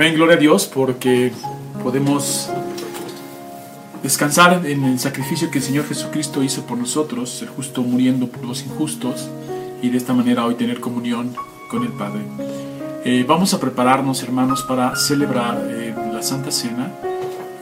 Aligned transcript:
Amén, 0.00 0.14
gloria 0.14 0.36
a 0.36 0.38
Dios, 0.38 0.64
porque 0.64 1.30
podemos 1.82 2.48
descansar 4.02 4.64
en 4.64 4.82
el 4.84 4.98
sacrificio 4.98 5.50
que 5.50 5.58
el 5.58 5.64
Señor 5.64 5.86
Jesucristo 5.86 6.42
hizo 6.42 6.64
por 6.64 6.78
nosotros, 6.78 7.42
el 7.42 7.48
justo 7.48 7.82
muriendo 7.82 8.26
por 8.26 8.46
los 8.46 8.62
injustos, 8.62 9.28
y 9.82 9.90
de 9.90 9.98
esta 9.98 10.14
manera 10.14 10.46
hoy 10.46 10.54
tener 10.54 10.80
comunión 10.80 11.34
con 11.70 11.82
el 11.82 11.92
Padre. 11.92 12.22
Eh, 13.04 13.26
vamos 13.28 13.52
a 13.52 13.60
prepararnos, 13.60 14.22
hermanos, 14.22 14.62
para 14.62 14.96
celebrar 14.96 15.66
eh, 15.68 15.94
la 16.14 16.22
Santa 16.22 16.50
Cena 16.50 16.90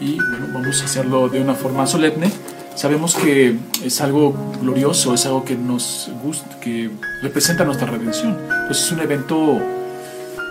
y 0.00 0.14
bueno, 0.14 0.46
vamos 0.54 0.80
a 0.80 0.84
hacerlo 0.84 1.28
de 1.28 1.40
una 1.40 1.54
forma 1.54 1.88
solemne. 1.88 2.30
Sabemos 2.76 3.16
que 3.16 3.56
es 3.82 4.00
algo 4.00 4.32
glorioso, 4.62 5.12
es 5.12 5.26
algo 5.26 5.44
que 5.44 5.56
nos 5.56 6.08
gusta, 6.22 6.60
que 6.60 6.88
representa 7.20 7.64
nuestra 7.64 7.88
redención. 7.88 8.38
Pues 8.68 8.80
es 8.80 8.92
un 8.92 9.00
evento 9.00 9.60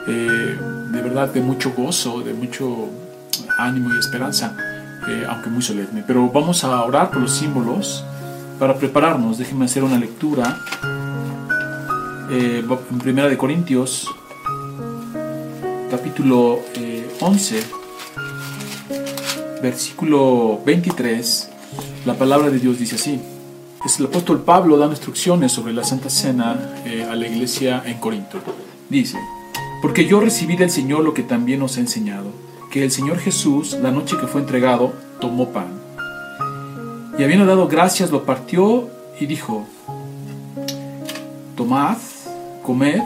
eh, 0.08 0.58
de 0.90 1.02
verdad 1.02 1.34
de 1.34 1.42
mucho 1.42 1.74
gozo, 1.76 2.22
de 2.22 2.34
mucho 2.34 2.88
ánimo 3.58 3.94
y 3.94 4.00
esperanza, 4.00 4.56
eh, 5.10 5.26
aunque 5.28 5.50
muy 5.50 5.62
solemne. 5.62 6.04
Pero 6.08 6.30
vamos 6.30 6.64
a 6.64 6.82
orar 6.84 7.12
por 7.12 7.20
los 7.22 7.32
símbolos 7.32 8.06
para 8.58 8.76
prepararnos. 8.76 9.38
Déjenme 9.38 9.66
hacer 9.66 9.84
una 9.84 9.98
lectura 10.00 10.58
eh, 12.32 12.64
en 12.90 13.00
Primera 13.00 13.28
de 13.28 13.38
Corintios, 13.38 14.08
capítulo 15.92 16.60
11, 17.20 17.64
versículo 19.62 20.62
23. 20.66 21.50
La 22.06 22.14
palabra 22.14 22.50
de 22.50 22.60
Dios 22.60 22.80
dice 22.80 22.96
así. 22.96 23.20
Es 23.86 24.00
el 24.00 24.06
apóstol 24.06 24.42
Pablo 24.42 24.78
dando 24.78 24.94
instrucciones 24.96 25.52
sobre 25.52 25.74
la 25.74 25.84
Santa 25.84 26.10
Cena 26.10 26.58
a 27.10 27.16
la 27.16 27.28
iglesia 27.28 27.84
en 27.86 28.00
Corinto. 28.00 28.40
Dice, 28.90 29.18
porque 29.88 30.06
yo 30.06 30.20
recibí 30.20 30.58
del 30.58 30.70
Señor 30.70 31.06
lo 31.06 31.14
que 31.14 31.24
también 31.24 31.62
os 31.62 31.78
he 31.78 31.80
enseñado, 31.80 32.34
que 32.70 32.84
el 32.84 32.92
Señor 32.92 33.20
Jesús, 33.20 33.72
la 33.72 33.90
noche 33.90 34.18
que 34.20 34.28
fue 34.28 34.42
entregado, 34.42 34.92
tomó 35.22 35.54
pan. 35.54 35.68
Y 37.18 37.24
habiendo 37.24 37.46
dado 37.46 37.70
gracias, 37.70 38.12
lo 38.12 38.26
partió 38.26 38.90
y 39.18 39.28
dijo, 39.28 39.66
Tomad, 41.56 41.96
comed, 42.64 43.02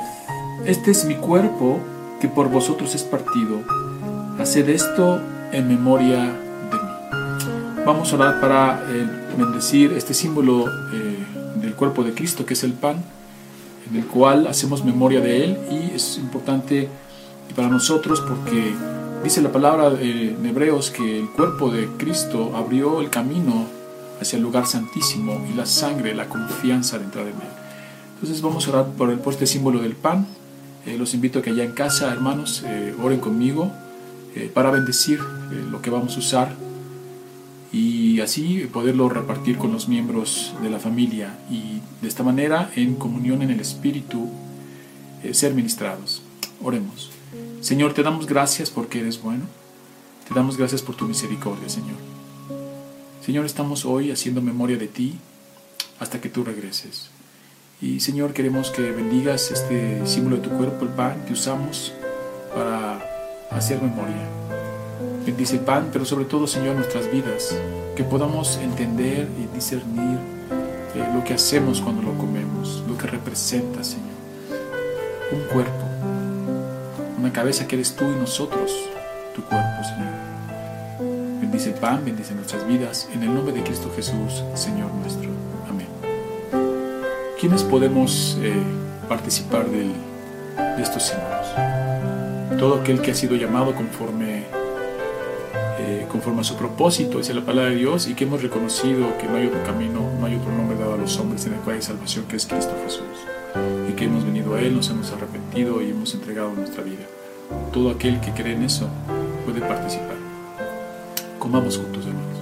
este 0.65 0.89
es 0.89 1.05
mi 1.05 1.13
cuerpo 1.13 1.79
que 2.19 2.27
por 2.27 2.49
vosotros 2.49 2.95
es 2.95 3.03
partido. 3.03 3.59
Haced 4.39 4.67
esto 4.67 5.21
en 5.51 5.67
memoria 5.67 6.17
de 6.17 6.77
mí. 6.79 7.85
Vamos 7.85 8.11
a 8.11 8.15
orar 8.15 8.41
para 8.41 8.83
eh, 8.89 9.07
bendecir 9.37 9.93
este 9.93 10.15
símbolo 10.15 10.65
eh, 10.67 11.25
del 11.61 11.75
cuerpo 11.75 12.03
de 12.03 12.15
Cristo, 12.15 12.43
que 12.43 12.55
es 12.55 12.63
el 12.63 12.73
pan 12.73 13.03
en 13.91 13.97
el 13.97 14.05
cual 14.07 14.47
hacemos 14.47 14.85
memoria 14.85 15.19
de 15.19 15.43
Él 15.43 15.57
y 15.69 15.95
es 15.95 16.17
importante 16.17 16.87
para 17.55 17.67
nosotros 17.67 18.21
porque 18.21 18.73
dice 19.23 19.41
la 19.41 19.51
palabra 19.51 19.91
en 19.99 20.45
Hebreos 20.45 20.89
que 20.91 21.19
el 21.19 21.29
cuerpo 21.29 21.69
de 21.69 21.87
Cristo 21.97 22.53
abrió 22.55 23.01
el 23.01 23.09
camino 23.09 23.65
hacia 24.21 24.37
el 24.37 24.43
lugar 24.43 24.65
santísimo 24.65 25.45
y 25.51 25.55
la 25.55 25.65
sangre, 25.65 26.15
la 26.15 26.29
confianza 26.29 26.97
de 26.97 27.05
entrar 27.05 27.25
en 27.25 27.33
Él. 27.33 27.51
Entonces 28.15 28.41
vamos 28.41 28.67
a 28.67 28.69
orar 28.71 28.85
por, 28.97 29.09
el, 29.09 29.19
este 29.27 29.45
símbolo 29.45 29.79
del 29.81 29.95
pan. 29.95 30.25
Eh, 30.85 30.97
los 30.97 31.13
invito 31.13 31.39
a 31.39 31.41
que 31.41 31.49
allá 31.49 31.63
en 31.63 31.73
casa, 31.73 32.11
hermanos, 32.11 32.63
eh, 32.65 32.95
oren 33.03 33.19
conmigo 33.19 33.71
eh, 34.35 34.49
para 34.53 34.71
bendecir 34.71 35.19
lo 35.69 35.81
que 35.81 35.89
vamos 35.89 36.15
a 36.15 36.19
usar 36.19 36.55
y 38.11 38.19
así 38.19 38.67
poderlo 38.73 39.07
repartir 39.07 39.57
con 39.57 39.71
los 39.71 39.87
miembros 39.87 40.53
de 40.61 40.69
la 40.69 40.79
familia 40.79 41.39
y 41.49 41.79
de 42.01 42.07
esta 42.09 42.23
manera 42.23 42.69
en 42.75 42.95
comunión 42.95 43.41
en 43.41 43.51
el 43.51 43.61
Espíritu 43.61 44.29
eh, 45.23 45.33
ser 45.33 45.53
ministrados. 45.53 46.21
Oremos. 46.61 47.09
Señor, 47.61 47.93
te 47.93 48.03
damos 48.03 48.27
gracias 48.27 48.69
porque 48.69 48.99
eres 48.99 49.21
bueno. 49.21 49.45
Te 50.27 50.33
damos 50.33 50.57
gracias 50.57 50.81
por 50.81 50.95
tu 50.95 51.05
misericordia, 51.05 51.69
Señor. 51.69 51.95
Señor, 53.25 53.45
estamos 53.45 53.85
hoy 53.85 54.11
haciendo 54.11 54.41
memoria 54.41 54.77
de 54.77 54.87
ti 54.87 55.15
hasta 55.99 56.19
que 56.19 56.27
tú 56.27 56.43
regreses. 56.43 57.11
Y 57.81 58.01
Señor, 58.01 58.33
queremos 58.33 58.71
que 58.71 58.91
bendigas 58.91 59.51
este 59.51 60.05
símbolo 60.05 60.35
de 60.35 60.41
tu 60.41 60.49
cuerpo, 60.49 60.83
el 60.83 60.91
pan 60.91 61.23
que 61.25 61.33
usamos 61.33 61.93
para 62.53 63.01
hacer 63.51 63.81
memoria 63.81 64.60
bendice 65.25 65.55
el 65.55 65.61
pan, 65.61 65.89
pero 65.91 66.05
sobre 66.05 66.25
todo, 66.25 66.47
Señor, 66.47 66.75
nuestras 66.75 67.11
vidas, 67.11 67.55
que 67.95 68.03
podamos 68.03 68.57
entender 68.57 69.27
y 69.37 69.53
discernir 69.55 70.17
eh, 70.95 71.07
lo 71.13 71.23
que 71.23 71.33
hacemos 71.33 71.81
cuando 71.81 72.01
lo 72.01 72.17
comemos, 72.17 72.83
lo 72.87 72.97
que 72.97 73.07
representa, 73.07 73.83
Señor. 73.83 74.09
Un 75.31 75.41
cuerpo, 75.53 75.85
una 77.17 77.31
cabeza 77.31 77.67
que 77.67 77.75
eres 77.75 77.95
tú 77.95 78.05
y 78.05 78.19
nosotros, 78.19 78.71
tu 79.35 79.41
cuerpo, 79.43 79.83
Señor. 79.83 81.39
Bendice 81.39 81.69
el 81.69 81.75
pan, 81.75 82.03
bendice 82.03 82.33
nuestras 82.33 82.67
vidas, 82.67 83.07
en 83.13 83.23
el 83.23 83.33
nombre 83.33 83.53
de 83.53 83.63
Cristo 83.63 83.91
Jesús, 83.95 84.43
Señor 84.55 84.91
nuestro. 84.93 85.29
Amén. 85.69 85.87
¿Quiénes 87.39 87.63
podemos 87.63 88.37
eh, 88.41 88.53
participar 89.07 89.65
de 89.69 89.91
estos 90.81 91.03
símbolos? 91.03 92.59
Todo 92.59 92.81
aquel 92.81 93.01
que 93.01 93.11
ha 93.11 93.15
sido 93.15 93.35
llamado 93.35 93.73
conforme 93.73 94.60
eh, 95.91 96.07
conforme 96.09 96.39
a 96.39 96.43
su 96.45 96.55
propósito, 96.55 97.17
dice 97.17 97.33
la 97.33 97.41
palabra 97.41 97.71
de 97.71 97.75
Dios, 97.75 98.07
y 98.07 98.13
que 98.13 98.23
hemos 98.23 98.41
reconocido 98.41 99.17
que 99.17 99.27
no 99.27 99.35
hay 99.35 99.47
otro 99.47 99.61
camino, 99.63 100.09
no 100.19 100.25
hay 100.25 100.35
otro 100.35 100.49
nombre 100.53 100.77
dado 100.77 100.93
a 100.93 100.97
los 100.97 101.17
hombres 101.17 101.45
en 101.47 101.53
el 101.53 101.59
cual 101.59 101.75
hay 101.75 101.81
salvación 101.81 102.25
que 102.29 102.37
es 102.37 102.45
Cristo 102.45 102.71
Jesús. 102.85 103.03
Y 103.89 103.93
que 103.93 104.05
hemos 104.05 104.23
venido 104.23 104.55
a 104.55 104.61
Él, 104.61 104.73
nos 104.73 104.89
hemos 104.89 105.11
arrepentido 105.11 105.81
y 105.81 105.89
hemos 105.89 106.13
entregado 106.13 106.53
nuestra 106.53 106.81
vida. 106.81 107.03
Todo 107.73 107.89
aquel 107.89 108.21
que 108.21 108.31
cree 108.31 108.53
en 108.53 108.63
eso 108.63 108.87
puede 109.45 109.59
participar. 109.59 110.15
Comamos 111.37 111.77
juntos, 111.77 112.05
hermanos. 112.05 112.37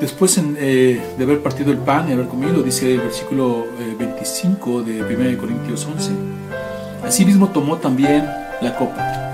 Después 0.00 0.36
eh, 0.38 1.00
de 1.16 1.24
haber 1.24 1.40
partido 1.40 1.70
el 1.70 1.78
pan 1.78 2.08
y 2.08 2.14
haber 2.14 2.26
comido, 2.26 2.62
dice 2.64 2.94
el 2.94 3.00
versículo 3.00 3.66
25 3.96 4.80
eh, 4.80 4.84
de 4.84 5.16
1 5.16 5.38
Corintios 5.38 5.86
11, 5.86 6.10
asimismo 7.04 7.48
tomó 7.48 7.76
también 7.76 8.24
la 8.60 8.74
copa 8.76 9.28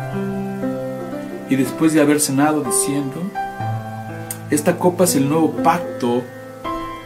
y 1.49 1.57
después 1.57 1.93
de 1.93 2.01
haber 2.01 2.21
cenado 2.21 2.63
diciendo, 2.63 3.23
esta 4.51 4.77
copa 4.79 5.05
es 5.05 5.17
el 5.17 5.29
nuevo 5.29 5.51
pacto 5.63 6.23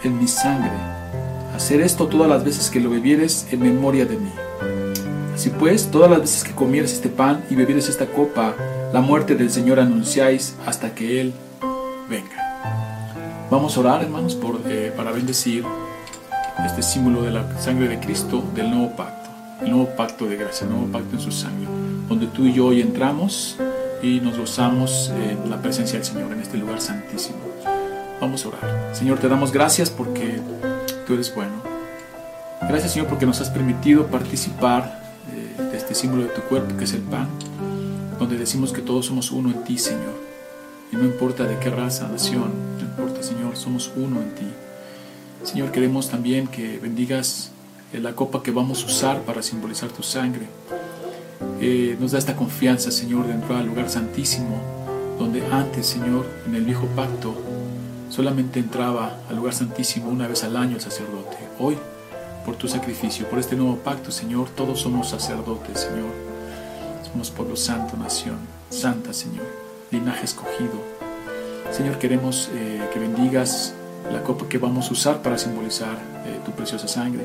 en 0.05 0.19
mi 0.19 0.29
sangre. 0.29 0.73
Hacer 1.55 1.81
esto 1.81 2.07
todas 2.07 2.29
las 2.29 2.45
veces 2.45 2.71
que 2.71 2.81
lo 2.81 2.91
bebieres 2.91 3.47
en 3.51 3.61
memoria 3.61 4.05
de 4.05 4.17
mí. 4.17 4.33
Así 5.35 5.51
pues, 5.51 5.91
todas 5.91 6.11
las 6.11 6.21
veces 6.21 6.45
que 6.45 6.53
comieres 6.53 6.93
este 6.93 7.09
pan 7.09 7.45
y 7.51 7.55
bebieres 7.55 7.89
esta 7.89 8.07
copa, 8.07 8.55
la 8.93 9.01
muerte 9.01 9.35
del 9.35 9.51
Señor 9.51 9.81
anunciáis 9.81 10.57
hasta 10.67 10.95
que 10.95 11.21
Él 11.21 11.33
venga. 12.09 13.47
Vamos 13.51 13.77
a 13.77 13.81
orar, 13.81 14.03
hermanos, 14.03 14.35
por, 14.35 14.61
eh, 14.67 14.93
para 14.97 15.13
bendecir 15.13 15.65
este 16.67 16.83
símbolo 16.83 17.23
de 17.23 17.31
la 17.31 17.59
sangre 17.59 17.89
de 17.89 18.01
Cristo 18.01 18.43
del 18.55 18.71
nuevo 18.71 18.97
pacto, 18.97 19.31
el 19.63 19.71
nuevo 19.71 19.89
pacto 19.97 20.27
de 20.27 20.37
gracia, 20.37 20.65
el 20.67 20.73
nuevo 20.73 20.93
pacto 20.93 21.17
en 21.17 21.21
su 21.21 21.31
sangre, 21.31 21.69
donde 22.09 22.27
tú 22.27 22.45
y 22.45 22.53
yo 22.53 22.67
hoy 22.67 22.81
entramos 22.81 23.57
y 24.03 24.21
nos 24.21 24.39
gozamos 24.39 25.11
en 25.11 25.51
la 25.51 25.61
presencia 25.61 25.99
del 25.99 26.07
Señor 26.07 26.33
en 26.33 26.41
este 26.41 26.57
lugar 26.57 26.81
santísimo. 26.81 27.39
Vamos 28.21 28.45
a 28.45 28.49
orar. 28.49 28.91
Señor, 28.95 29.19
te 29.19 29.29
damos 29.29 29.53
gracias 29.53 29.91
porque 29.91 30.41
tú 31.07 31.15
eres 31.15 31.35
bueno. 31.35 31.63
Gracias, 32.69 32.93
Señor, 32.93 33.09
porque 33.09 33.27
nos 33.27 33.41
has 33.41 33.51
permitido 33.51 34.07
participar 34.07 35.03
eh, 35.33 35.63
de 35.63 35.77
este 35.77 35.95
símbolo 35.95 36.25
de 36.25 36.29
tu 36.31 36.43
cuerpo, 36.43 36.77
que 36.77 36.85
es 36.85 36.93
el 36.93 37.03
pan, 37.03 37.29
donde 38.19 38.37
decimos 38.37 38.73
que 38.73 38.83
todos 38.83 39.07
somos 39.07 39.31
uno 39.31 39.51
en 39.51 39.65
ti, 39.65 39.79
Señor. 39.79 40.15
Y 40.93 40.97
no 40.97 41.05
importa 41.05 41.45
de 41.45 41.59
qué 41.59 41.71
raza, 41.71 42.09
nación, 42.09 42.53
no 42.77 42.83
importa, 42.83 43.23
Señor, 43.23 43.57
somos 43.57 43.93
uno 43.97 44.21
en 44.21 44.35
ti. 44.35 44.47
Señor, 45.45 45.71
queremos 45.71 46.11
también 46.11 46.47
que 46.47 46.79
bendigas 46.79 47.51
la 47.93 48.15
copa 48.15 48.43
que 48.43 48.51
vamos 48.51 48.83
a 48.83 48.87
usar 48.87 49.23
para 49.23 49.43
simbolizar 49.43 49.91
tu 49.91 50.03
sangre 50.03 50.47
eh, 51.61 51.97
nos 51.99 52.13
da 52.13 52.19
esta 52.19 52.37
confianza, 52.37 52.91
Señor, 52.91 53.27
de 53.27 53.35
entrar 53.35 53.59
al 53.61 53.67
lugar 53.67 53.91
santísimo, 53.91 54.61
donde 55.19 55.45
antes, 55.47 55.87
Señor, 55.87 56.27
en 56.47 56.55
el 56.55 56.65
viejo 56.65 56.87
pacto, 56.95 57.35
solamente 58.11 58.61
entraba 58.61 59.19
al 59.29 59.37
lugar 59.37 59.55
santísimo 59.55 60.09
una 60.09 60.29
vez 60.29 60.45
al 60.45 60.57
año 60.57 60.77
el 60.77 60.81
sacerdote. 60.81 61.37
Hoy, 61.59 61.77
por 62.45 62.57
tu 62.57 62.69
sacrificio, 62.69 63.29
por 63.29 63.39
este 63.39 63.57
nuevo 63.57 63.77
pacto, 63.77 64.11
Señor, 64.11 64.49
todos 64.51 64.81
somos 64.81 65.09
sacerdotes, 65.09 65.81
Señor. 65.81 66.13
Somos 67.11 67.31
pueblo 67.31 67.57
santo, 67.57 67.97
nación 67.97 68.37
santa, 68.71 69.13
Señor, 69.13 69.47
linaje 69.91 70.25
escogido. 70.25 70.75
Señor, 71.73 71.99
queremos 71.99 72.51
eh, 72.53 72.81
que 72.93 72.99
bendigas 72.99 73.75
la 74.13 74.23
copa 74.23 74.49
que 74.49 74.59
vamos 74.59 74.89
a 74.89 74.93
usar 74.93 75.23
para 75.23 75.39
simbolizar 75.39 75.99
eh, 76.27 76.39
tu 76.45 76.53
preciosa 76.53 76.89
sangre, 76.89 77.25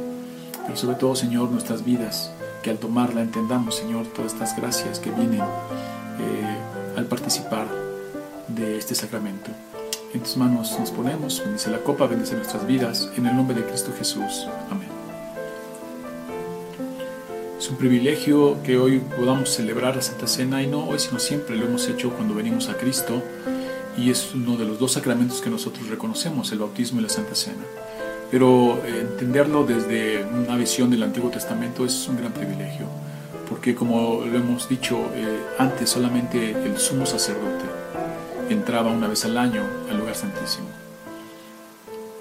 pero 0.65 0.75
sobre 0.77 0.95
todo, 0.95 1.15
Señor, 1.15 1.49
nuestras 1.51 1.85
vidas 1.85 2.31
que 2.63 2.71
al 2.71 2.79
tomarla 2.79 3.21
entendamos, 3.21 3.75
Señor, 3.75 4.07
todas 4.07 4.33
estas 4.33 4.55
gracias 4.55 4.97
que 4.97 5.11
vienen 5.11 5.41
eh, 5.41 6.57
al 6.97 7.05
participar 7.05 7.67
de 8.47 8.77
este 8.77 8.95
sacramento. 8.95 9.51
En 10.13 10.21
tus 10.21 10.37
manos 10.37 10.75
nos 10.79 10.89
ponemos, 10.89 11.41
bendice 11.43 11.69
la 11.69 11.79
copa, 11.79 12.07
bendice 12.07 12.35
nuestras 12.35 12.65
vidas, 12.65 13.11
en 13.17 13.25
el 13.27 13.35
nombre 13.35 13.55
de 13.55 13.65
Cristo 13.65 13.91
Jesús. 13.97 14.47
Amén. 14.71 14.87
Es 17.59 17.69
un 17.69 17.75
privilegio 17.75 18.61
que 18.63 18.77
hoy 18.77 18.99
podamos 18.99 19.49
celebrar 19.49 19.95
la 19.95 20.01
Santa 20.01 20.27
Cena 20.27 20.63
y 20.63 20.67
no 20.67 20.87
hoy, 20.87 20.99
sino 20.99 21.19
siempre 21.19 21.55
lo 21.57 21.65
hemos 21.65 21.87
hecho 21.89 22.11
cuando 22.11 22.33
venimos 22.33 22.69
a 22.69 22.77
Cristo 22.77 23.21
y 23.97 24.09
es 24.09 24.33
uno 24.33 24.55
de 24.55 24.65
los 24.65 24.79
dos 24.79 24.93
sacramentos 24.93 25.41
que 25.41 25.49
nosotros 25.49 25.89
reconocemos, 25.89 26.51
el 26.51 26.59
bautismo 26.59 26.99
y 26.99 27.03
la 27.03 27.09
Santa 27.09 27.35
Cena. 27.35 27.63
Pero 28.33 28.81
eh, 28.83 29.01
entenderlo 29.01 29.63
desde 29.63 30.25
una 30.25 30.55
visión 30.55 30.89
del 30.89 31.03
Antiguo 31.03 31.29
Testamento 31.29 31.85
es 31.85 32.07
un 32.07 32.17
gran 32.17 32.31
privilegio, 32.31 32.87
porque 33.47 33.75
como 33.75 34.25
lo 34.25 34.35
hemos 34.35 34.67
dicho 34.67 34.97
eh, 35.13 35.39
antes, 35.59 35.91
solamente 35.91 36.49
el 36.49 36.79
sumo 36.79 37.05
sacerdote 37.05 37.65
entraba 38.49 38.89
una 38.89 39.07
vez 39.07 39.23
al 39.25 39.37
año 39.37 39.61
al 39.87 39.99
lugar 39.99 40.15
santísimo. 40.15 40.65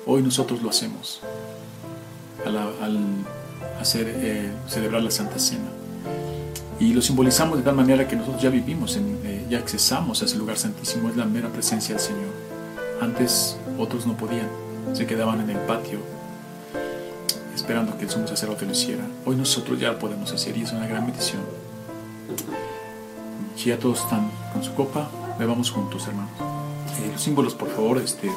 Hoy 0.05 0.23
nosotros 0.23 0.61
lo 0.61 0.69
hacemos 0.69 1.23
al, 2.45 2.59
hacer, 3.81 4.15
eh, 4.15 4.53
celebrar 4.69 5.03
la 5.03 5.11
Santa 5.11 5.39
Cena. 5.39 5.71
Y 6.79 6.93
lo 6.93 7.01
simbolizamos 7.01 7.57
de 7.57 7.65
tal 7.65 7.75
manera 7.75 8.07
que 8.07 8.17
nosotros 8.17 8.43
ya 8.43 8.51
vivimos, 8.51 9.01
ya 9.49 9.57
accesamos 9.57 10.21
a 10.21 10.27
ese 10.27 10.37
lugar 10.37 10.59
santísimo, 10.59 11.09
es 11.09 11.17
la 11.17 11.25
mera 11.25 11.49
presencia 11.49 11.95
del 11.95 12.05
Señor. 12.05 12.33
Antes 13.01 13.57
otros 13.79 14.07
no 14.07 14.15
podían, 14.15 14.62
se 14.93 15.07
quedaban 15.07 15.41
en 15.41 15.51
el 15.51 15.59
patio 15.59 16.01
esperando 17.55 17.97
que 17.97 18.05
el 18.05 18.11
sumo 18.11 18.27
sacerdote 18.27 18.67
lo 18.67 18.73
hiciera. 18.73 19.05
Hoy 19.25 19.37
nosotros 19.37 19.79
ya 19.79 19.93
lo 19.93 19.99
podemos 19.99 20.33
hacer 20.33 20.57
y 20.57 20.63
es 20.63 20.73
una 20.73 20.87
gran 20.87 21.07
bendición. 21.07 21.43
Si 23.57 23.69
ya 23.69 23.79
todos 23.79 24.01
están 24.01 24.31
con 24.53 24.65
su 24.65 24.75
copa, 24.75 25.09
bebamos 25.39 25.71
juntos, 25.71 26.07
hermanos. 26.07 26.33
Eh, 26.41 27.11
los 27.13 27.21
símbolos, 27.21 27.55
por 27.55 27.69
favor, 27.69 27.99
este, 27.99 28.31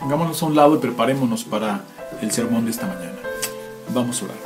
pongámonos 0.00 0.42
a 0.42 0.46
un 0.46 0.56
lado 0.56 0.76
y 0.76 0.78
preparémonos 0.78 1.44
para 1.44 1.82
el 2.20 2.30
sermón 2.32 2.64
de 2.64 2.70
esta 2.70 2.86
mañana. 2.86 3.18
Vamos 3.94 4.20
a 4.22 4.24
orar. 4.26 4.36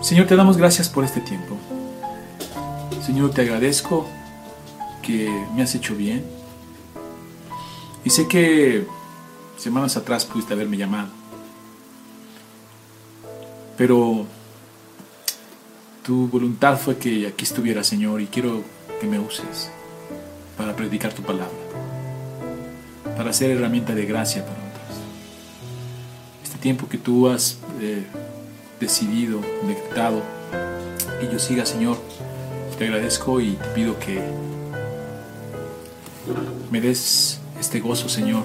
Señor, 0.00 0.26
te 0.26 0.36
damos 0.36 0.56
gracias 0.56 0.88
por 0.88 1.04
este 1.04 1.20
tiempo. 1.20 1.56
Señor, 3.04 3.30
te 3.30 3.42
agradezco 3.42 4.06
que 5.02 5.28
me 5.54 5.62
has 5.62 5.74
hecho 5.74 5.94
bien. 5.94 6.24
Y 8.04 8.10
sé 8.10 8.26
que 8.26 8.86
semanas 9.56 9.96
atrás 9.96 10.24
pudiste 10.24 10.54
haberme 10.54 10.76
llamado. 10.76 11.08
Pero 13.76 14.26
tu 16.04 16.28
voluntad 16.28 16.78
fue 16.78 16.96
que 16.98 17.26
aquí 17.26 17.44
estuviera, 17.44 17.84
Señor, 17.84 18.20
y 18.20 18.26
quiero 18.26 18.62
que 19.00 19.06
me 19.06 19.18
uses 19.18 19.70
para 20.56 20.76
predicar 20.76 21.12
tu 21.12 21.22
palabra, 21.22 21.56
para 23.16 23.32
ser 23.32 23.50
herramienta 23.50 23.94
de 23.94 24.04
gracia 24.04 24.44
para 24.44 24.58
otros. 24.58 24.98
Este 26.42 26.58
tiempo 26.58 26.88
que 26.88 26.98
tú 26.98 27.28
has 27.28 27.58
eh, 27.80 28.04
decidido, 28.80 29.40
decretado, 29.66 30.22
y 31.22 31.32
yo 31.32 31.38
siga, 31.38 31.64
Señor, 31.64 31.96
te 32.78 32.84
agradezco 32.84 33.40
y 33.40 33.52
te 33.52 33.68
pido 33.68 33.98
que 33.98 34.20
me 36.70 36.80
des 36.80 37.40
este 37.60 37.80
gozo, 37.80 38.08
Señor, 38.08 38.44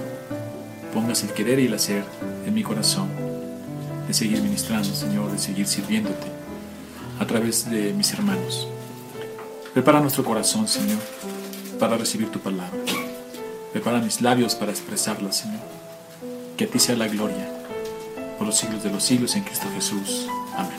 pongas 0.93 1.23
el 1.23 1.31
querer 1.31 1.59
y 1.59 1.67
el 1.67 1.73
hacer 1.73 2.03
en 2.45 2.53
mi 2.53 2.63
corazón, 2.63 3.09
de 4.07 4.13
seguir 4.13 4.41
ministrando, 4.41 4.93
Señor, 4.93 5.31
de 5.31 5.37
seguir 5.37 5.67
sirviéndote 5.67 6.27
a 7.19 7.25
través 7.25 7.69
de 7.69 7.93
mis 7.93 8.11
hermanos. 8.13 8.67
Prepara 9.73 9.99
nuestro 9.99 10.23
corazón, 10.23 10.67
Señor, 10.67 10.99
para 11.79 11.97
recibir 11.97 12.29
tu 12.31 12.39
palabra. 12.39 12.77
Prepara 13.71 13.99
mis 13.99 14.21
labios 14.21 14.55
para 14.55 14.71
expresarla, 14.71 15.31
Señor. 15.31 15.61
Que 16.55 16.65
a 16.65 16.67
ti 16.67 16.79
sea 16.79 16.95
la 16.95 17.07
gloria 17.07 17.51
por 18.37 18.47
los 18.47 18.57
siglos 18.57 18.83
de 18.83 18.91
los 18.91 19.03
siglos 19.03 19.35
en 19.35 19.43
Cristo 19.43 19.67
Jesús. 19.75 20.27
Amén. 20.55 20.71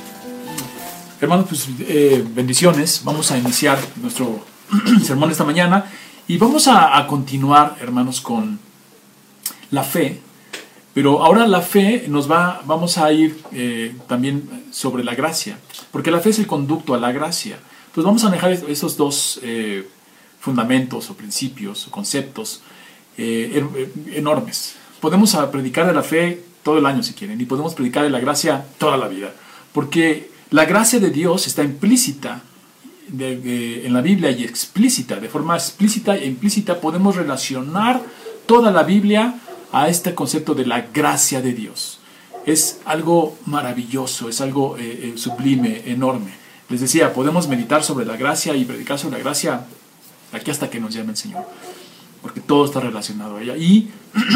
Hermanos, 1.20 1.46
pues 1.49 1.69
eh, 1.81 2.25
bendiciones. 2.34 3.02
Vamos 3.05 3.31
a 3.31 3.38
iniciar 3.38 3.78
nuestro 3.96 4.44
sermón 5.05 5.31
esta 5.31 5.44
mañana 5.44 5.84
y 6.28 6.37
vamos 6.37 6.69
a, 6.69 7.06
continuar, 7.06 7.76
hermanos, 7.81 8.20
con 8.20 8.60
la 9.70 9.82
fe. 9.82 10.20
Pero 10.94 11.23
ahora 11.23 11.47
la 11.47 11.61
fe 11.61 12.06
nos 12.09 12.31
va, 12.31 12.62
vamos 12.65 12.99
a 12.99 13.12
ir 13.12 13.38
eh, 13.53 13.94
también 14.09 14.65
sobre 14.70 15.05
la 15.05 15.15
gracia, 15.15 15.59
porque 15.93 16.11
la 16.11 16.20
fe 16.20 16.31
es 16.31 16.38
el 16.38 16.47
conducto 16.47 16.94
a 16.94 16.99
la 16.99 17.12
gracia. 17.12 17.59
Pues 17.94 18.05
vamos 18.05 18.25
a 18.25 18.31
dejar 18.31 18.53
esos 18.53 18.97
dos 18.97 19.41
eh, 19.43 19.87
fundamentos 20.41 21.11
o 21.11 21.15
principios 21.15 21.87
o 21.87 21.91
conceptos 21.91 22.62
enormes. 23.17 24.76
Podemos 25.00 25.37
predicar 25.50 25.88
de 25.88 25.93
la 25.93 26.05
fe 26.05 26.41
todo 26.62 26.79
el 26.79 26.87
año 26.87 27.03
si 27.03 27.15
quieren 27.15 27.41
y 27.41 27.47
podemos 27.47 27.75
predicar 27.75 28.05
de 28.05 28.11
la 28.11 28.20
gracia 28.20 28.65
toda 28.79 28.97
la 28.97 29.09
vida, 29.09 29.32
porque 29.73 30.31
la 30.50 30.65
gracia 30.65 31.00
de 31.00 31.11
Dios 31.11 31.47
está 31.47 31.65
implícita 31.65 32.43
en 33.19 33.93
la 33.93 34.00
Biblia 34.00 34.31
y 34.31 34.44
explícita, 34.44 35.17
de 35.17 35.29
forma 35.29 35.56
explícita 35.56 36.17
e 36.17 36.26
implícita 36.26 36.81
podemos 36.81 37.17
relacionar 37.17 38.03
toda 38.47 38.70
la 38.70 38.82
Biblia 38.82 39.35
a 39.73 39.88
este 39.88 40.15
concepto 40.15 40.55
de 40.55 40.67
la 40.67 40.82
gracia 40.82 41.41
de 41.41 41.53
Dios. 41.53 42.00
Es 42.47 42.81
algo 42.85 43.37
maravilloso, 43.47 44.29
es 44.29 44.41
algo 44.41 44.76
eh, 44.79 45.12
eh, 45.15 45.19
sublime, 45.19 45.82
enorme. 45.87 46.32
Les 46.69 46.81
decía, 46.81 47.12
podemos 47.12 47.49
meditar 47.49 47.82
sobre 47.82 48.06
la 48.06 48.17
gracia 48.17 48.55
y 48.55 48.65
predicar 48.65 48.99
sobre 48.99 49.19
la 49.19 49.25
gracia 49.25 49.67
aquí 50.32 50.50
hasta 50.50 50.70
que 50.70 50.81
nos 50.81 50.94
llame 50.94 51.11
el 51.11 51.17
Señor, 51.17 51.44
porque 52.23 52.41
todo 52.41 52.65
está 52.65 52.81
relacionado 52.81 53.37
a 53.37 53.43
ella. 53.43 53.56
Y 53.56 53.91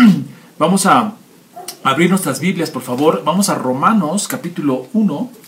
vamos 0.58 0.87
a 0.87 1.14
abrir 1.82 2.11
nuestras 2.11 2.40
Biblias, 2.40 2.70
por 2.70 2.82
favor. 2.82 3.23
Vamos 3.25 3.49
a 3.49 3.55
Romanos 3.55 4.29
capítulo 4.29 4.88
1 4.93 5.43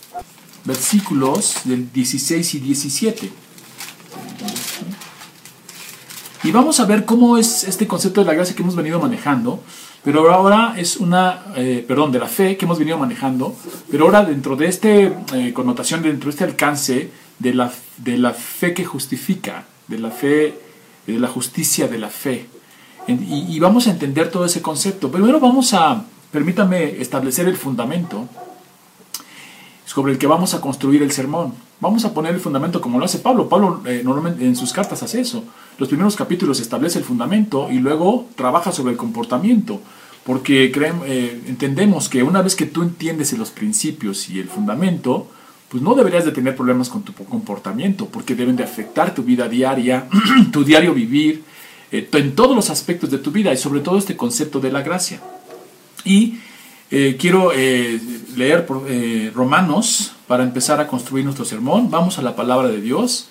versículos 0.65 1.57
del 1.65 1.93
16 1.93 2.55
y 2.55 2.59
17. 2.61 3.44
Y 6.45 6.53
vamos 6.53 6.79
a 6.79 6.85
ver 6.85 7.07
cómo 7.07 7.39
es 7.39 7.65
este 7.65 7.87
concepto 7.87 8.21
de 8.21 8.27
la 8.27 8.35
gracia 8.35 8.55
que 8.55 8.61
hemos 8.61 8.77
venido 8.77 9.01
manejando, 9.01 9.63
pero 10.05 10.31
ahora 10.31 10.75
es 10.77 10.99
una, 10.99 11.43
eh, 11.57 11.83
perdón, 11.89 12.13
de 12.13 12.19
la 12.19 12.27
fe 12.29 12.59
que 12.59 12.67
hemos 12.67 12.79
venido 12.79 12.99
manejando, 12.99 13.57
pero 13.91 14.05
ahora 14.05 14.27
dentro 14.27 14.55
de 14.55 14.67
esta 14.67 14.89
eh, 14.91 15.53
connotación, 15.55 16.03
dentro 16.03 16.27
de 16.27 16.31
este 16.33 16.45
alcance 16.45 17.11
de 17.39 17.55
la, 17.55 17.73
de 17.97 18.19
la 18.19 18.35
fe 18.35 18.75
que 18.75 18.85
justifica, 18.85 19.65
de 19.89 19.99
la 19.99 20.11
fe, 20.11 20.61
de 21.07 21.19
la 21.19 21.29
justicia 21.29 21.89
de 21.89 21.97
la 21.99 22.11
fe. 22.11 22.47
Y, 23.09 23.59
vamos 23.59 23.87
a 23.87 23.91
entender 23.91 24.31
todo 24.31 24.45
ese 24.45 24.61
concepto. 24.61 25.11
Primero 25.11 25.41
vamos 25.41 25.73
a, 25.73 26.05
permítame 26.31 27.01
establecer 27.01 27.49
el 27.49 27.57
fundamento 27.57 28.29
sobre 29.87 30.13
el 30.13 30.19
que 30.19 30.27
vamos 30.27 30.53
a 30.53 30.61
construir 30.61 31.03
el 31.03 31.11
sermón. 31.11 31.55
Vamos 31.81 32.05
a 32.05 32.13
poner 32.13 32.35
el 32.35 32.41
fundamento 32.41 32.83
como 32.83 32.99
lo 32.99 33.07
hace 33.07 33.19
Pablo. 33.19 33.49
Pablo 33.49 33.83
eh, 33.87 34.03
normalmente 34.05 34.47
en 34.47 34.57
sus 34.57 34.75
cartas 34.75 35.03
hace 35.03 35.21
eso. 35.21 35.45
Los 35.79 35.89
primeros 35.89 36.15
capítulos 36.17 36.61
establece 36.61 36.99
el 36.99 37.05
fundamento 37.05 37.69
y 37.71 37.79
luego 37.79 38.29
trabaja 38.37 38.73
sobre 38.73 38.93
el 38.93 38.97
comportamiento. 38.97 39.81
Porque 40.25 40.73
eh, 41.07 41.43
entendemos 41.47 42.09
que 42.09 42.23
una 42.23 42.43
vez 42.43 42.57
que 42.57 42.67
tú 42.67 42.83
entiendes 42.83 43.37
los 43.37 43.51
principios 43.51 44.31
y 44.31 44.39
el 44.39 44.49
fundamento, 44.49 45.29
pues 45.69 45.83
no 45.83 45.95
deberías 45.95 46.25
de 46.25 46.33
tener 46.33 46.57
problemas 46.57 46.89
con 46.89 47.03
tu 47.03 47.13
comportamiento, 47.13 48.07
porque 48.07 48.35
deben 48.35 48.57
de 48.57 48.65
afectar 48.65 49.15
tu 49.15 49.23
vida 49.23 49.49
diaria, 49.49 50.09
tu 50.53 50.65
diario 50.65 50.95
vivir, 50.95 51.43
eh, 51.93 52.09
en 52.13 52.35
todos 52.35 52.57
los 52.57 52.71
aspectos 52.71 53.11
de 53.11 53.19
tu 53.19 53.33
vida 53.33 53.53
y 53.53 53.57
sobre 53.57 53.81
todo 53.81 53.99
este 53.99 54.17
concepto 54.17 54.61
de 54.61 54.73
la 54.73 54.83
gracia. 54.83 55.21
Y 56.05 56.39
eh, 56.91 57.17
quiero 57.19 57.51
leer 58.37 58.67
Romanos 59.35 60.13
para 60.27 60.45
empezar 60.45 60.81
a 60.81 60.87
construir 60.87 61.25
nuestro 61.25 61.45
sermón. 61.45 61.91
Vamos 61.91 62.19
a 62.19 62.23
la 62.23 62.37
palabra 62.37 62.69
de 62.69 62.81
Dios. 62.81 63.29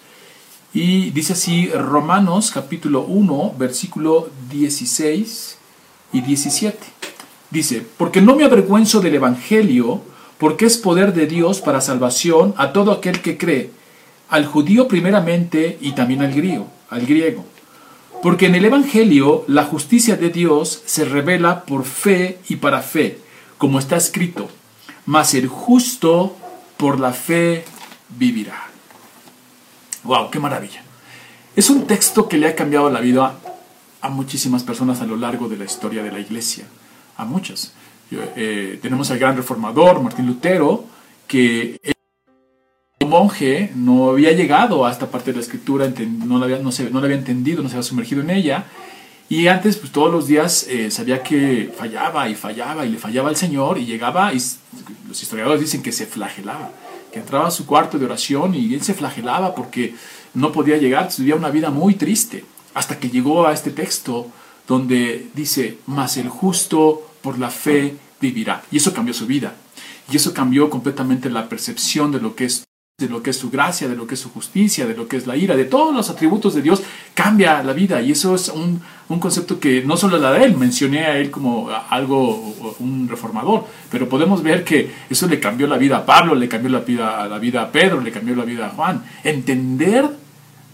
Y 0.74 1.12
dice 1.12 1.34
así 1.34 1.70
Romanos 1.70 2.50
capítulo 2.52 3.02
1, 3.02 3.56
versículo 3.60 4.30
16 4.50 5.58
y 6.14 6.22
17. 6.22 6.78
Dice, 7.52 7.86
porque 7.98 8.22
no 8.22 8.36
me 8.36 8.46
avergüenzo 8.46 9.00
del 9.00 9.16
Evangelio, 9.16 10.02
porque 10.40 10.66
es 10.66 10.78
poder 10.78 11.14
de 11.14 11.28
Dios 11.28 11.62
para 11.62 11.80
salvación 11.80 12.56
a 12.58 12.74
todo 12.74 12.92
aquel 12.92 13.22
que 13.22 13.38
cree, 13.38 13.70
al 14.30 14.48
judío 14.48 14.88
primeramente 14.88 15.78
y 15.80 15.92
también 15.92 16.24
al 16.24 16.34
griego, 16.34 16.68
al 16.90 17.06
griego. 17.06 17.46
Porque 18.24 18.48
en 18.48 18.56
el 18.56 18.66
Evangelio 18.66 19.46
la 19.48 19.66
justicia 19.66 20.16
de 20.16 20.30
Dios 20.30 20.82
se 20.86 21.06
revela 21.06 21.66
por 21.66 21.84
fe 21.86 22.40
y 22.50 22.56
para 22.56 22.82
fe 22.82 23.20
como 23.64 23.80
está 23.80 23.96
escrito, 23.96 24.50
mas 25.06 25.34
el 25.36 25.48
justo 25.48 26.36
por 26.76 27.00
la 27.00 27.14
fe 27.14 27.64
vivirá. 28.10 28.73
¡Wow! 30.04 30.30
¡Qué 30.30 30.40
maravilla! 30.40 30.82
Es 31.56 31.70
un 31.70 31.86
texto 31.86 32.28
que 32.28 32.38
le 32.38 32.48
ha 32.48 32.56
cambiado 32.56 32.90
la 32.90 33.00
vida 33.00 33.36
a 34.02 34.10
muchísimas 34.10 34.64
personas 34.64 35.02
a 35.02 35.06
lo 35.06 35.16
largo 35.16 35.48
de 35.48 35.58
la 35.58 35.66
historia 35.66 36.04
de 36.04 36.12
la 36.12 36.20
iglesia, 36.20 36.66
a 37.18 37.26
muchas. 37.26 37.74
Eh, 38.36 38.80
tenemos 38.82 39.10
al 39.12 39.20
gran 39.20 39.38
reformador 39.38 40.02
Martín 40.02 40.28
Lutero, 40.28 40.86
que 41.28 41.80
el 41.84 43.08
monje 43.08 43.72
no 43.76 44.10
había 44.10 44.34
llegado 44.34 44.86
a 44.86 44.92
esta 44.92 45.10
parte 45.10 45.32
de 45.32 45.38
la 45.38 45.44
escritura, 45.44 45.92
no 46.26 46.38
la 46.38 46.46
había, 46.46 46.60
no, 46.60 46.70
no 46.92 47.00
la 47.00 47.06
había 47.06 47.18
entendido, 47.18 47.64
no 47.64 47.70
se 47.70 47.76
había 47.76 47.84
sumergido 47.84 48.22
en 48.22 48.30
ella, 48.30 48.66
y 49.30 49.48
antes, 49.48 49.78
pues 49.78 49.92
todos 49.92 50.12
los 50.12 50.28
días 50.28 50.68
eh, 50.70 50.92
sabía 50.92 51.24
que 51.24 51.74
fallaba 51.76 52.30
y 52.30 52.36
fallaba 52.36 52.86
y 52.86 52.90
le 52.90 53.00
fallaba 53.00 53.30
al 53.30 53.36
Señor 53.36 53.80
y 53.80 53.86
llegaba 53.86 54.34
y 54.34 54.38
los 55.08 55.24
historiadores 55.24 55.62
dicen 55.62 55.82
que 55.82 55.92
se 55.92 56.06
flagelaba. 56.06 56.70
Que 57.14 57.20
entraba 57.20 57.48
a 57.48 57.52
su 57.52 57.68
cuarto 57.68 58.00
de 58.00 58.06
oración 58.06 58.56
y 58.56 58.74
él 58.74 58.82
se 58.82 58.96
flagelaba 58.96 59.54
porque 59.54 59.94
no 60.34 60.52
podía 60.52 60.78
llegar, 60.78 61.10
vivía 61.16 61.36
una 61.36 61.52
vida 61.52 61.70
muy 61.70 61.94
triste, 61.94 62.44
hasta 62.74 63.00
que 63.00 63.10
llegó 63.10 63.46
a 63.46 63.54
este 63.54 63.70
texto 63.70 64.28
donde 64.68 65.28
dice, 65.36 65.78
mas 65.86 66.18
el 66.18 66.28
justo 66.28 67.08
por 67.22 67.38
la 67.38 67.52
fe 67.52 67.96
vivirá. 68.20 68.64
Y 68.72 68.78
eso 68.78 68.94
cambió 68.94 69.14
su 69.14 69.28
vida. 69.28 69.54
Y 70.12 70.16
eso 70.16 70.34
cambió 70.34 70.70
completamente 70.70 71.30
la 71.30 71.48
percepción 71.48 72.12
de 72.12 72.20
lo 72.20 72.36
que 72.36 72.46
es 72.46 72.64
de 73.00 73.10
lo 73.10 73.24
que 73.24 73.32
es 73.32 73.38
su 73.38 73.50
gracia, 73.50 73.88
de 73.88 73.96
lo 73.96 74.06
que 74.06 74.14
es 74.14 74.20
su 74.20 74.30
justicia, 74.30 74.86
de 74.86 74.96
lo 74.96 75.08
que 75.08 75.18
es 75.18 75.26
la 75.26 75.36
ira, 75.36 75.56
de 75.56 75.66
todos 75.66 75.94
los 75.96 76.10
atributos 76.12 76.54
de 76.54 76.62
Dios, 76.62 76.84
cambia 77.16 77.64
la 77.64 77.74
vida. 77.74 78.02
Y 78.02 78.12
eso 78.12 78.36
es 78.36 78.50
un, 78.50 78.82
un 79.10 79.20
concepto 79.20 79.60
que 79.60 79.84
no 79.84 79.98
solo 79.98 80.18
la 80.18 80.32
de 80.32 80.46
él, 80.46 80.58
mencioné 80.58 81.06
a 81.06 81.18
él 81.18 81.30
como 81.30 81.70
algo, 81.90 82.76
un 82.80 83.08
reformador, 83.08 83.66
pero 83.92 84.08
podemos 84.08 84.42
ver 84.42 84.64
que 84.64 84.92
eso 85.10 85.28
le 85.28 85.40
cambió 85.40 85.68
la 85.68 85.78
vida 85.78 85.98
a 85.98 86.06
Pablo, 86.06 86.36
le 86.36 86.48
cambió 86.48 86.70
la 86.70 86.80
vida, 86.80 87.28
la 87.28 87.40
vida 87.40 87.62
a 87.64 87.72
Pedro, 87.72 88.02
le 88.02 88.12
cambió 88.12 88.36
la 88.36 88.46
vida 88.46 88.68
a 88.68 88.70
Juan. 88.70 89.04
Entender 89.24 90.10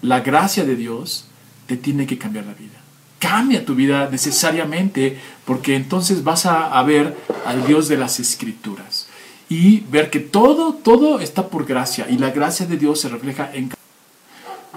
la 0.01 0.21
gracia 0.21 0.63
de 0.63 0.75
Dios 0.75 1.25
te 1.67 1.77
tiene 1.77 2.05
que 2.05 2.17
cambiar 2.17 2.45
la 2.45 2.53
vida. 2.53 2.79
Cambia 3.19 3.65
tu 3.65 3.75
vida 3.75 4.07
necesariamente 4.09 5.17
porque 5.45 5.75
entonces 5.75 6.23
vas 6.23 6.45
a, 6.45 6.79
a 6.79 6.83
ver 6.83 7.17
al 7.45 7.65
Dios 7.67 7.87
de 7.89 7.97
las 7.97 8.19
Escrituras 8.19 9.09
y 9.49 9.81
ver 9.91 10.09
que 10.09 10.19
todo, 10.19 10.73
todo 10.73 11.19
está 11.19 11.47
por 11.47 11.65
gracia 11.65 12.07
y 12.09 12.17
la 12.17 12.29
gracia 12.29 12.65
de 12.65 12.77
Dios 12.77 13.01
se 13.01 13.09
refleja 13.09 13.49
en... 13.53 13.71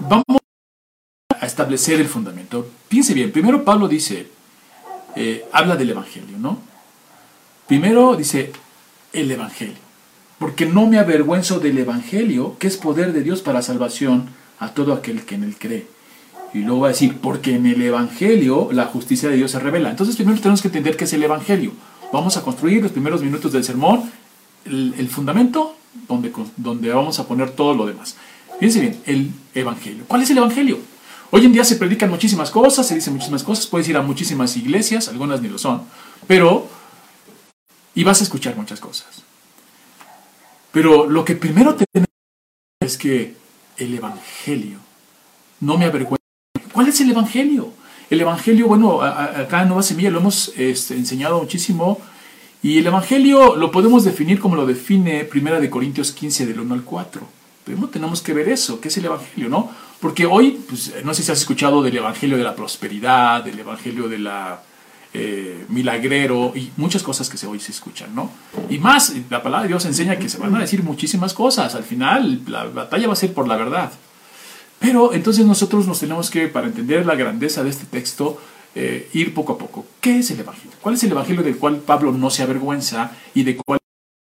Vamos 0.01 0.42
a 1.43 1.47
establecer 1.47 2.01
el 2.01 2.07
fundamento. 2.07 2.69
Piense 2.89 3.15
bien, 3.15 3.33
primero 3.33 3.65
Pablo 3.65 3.89
dice, 3.89 4.29
eh, 5.17 5.45
habla 5.51 5.75
del 5.75 5.91
Evangelio, 5.91 6.39
¿no? 6.39 6.61
Primero 7.67 8.15
dice 8.15 8.53
el 9.13 9.29
Evangelio, 9.29 9.75
porque 10.39 10.67
no 10.67 10.87
me 10.87 11.01
avergüenzo 11.01 11.59
del 11.59 11.79
Evangelio, 11.79 12.57
que 12.61 12.69
es 12.69 12.77
poder 12.77 13.13
de 13.13 13.25
Dios 13.25 13.43
para 13.43 13.61
salvación 13.61 14.29
a 14.61 14.73
todo 14.73 14.93
aquel 14.93 15.25
que 15.25 15.35
en 15.35 15.43
él 15.43 15.57
cree. 15.59 15.89
Y 16.55 16.59
luego 16.59 16.83
va 16.83 16.89
a 16.89 16.91
decir, 16.93 17.17
porque 17.21 17.57
en 17.57 17.67
el 17.67 17.83
Evangelio 17.83 18.69
la 18.71 18.85
justicia 18.85 19.29
de 19.29 19.35
Dios 19.35 19.51
se 19.51 19.59
revela. 19.59 19.91
Entonces 19.91 20.15
primero 20.15 20.39
tenemos 20.39 20.63
que 20.63 20.69
entender 20.69 20.97
qué 20.97 21.05
es 21.05 21.13
el 21.13 21.25
Evangelio. 21.25 21.73
Vamos 22.13 22.37
a 22.37 22.43
construir 22.43 22.85
los 22.85 22.93
primeros 22.93 23.21
minutos 23.21 23.51
del 23.51 23.65
sermón 23.65 24.13
el, 24.65 25.09
fundamento 25.09 25.75
donde, 26.07 26.33
donde 26.57 26.91
vamos 26.91 27.19
a 27.19 27.27
poner 27.27 27.51
todo 27.51 27.75
lo 27.75 27.87
demás. 27.87 28.17
Fíjense 28.61 28.81
bien, 28.81 29.01
el 29.07 29.33
Evangelio. 29.57 30.05
¿Cuál 30.07 30.23
es 30.23 30.31
el 30.31 30.39
Evangelio? 30.39 30.79
Hoy 31.35 31.47
en 31.47 31.53
día 31.55 31.65
se 31.65 31.77
predican 31.77 32.11
muchísimas 32.11 32.51
cosas, 32.51 32.87
se 32.87 32.95
dicen 32.95 33.15
muchísimas 33.15 33.43
cosas, 33.43 33.67
puedes 33.67 33.89
ir 33.89 33.97
a 33.97 34.03
muchísimas 34.03 34.55
iglesias, 34.59 35.09
algunas 35.09 35.41
ni 35.41 35.49
lo 35.49 35.57
son, 35.57 35.83
pero... 36.27 36.69
y 37.95 38.05
vas 38.05 38.21
a 38.21 38.25
escuchar 38.25 38.55
muchas 38.55 38.81
cosas. 38.81 39.23
Pero 40.73 41.09
lo 41.09 41.25
que 41.25 41.35
primero 41.35 41.75
tenemos 41.75 42.11
es 42.81 42.99
que 42.99 43.35
el 43.79 43.95
Evangelio, 43.95 44.77
no 45.61 45.79
me 45.79 45.87
avergüenza. 45.87 46.23
¿Cuál 46.71 46.89
es 46.89 47.01
el 47.01 47.11
Evangelio? 47.11 47.73
El 48.11 48.21
Evangelio, 48.21 48.69
bueno, 48.69 49.01
acá 49.01 49.63
en 49.63 49.69
Nueva 49.69 49.83
Semilla 49.83 50.11
lo 50.11 50.19
hemos 50.19 50.53
este, 50.59 50.97
enseñado 50.97 51.41
muchísimo 51.41 51.99
y 52.63 52.77
el 52.77 52.87
Evangelio 52.87 53.57
lo 53.57 53.71
podemos 53.71 54.05
definir 54.05 54.39
como 54.39 54.55
lo 54.55 54.67
define 54.67 55.25
Primera 55.25 55.61
de 55.61 55.71
Corintios 55.71 56.13
15 56.13 56.45
del 56.45 56.61
1 56.61 56.75
al 56.75 56.83
4. 56.83 57.27
Pero 57.65 57.89
tenemos 57.89 58.21
que 58.21 58.35
ver 58.35 58.51
eso, 58.51 58.83
¿qué 58.83 58.89
es 58.89 58.99
el 58.99 59.07
Evangelio? 59.07 59.49
¿no? 59.49 59.71
Porque 60.03 60.27
hoy, 60.27 60.61
pues, 60.69 60.93
no 61.05 61.15
sé 61.15 61.23
si 61.23 61.31
has 61.31 61.39
escuchado 61.39 61.81
del 61.81 61.97
Evangelio 61.97 62.37
de 62.37 62.43
la 62.43 62.57
prosperidad, 62.57 63.45
del 63.45 63.57
Evangelio 63.61 64.09
de 64.09 64.19
la 64.19 64.61
eh, 65.15 65.65
milagrero 65.69 66.53
y 66.57 66.73
muchas 66.77 67.05
cosas 67.05 67.31
que 67.31 67.47
hoy 67.47 67.61
se 67.61 67.71
escuchan, 67.71 68.13
¿no? 68.13 68.29
Y 68.69 68.79
más, 68.79 69.15
la 69.31 69.45
palabra 69.45 69.63
de 69.63 69.69
Dios 69.69 69.85
enseña 69.85 70.19
que 70.19 70.29
se 70.29 70.39
van 70.39 70.57
a 70.57 70.59
decir 70.59 70.83
muchísimas 70.83 71.35
cosas. 71.35 71.77
Al 71.77 71.85
final, 71.85 72.43
la 72.49 72.65
batalla 72.65 73.07
va 73.07 73.13
a 73.13 73.17
ser 73.17 73.33
por 73.33 73.47
la 73.47 73.57
verdad. 73.57 73.93
Pero 74.81 75.15
entonces 75.15 75.47
nosotros 75.47 75.87
nos 75.87 76.01
tenemos 76.01 76.31
que, 76.31 76.49
para 76.49 76.67
entender 76.67 77.07
la 77.07 77.15
grandeza 77.15 77.63
de 77.63 77.71
este 77.71 77.87
texto, 77.87 78.43
eh, 78.75 79.09
ir 79.13 79.33
poco 79.33 79.53
a 79.53 79.59
poco. 79.59 79.87
¿Qué 80.01 80.19
es 80.19 80.33
el 80.33 80.41
Evangelio? 80.41 80.73
¿Cuál 80.81 80.97
es 80.97 81.05
el 81.05 81.13
Evangelio 81.13 81.45
del 81.45 81.59
cual 81.59 81.77
Pablo 81.77 82.11
no 82.11 82.29
se 82.29 82.43
avergüenza 82.43 83.13
y 83.35 83.45
de 83.45 83.57
cuál 83.57 83.79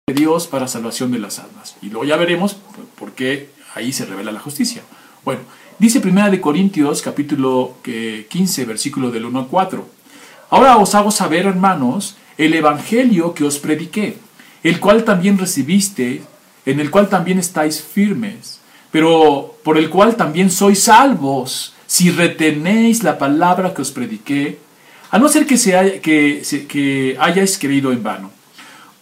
es 0.09 0.17
Dios 0.17 0.49
para 0.49 0.67
salvación 0.67 1.13
de 1.13 1.21
las 1.21 1.39
almas? 1.39 1.77
Y 1.81 1.91
luego 1.91 2.07
ya 2.07 2.17
veremos 2.17 2.57
por 2.99 3.13
qué 3.13 3.51
ahí 3.77 3.93
se 3.93 4.05
revela 4.05 4.33
la 4.33 4.41
justicia. 4.41 4.83
Bueno, 5.23 5.43
dice 5.79 6.01
Primera 6.01 6.31
de 6.31 6.41
Corintios 6.41 7.03
capítulo 7.03 7.77
15 7.83 8.65
versículo 8.65 9.11
del 9.11 9.27
1 9.27 9.41
al 9.41 9.47
4. 9.49 9.87
Ahora 10.49 10.79
os 10.79 10.95
hago 10.95 11.11
saber, 11.11 11.45
hermanos, 11.45 12.17
el 12.39 12.55
Evangelio 12.55 13.35
que 13.35 13.45
os 13.45 13.59
prediqué, 13.59 14.17
el 14.63 14.81
cual 14.81 15.05
también 15.05 15.37
recibiste, 15.37 16.23
en 16.65 16.81
el 16.81 16.91
cual 16.91 17.11
también 17.11 17.39
estáis 17.39 17.83
firmes, 17.83 18.61
pero 18.91 19.57
por 19.63 19.77
el 19.77 19.91
cual 19.91 20.17
también 20.17 20.51
sois 20.51 20.85
salvos 20.85 21.75
si 21.87 22.11
retenéis 22.11 23.03
la 23.03 23.19
palabra 23.19 23.75
que 23.75 23.83
os 23.83 23.91
prediqué, 23.91 24.59
a 25.11 25.19
no 25.19 25.29
ser 25.29 25.45
que, 25.45 25.55
haya, 25.55 26.01
que, 26.01 26.43
que 26.67 27.17
hayáis 27.21 27.59
creído 27.59 27.93
en 27.93 28.03
vano. 28.03 28.31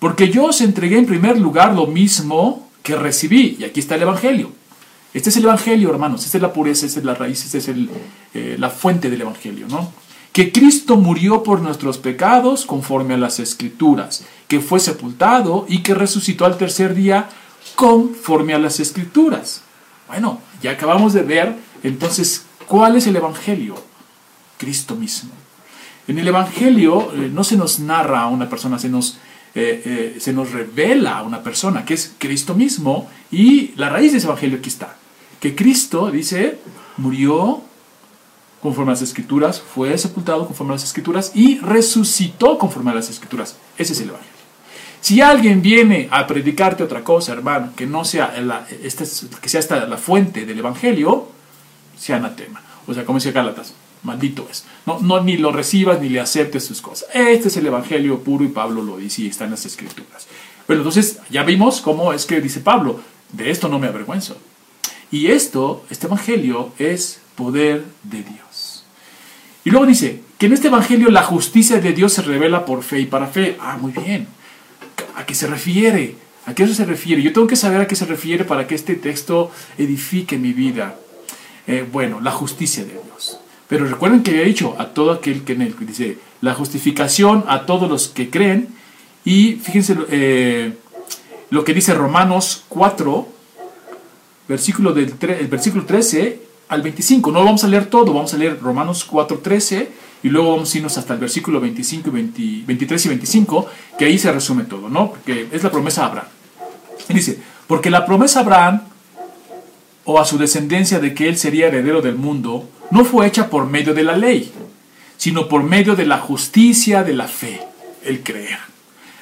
Porque 0.00 0.30
yo 0.30 0.46
os 0.46 0.60
entregué 0.62 0.98
en 0.98 1.06
primer 1.06 1.38
lugar 1.38 1.74
lo 1.74 1.86
mismo 1.86 2.68
que 2.82 2.96
recibí. 2.96 3.56
Y 3.60 3.64
aquí 3.64 3.80
está 3.80 3.94
el 3.94 4.02
Evangelio. 4.02 4.57
Este 5.14 5.30
es 5.30 5.36
el 5.36 5.44
Evangelio, 5.44 5.90
hermanos. 5.90 6.24
Esta 6.24 6.38
es 6.38 6.42
la 6.42 6.52
pureza, 6.52 6.86
esta 6.86 7.00
es 7.00 7.04
la 7.04 7.14
raíz, 7.14 7.44
esta 7.44 7.58
es 7.58 7.68
eh, 7.68 8.56
la 8.58 8.70
fuente 8.70 9.10
del 9.10 9.22
Evangelio, 9.22 9.66
¿no? 9.68 9.92
Que 10.32 10.52
Cristo 10.52 10.96
murió 10.96 11.42
por 11.42 11.60
nuestros 11.60 11.98
pecados 11.98 12.66
conforme 12.66 13.14
a 13.14 13.18
las 13.18 13.40
Escrituras, 13.40 14.24
que 14.46 14.60
fue 14.60 14.80
sepultado 14.80 15.66
y 15.68 15.82
que 15.82 15.94
resucitó 15.94 16.44
al 16.44 16.58
tercer 16.58 16.94
día 16.94 17.28
conforme 17.74 18.54
a 18.54 18.58
las 18.58 18.78
Escrituras. 18.80 19.62
Bueno, 20.06 20.40
ya 20.62 20.72
acabamos 20.72 21.12
de 21.12 21.22
ver 21.22 21.56
entonces 21.82 22.44
¿Cuál 22.68 22.96
es 22.96 23.06
el 23.06 23.16
Evangelio? 23.16 23.74
Cristo 24.58 24.94
mismo. 24.94 25.30
En 26.06 26.18
el 26.18 26.28
Evangelio 26.28 27.12
eh, 27.14 27.30
no 27.32 27.42
se 27.42 27.56
nos 27.56 27.80
narra 27.80 28.20
a 28.20 28.28
una 28.28 28.50
persona, 28.50 28.78
se 28.78 28.90
nos, 28.90 29.18
eh, 29.54 30.16
se 30.20 30.34
nos 30.34 30.52
revela 30.52 31.18
a 31.18 31.22
una 31.22 31.42
persona, 31.42 31.86
que 31.86 31.94
es 31.94 32.14
Cristo 32.18 32.54
mismo, 32.54 33.08
y 33.30 33.72
la 33.76 33.88
raíz 33.88 34.12
de 34.12 34.18
ese 34.18 34.26
Evangelio 34.26 34.58
aquí 34.58 34.68
está. 34.68 34.97
Que 35.40 35.54
Cristo, 35.54 36.10
dice, 36.10 36.58
murió 36.96 37.62
conforme 38.62 38.90
a 38.90 38.94
las 38.94 39.02
Escrituras, 39.02 39.60
fue 39.60 39.96
sepultado 39.96 40.46
conforme 40.46 40.72
a 40.72 40.76
las 40.76 40.84
Escrituras 40.84 41.32
y 41.34 41.58
resucitó 41.58 42.58
conforme 42.58 42.90
a 42.90 42.94
las 42.94 43.08
Escrituras. 43.08 43.56
Ese 43.76 43.92
es 43.92 44.00
el 44.00 44.08
Evangelio. 44.08 44.38
Si 45.00 45.20
alguien 45.20 45.62
viene 45.62 46.08
a 46.10 46.26
predicarte 46.26 46.82
otra 46.82 47.04
cosa, 47.04 47.32
hermano, 47.32 47.72
que 47.76 47.86
no 47.86 48.04
sea, 48.04 48.40
la, 48.40 48.66
esta, 48.82 49.04
que 49.40 49.48
sea 49.48 49.60
esta 49.60 49.86
la 49.86 49.96
fuente 49.96 50.44
del 50.44 50.58
Evangelio, 50.58 51.28
sea 51.96 52.16
anatema. 52.16 52.60
O 52.86 52.94
sea, 52.94 53.04
como 53.04 53.18
dice 53.18 53.32
Gálatas, 53.32 53.74
maldito 54.02 54.46
es. 54.50 54.64
No, 54.86 54.98
no, 55.00 55.22
ni 55.22 55.36
lo 55.36 55.52
recibas 55.52 56.00
ni 56.00 56.08
le 56.08 56.20
aceptes 56.20 56.64
sus 56.64 56.80
cosas. 56.80 57.08
Este 57.14 57.48
es 57.48 57.56
el 57.56 57.66
evangelio 57.66 58.20
puro 58.20 58.44
y 58.44 58.48
Pablo 58.48 58.82
lo 58.82 58.96
dice 58.96 59.22
y 59.22 59.28
está 59.28 59.44
en 59.44 59.52
las 59.52 59.66
escrituras. 59.66 60.26
Pero 60.66 60.80
entonces 60.80 61.18
ya 61.30 61.42
vimos 61.42 61.80
cómo 61.80 62.12
es 62.12 62.26
que 62.26 62.40
dice 62.40 62.60
Pablo, 62.60 63.00
de 63.32 63.50
esto 63.50 63.68
no 63.68 63.78
me 63.78 63.88
avergüenzo. 63.88 64.36
Y 65.10 65.28
esto, 65.28 65.84
este 65.90 66.06
evangelio 66.06 66.72
es 66.78 67.20
poder 67.34 67.84
de 68.02 68.22
Dios. 68.22 68.84
Y 69.64 69.70
luego 69.70 69.86
dice 69.86 70.20
que 70.38 70.46
en 70.46 70.52
este 70.52 70.68
evangelio 70.68 71.10
la 71.10 71.22
justicia 71.22 71.80
de 71.80 71.92
Dios 71.92 72.12
se 72.12 72.22
revela 72.22 72.64
por 72.64 72.82
fe 72.82 73.00
y 73.00 73.06
para 73.06 73.26
fe. 73.26 73.56
Ah, 73.60 73.76
muy 73.80 73.92
bien. 73.92 74.26
¿A 75.16 75.24
qué 75.26 75.34
se 75.34 75.46
refiere? 75.46 76.16
¿A 76.46 76.54
qué 76.54 76.62
eso 76.62 76.74
se 76.74 76.84
refiere? 76.84 77.22
Yo 77.22 77.32
tengo 77.32 77.46
que 77.46 77.56
saber 77.56 77.80
a 77.80 77.86
qué 77.86 77.96
se 77.96 78.06
refiere 78.06 78.44
para 78.44 78.66
que 78.66 78.74
este 78.74 78.94
texto 78.94 79.50
edifique 79.76 80.38
mi 80.38 80.52
vida. 80.52 80.96
Eh, 81.66 81.84
bueno, 81.90 82.20
la 82.20 82.30
justicia 82.30 82.84
de 82.84 82.92
Dios. 82.92 83.38
Pero 83.68 83.84
recuerden 83.84 84.22
que 84.22 84.30
había 84.30 84.44
dicho 84.44 84.74
a 84.78 84.94
todo 84.94 85.12
aquel 85.12 85.42
que 85.44 85.52
en 85.52 85.62
él, 85.62 85.76
dice, 85.80 86.18
la 86.40 86.54
justificación 86.54 87.44
a 87.48 87.66
todos 87.66 87.90
los 87.90 88.08
que 88.08 88.30
creen. 88.30 88.68
Y 89.24 89.56
fíjense 89.56 89.96
eh, 90.10 90.72
lo 91.50 91.64
que 91.64 91.74
dice 91.74 91.92
Romanos 91.92 92.64
4, 92.68 93.28
versículo, 94.48 94.92
del 94.92 95.14
el 95.20 95.46
versículo 95.48 95.84
13 95.84 96.40
al 96.68 96.82
25. 96.82 97.30
No 97.30 97.44
vamos 97.44 97.64
a 97.64 97.68
leer 97.68 97.86
todo, 97.86 98.12
vamos 98.12 98.32
a 98.34 98.36
leer 98.36 98.58
Romanos 98.60 99.04
4, 99.04 99.38
13 99.38 99.90
y 100.22 100.28
luego 100.28 100.52
vamos 100.52 100.74
a 100.74 100.78
irnos 100.78 100.98
hasta 100.98 101.14
el 101.14 101.20
versículo 101.20 101.60
25 101.60 102.10
y 102.36 102.62
23 102.66 103.04
y 103.04 103.08
25, 103.08 103.66
que 103.98 104.04
ahí 104.06 104.18
se 104.18 104.32
resume 104.32 104.64
todo, 104.64 104.88
¿no? 104.88 105.10
Porque 105.10 105.48
es 105.52 105.62
la 105.62 105.70
promesa 105.70 106.02
a 106.02 106.06
Abraham. 106.06 106.28
dice, 107.08 107.38
porque 107.66 107.90
la 107.90 108.04
promesa 108.04 108.40
a 108.40 108.42
Abraham 108.42 108.80
o 110.04 110.18
a 110.18 110.24
su 110.24 110.38
descendencia 110.38 110.98
de 110.98 111.14
que 111.14 111.28
él 111.28 111.36
sería 111.36 111.68
heredero 111.68 112.00
del 112.00 112.16
mundo, 112.16 112.68
no 112.90 113.04
fue 113.04 113.26
hecha 113.26 113.50
por 113.50 113.66
medio 113.66 113.94
de 113.94 114.04
la 114.04 114.16
ley, 114.16 114.50
sino 115.16 115.48
por 115.48 115.62
medio 115.62 115.94
de 115.94 116.06
la 116.06 116.18
justicia 116.18 117.04
de 117.04 117.12
la 117.14 117.28
fe, 117.28 117.60
el 118.04 118.22
creer. 118.22 118.58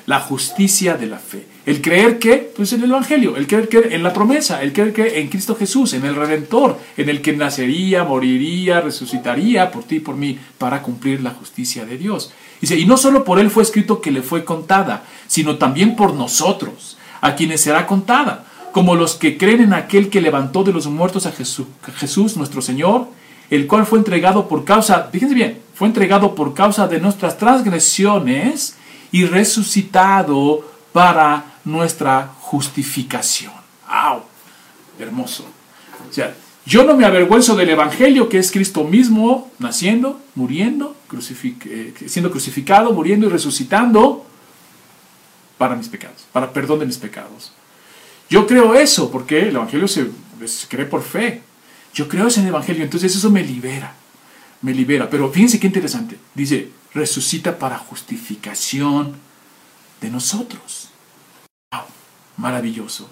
La 0.07 0.21
justicia 0.21 0.97
de 0.97 1.07
la 1.07 1.19
fe. 1.19 1.47
El 1.67 1.83
creer 1.83 2.21
que, 2.21 2.53
pues 2.57 2.73
en 2.73 2.85
el 2.85 2.91
Evangelio, 2.91 3.37
el 3.37 3.49
creer 3.49 3.69
que 3.69 3.79
en 3.91 4.05
la 4.05 4.13
promesa, 4.13 4.63
el 4.63 4.73
creer 4.73 4.93
que 4.93 5.21
en 5.21 5.29
Cristo 5.29 5.57
Jesús, 5.57 5.93
en 5.95 6.05
el 6.05 6.15
Redentor, 6.15 6.79
en 6.97 7.09
el 7.09 7.21
que 7.21 7.33
nacería, 7.33 8.05
moriría, 8.05 8.81
resucitaría 8.81 9.71
por 9.73 9.83
ti 9.83 9.97
y 9.97 10.01
por 10.01 10.15
mí, 10.17 10.39
para 10.59 10.81
cumplir 10.81 11.23
la 11.23 11.31
justicia 11.31 11.85
de 11.85 11.99
Dios. 11.99 12.33
Dice, 12.61 12.79
y 12.79 12.87
no 12.87 12.97
solo 12.97 13.25
por 13.25 13.41
él 13.41 13.51
fue 13.51 13.65
escrito 13.65 14.01
que 14.01 14.13
le 14.13 14.23
fue 14.23 14.45
contada, 14.45 15.03
sino 15.27 15.57
también 15.57 15.97
por 15.97 16.15
nosotros, 16.15 16.97
a 17.21 17.35
quienes 17.35 17.61
será 17.61 17.87
contada 17.87 18.47
como 18.77 18.95
los 18.95 19.15
que 19.15 19.39
creen 19.39 19.63
en 19.63 19.73
aquel 19.73 20.11
que 20.11 20.21
levantó 20.21 20.63
de 20.63 20.71
los 20.71 20.87
muertos 20.87 21.25
a 21.25 21.33
Jesús, 21.33 21.67
Jesús 21.97 22.37
nuestro 22.37 22.61
Señor, 22.61 23.09
el 23.49 23.67
cual 23.67 23.87
fue 23.87 23.99
entregado 23.99 24.49
por 24.49 24.67
causa, 24.67 25.09
fíjense 25.11 25.35
bien, 25.35 25.61
fue 25.75 25.89
entregado 25.89 26.35
por 26.35 26.53
causa 26.53 26.87
de 26.87 27.01
nuestras 27.01 27.39
transgresiones 27.39 28.77
y 29.13 29.25
resucitado 29.25 30.76
para 30.97 31.45
nuestra 31.67 32.33
justificación. 32.41 33.53
¡Au! 33.87 34.23
Hermoso. 34.99 35.45
O 36.09 36.11
sea, 36.11 36.35
yo 36.65 36.85
no 36.85 36.97
me 36.97 37.05
avergüenzo 37.05 37.55
del 37.55 37.69
Evangelio, 37.69 38.31
que 38.31 38.39
es 38.39 38.51
Cristo 38.51 38.83
mismo 38.83 39.53
naciendo, 39.59 40.19
muriendo, 40.35 40.97
eh, 41.67 41.93
siendo 42.07 42.31
crucificado, 42.31 42.95
muriendo 42.95 43.27
y 43.27 43.29
resucitando 43.29 44.25
para 45.59 45.77
mis 45.77 45.91
pecados, 45.91 46.25
para 46.33 46.51
perdón 46.55 46.79
de 46.79 46.87
mis 46.87 46.97
pecados. 46.97 47.53
Yo 48.31 48.47
creo 48.47 48.75
eso 48.75 49.11
porque 49.11 49.51
el 49.51 49.57
Evangelio 49.57 49.89
se, 49.89 50.09
cree 50.67 50.87
por 50.87 51.03
fe. 51.03 51.43
Yo 51.93 52.09
creo 52.09 52.29
el 52.29 52.47
Evangelio, 52.47 52.83
entonces 52.83 53.15
eso 53.15 53.29
me 53.29 53.45
libera. 53.45 53.95
Me 54.63 54.73
libera. 54.73 55.11
Pero 55.11 55.31
fíjense 55.31 55.61
qué 55.61 55.67
interesante. 55.67 56.17
Dice, 56.35 56.71
resucita 56.95 57.59
para 57.59 57.77
justificación 57.77 59.17
de 60.01 60.09
nosotros. 60.09 60.86
Maravilloso. 62.37 63.09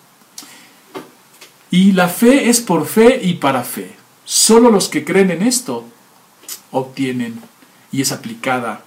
Y 1.71 1.93
la 1.93 2.09
fe 2.09 2.49
es 2.49 2.61
por 2.61 2.87
fe 2.87 3.21
y 3.23 3.35
para 3.35 3.65
fe. 3.65 3.97
Solo 4.25 4.71
los 4.71 4.89
que 4.89 5.05
creen 5.05 5.31
en 5.31 5.43
esto 5.43 5.85
obtienen 6.71 7.41
y 7.91 8.01
es 8.01 8.13
aplicada 8.13 8.85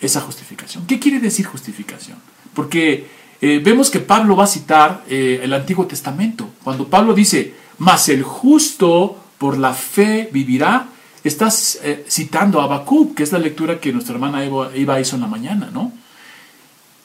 esa 0.00 0.20
justificación. 0.20 0.86
¿Qué 0.86 0.98
quiere 0.98 1.20
decir 1.20 1.46
justificación? 1.46 2.18
Porque 2.54 3.06
eh, 3.40 3.60
vemos 3.62 3.90
que 3.90 4.00
Pablo 4.00 4.36
va 4.36 4.44
a 4.44 4.48
citar 4.48 5.04
eh, 5.08 5.40
el 5.42 5.52
Antiguo 5.52 5.86
Testamento. 5.86 6.50
Cuando 6.62 6.88
Pablo 6.88 7.14
dice, 7.14 7.54
mas 7.78 8.08
el 8.08 8.22
justo 8.22 9.18
por 9.38 9.58
la 9.58 9.74
fe 9.74 10.28
vivirá, 10.32 10.86
estás 11.24 11.78
eh, 11.82 12.04
citando 12.08 12.60
a 12.60 12.64
Habacuc, 12.64 13.16
que 13.16 13.22
es 13.22 13.32
la 13.32 13.38
lectura 13.38 13.80
que 13.80 13.92
nuestra 13.92 14.14
hermana 14.14 14.44
Eva, 14.44 15.00
hizo 15.00 15.16
en 15.16 15.22
la 15.22 15.28
mañana, 15.28 15.70
¿no? 15.72 15.92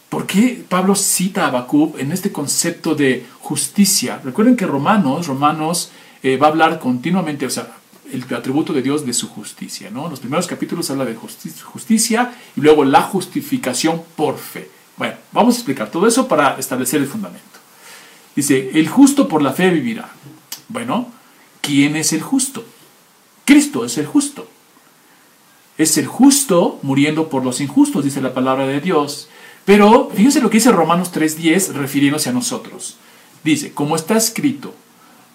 ¿Por 0.10 0.26
qué 0.26 0.64
Pablo 0.68 0.96
cita 0.96 1.44
a 1.44 1.48
Habacuc 1.48 2.00
en 2.00 2.12
este 2.12 2.32
concepto 2.32 2.96
de 2.96 3.26
justicia? 3.40 4.22
Recuerden 4.24 4.56
que 4.56 4.66
Romanos, 4.66 5.28
Romanos 5.28 5.92
va 6.24 6.48
a 6.48 6.50
hablar 6.50 6.80
continuamente, 6.80 7.46
o 7.46 7.50
sea, 7.50 7.74
el 8.12 8.24
atributo 8.34 8.72
de 8.72 8.82
Dios 8.82 9.06
de 9.06 9.14
su 9.14 9.28
justicia, 9.28 9.90
¿no? 9.92 10.10
Los 10.10 10.22
primeros 10.22 10.48
capítulos 10.48 10.90
habla 10.90 11.06
de 11.06 11.16
justicia 11.16 12.34
y 12.56 12.62
luego 12.62 12.86
la 12.86 13.02
justificación 13.02 14.02
por 14.16 14.38
fe. 14.38 14.70
Bueno, 14.96 15.16
vamos 15.32 15.56
a 15.56 15.58
explicar 15.58 15.92
todo 15.92 16.08
eso 16.08 16.28
para 16.28 16.58
establecer 16.58 17.02
el 17.02 17.08
fundamento. 17.08 17.44
Dice, 18.36 18.72
el 18.74 18.88
justo 18.88 19.28
por 19.28 19.42
la 19.42 19.52
fe 19.52 19.70
vivirá. 19.70 20.10
Bueno, 20.70 21.12
¿quién 21.62 21.96
es 21.96 22.14
el 22.14 22.22
justo? 22.22 22.66
Cristo 23.46 23.84
es 23.84 23.98
el 23.98 24.06
justo. 24.06 24.48
Es 25.78 25.98
el 25.98 26.08
justo 26.08 26.80
muriendo 26.82 27.30
por 27.30 27.44
los 27.44 27.62
injustos, 27.62 28.04
dice 28.04 28.22
la 28.22 28.34
palabra 28.34 28.66
de 28.68 28.80
Dios. 28.82 29.28
Pero 29.68 30.10
fíjense 30.16 30.40
lo 30.40 30.50
que 30.50 30.60
dice 30.60 30.72
Romanos 30.72 31.12
3.10 31.14 31.74
refiriéndose 31.74 32.30
a 32.30 32.32
nosotros. 32.32 32.96
Dice, 33.44 33.74
como 33.74 33.98
está 33.98 34.16
escrito, 34.16 34.74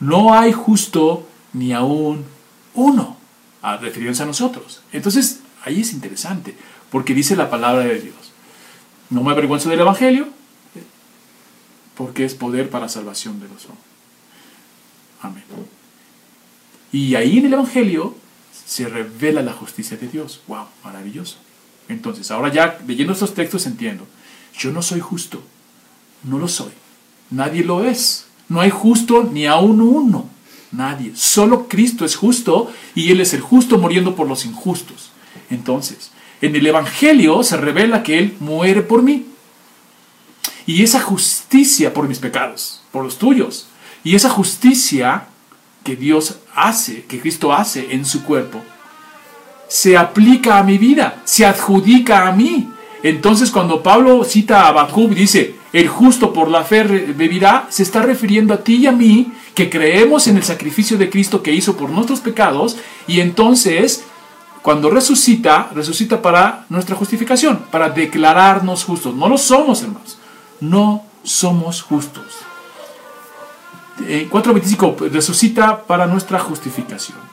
no 0.00 0.32
hay 0.32 0.52
justo 0.52 1.28
ni 1.52 1.74
aún 1.74 2.24
uno, 2.72 3.18
a 3.60 3.76
refiriéndose 3.76 4.22
a 4.22 4.26
nosotros. 4.26 4.80
Entonces, 4.90 5.40
ahí 5.66 5.82
es 5.82 5.92
interesante, 5.92 6.56
porque 6.90 7.12
dice 7.12 7.36
la 7.36 7.50
palabra 7.50 7.84
de 7.84 8.00
Dios. 8.00 8.32
No 9.10 9.22
me 9.22 9.32
avergüenzo 9.32 9.68
del 9.68 9.80
Evangelio, 9.80 10.28
porque 11.94 12.24
es 12.24 12.34
poder 12.34 12.70
para 12.70 12.88
salvación 12.88 13.38
de 13.38 13.48
los 13.48 13.66
hombres. 13.66 13.84
Amén. 15.20 15.44
Y 16.90 17.16
ahí 17.16 17.36
en 17.36 17.44
el 17.44 17.52
Evangelio 17.52 18.16
se 18.64 18.88
revela 18.88 19.42
la 19.42 19.52
justicia 19.52 19.98
de 19.98 20.08
Dios. 20.08 20.40
¡Wow! 20.48 20.68
Maravilloso. 20.82 21.36
Entonces, 21.90 22.30
ahora 22.30 22.50
ya 22.50 22.80
leyendo 22.86 23.12
estos 23.12 23.34
textos 23.34 23.66
entiendo. 23.66 24.06
Yo 24.56 24.72
no 24.72 24.82
soy 24.82 25.00
justo. 25.00 25.42
No 26.24 26.38
lo 26.38 26.48
soy. 26.48 26.72
Nadie 27.30 27.64
lo 27.64 27.84
es. 27.84 28.26
No 28.48 28.60
hay 28.60 28.70
justo 28.70 29.28
ni 29.32 29.46
aún 29.46 29.80
uno. 29.80 30.28
Nadie. 30.70 31.12
Solo 31.14 31.68
Cristo 31.68 32.04
es 32.04 32.16
justo 32.16 32.72
y 32.94 33.10
Él 33.10 33.20
es 33.20 33.34
el 33.34 33.40
justo 33.40 33.78
muriendo 33.78 34.14
por 34.14 34.28
los 34.28 34.44
injustos. 34.44 35.10
Entonces, 35.50 36.10
en 36.40 36.56
el 36.56 36.66
Evangelio 36.66 37.42
se 37.42 37.56
revela 37.56 38.02
que 38.02 38.18
Él 38.18 38.36
muere 38.40 38.82
por 38.82 39.02
mí. 39.02 39.26
Y 40.66 40.82
esa 40.82 41.00
justicia 41.00 41.92
por 41.92 42.08
mis 42.08 42.18
pecados, 42.18 42.82
por 42.90 43.04
los 43.04 43.18
tuyos. 43.18 43.66
Y 44.04 44.14
esa 44.14 44.30
justicia 44.30 45.26
que 45.84 45.96
Dios 45.96 46.36
hace, 46.54 47.04
que 47.04 47.20
Cristo 47.20 47.52
hace 47.52 47.92
en 47.94 48.04
su 48.04 48.22
cuerpo, 48.24 48.62
se 49.68 49.96
aplica 49.96 50.58
a 50.58 50.62
mi 50.62 50.78
vida, 50.78 51.22
se 51.24 51.46
adjudica 51.46 52.28
a 52.28 52.32
mí. 52.32 52.68
Entonces 53.02 53.50
cuando 53.50 53.82
Pablo 53.82 54.24
cita 54.24 54.62
a 54.62 54.68
Habacuc 54.68 55.10
dice, 55.10 55.56
el 55.72 55.88
justo 55.88 56.32
por 56.32 56.48
la 56.48 56.64
fe 56.64 56.84
vivirá, 56.84 57.66
se 57.70 57.82
está 57.82 58.02
refiriendo 58.02 58.54
a 58.54 58.58
ti 58.58 58.76
y 58.76 58.86
a 58.86 58.92
mí 58.92 59.32
que 59.54 59.70
creemos 59.70 60.26
en 60.28 60.36
el 60.36 60.42
sacrificio 60.42 60.98
de 60.98 61.10
Cristo 61.10 61.42
que 61.42 61.52
hizo 61.52 61.76
por 61.76 61.90
nuestros 61.90 62.20
pecados 62.20 62.76
y 63.06 63.20
entonces 63.20 64.04
cuando 64.62 64.90
resucita, 64.90 65.70
resucita 65.74 66.22
para 66.22 66.66
nuestra 66.68 66.94
justificación, 66.94 67.64
para 67.70 67.90
declararnos 67.90 68.84
justos. 68.84 69.14
No 69.14 69.28
lo 69.28 69.36
somos, 69.36 69.82
hermanos. 69.82 70.18
No 70.60 71.04
somos 71.24 71.82
justos. 71.82 72.24
4.25, 73.98 75.10
resucita 75.10 75.82
para 75.82 76.06
nuestra 76.06 76.38
justificación. 76.38 77.31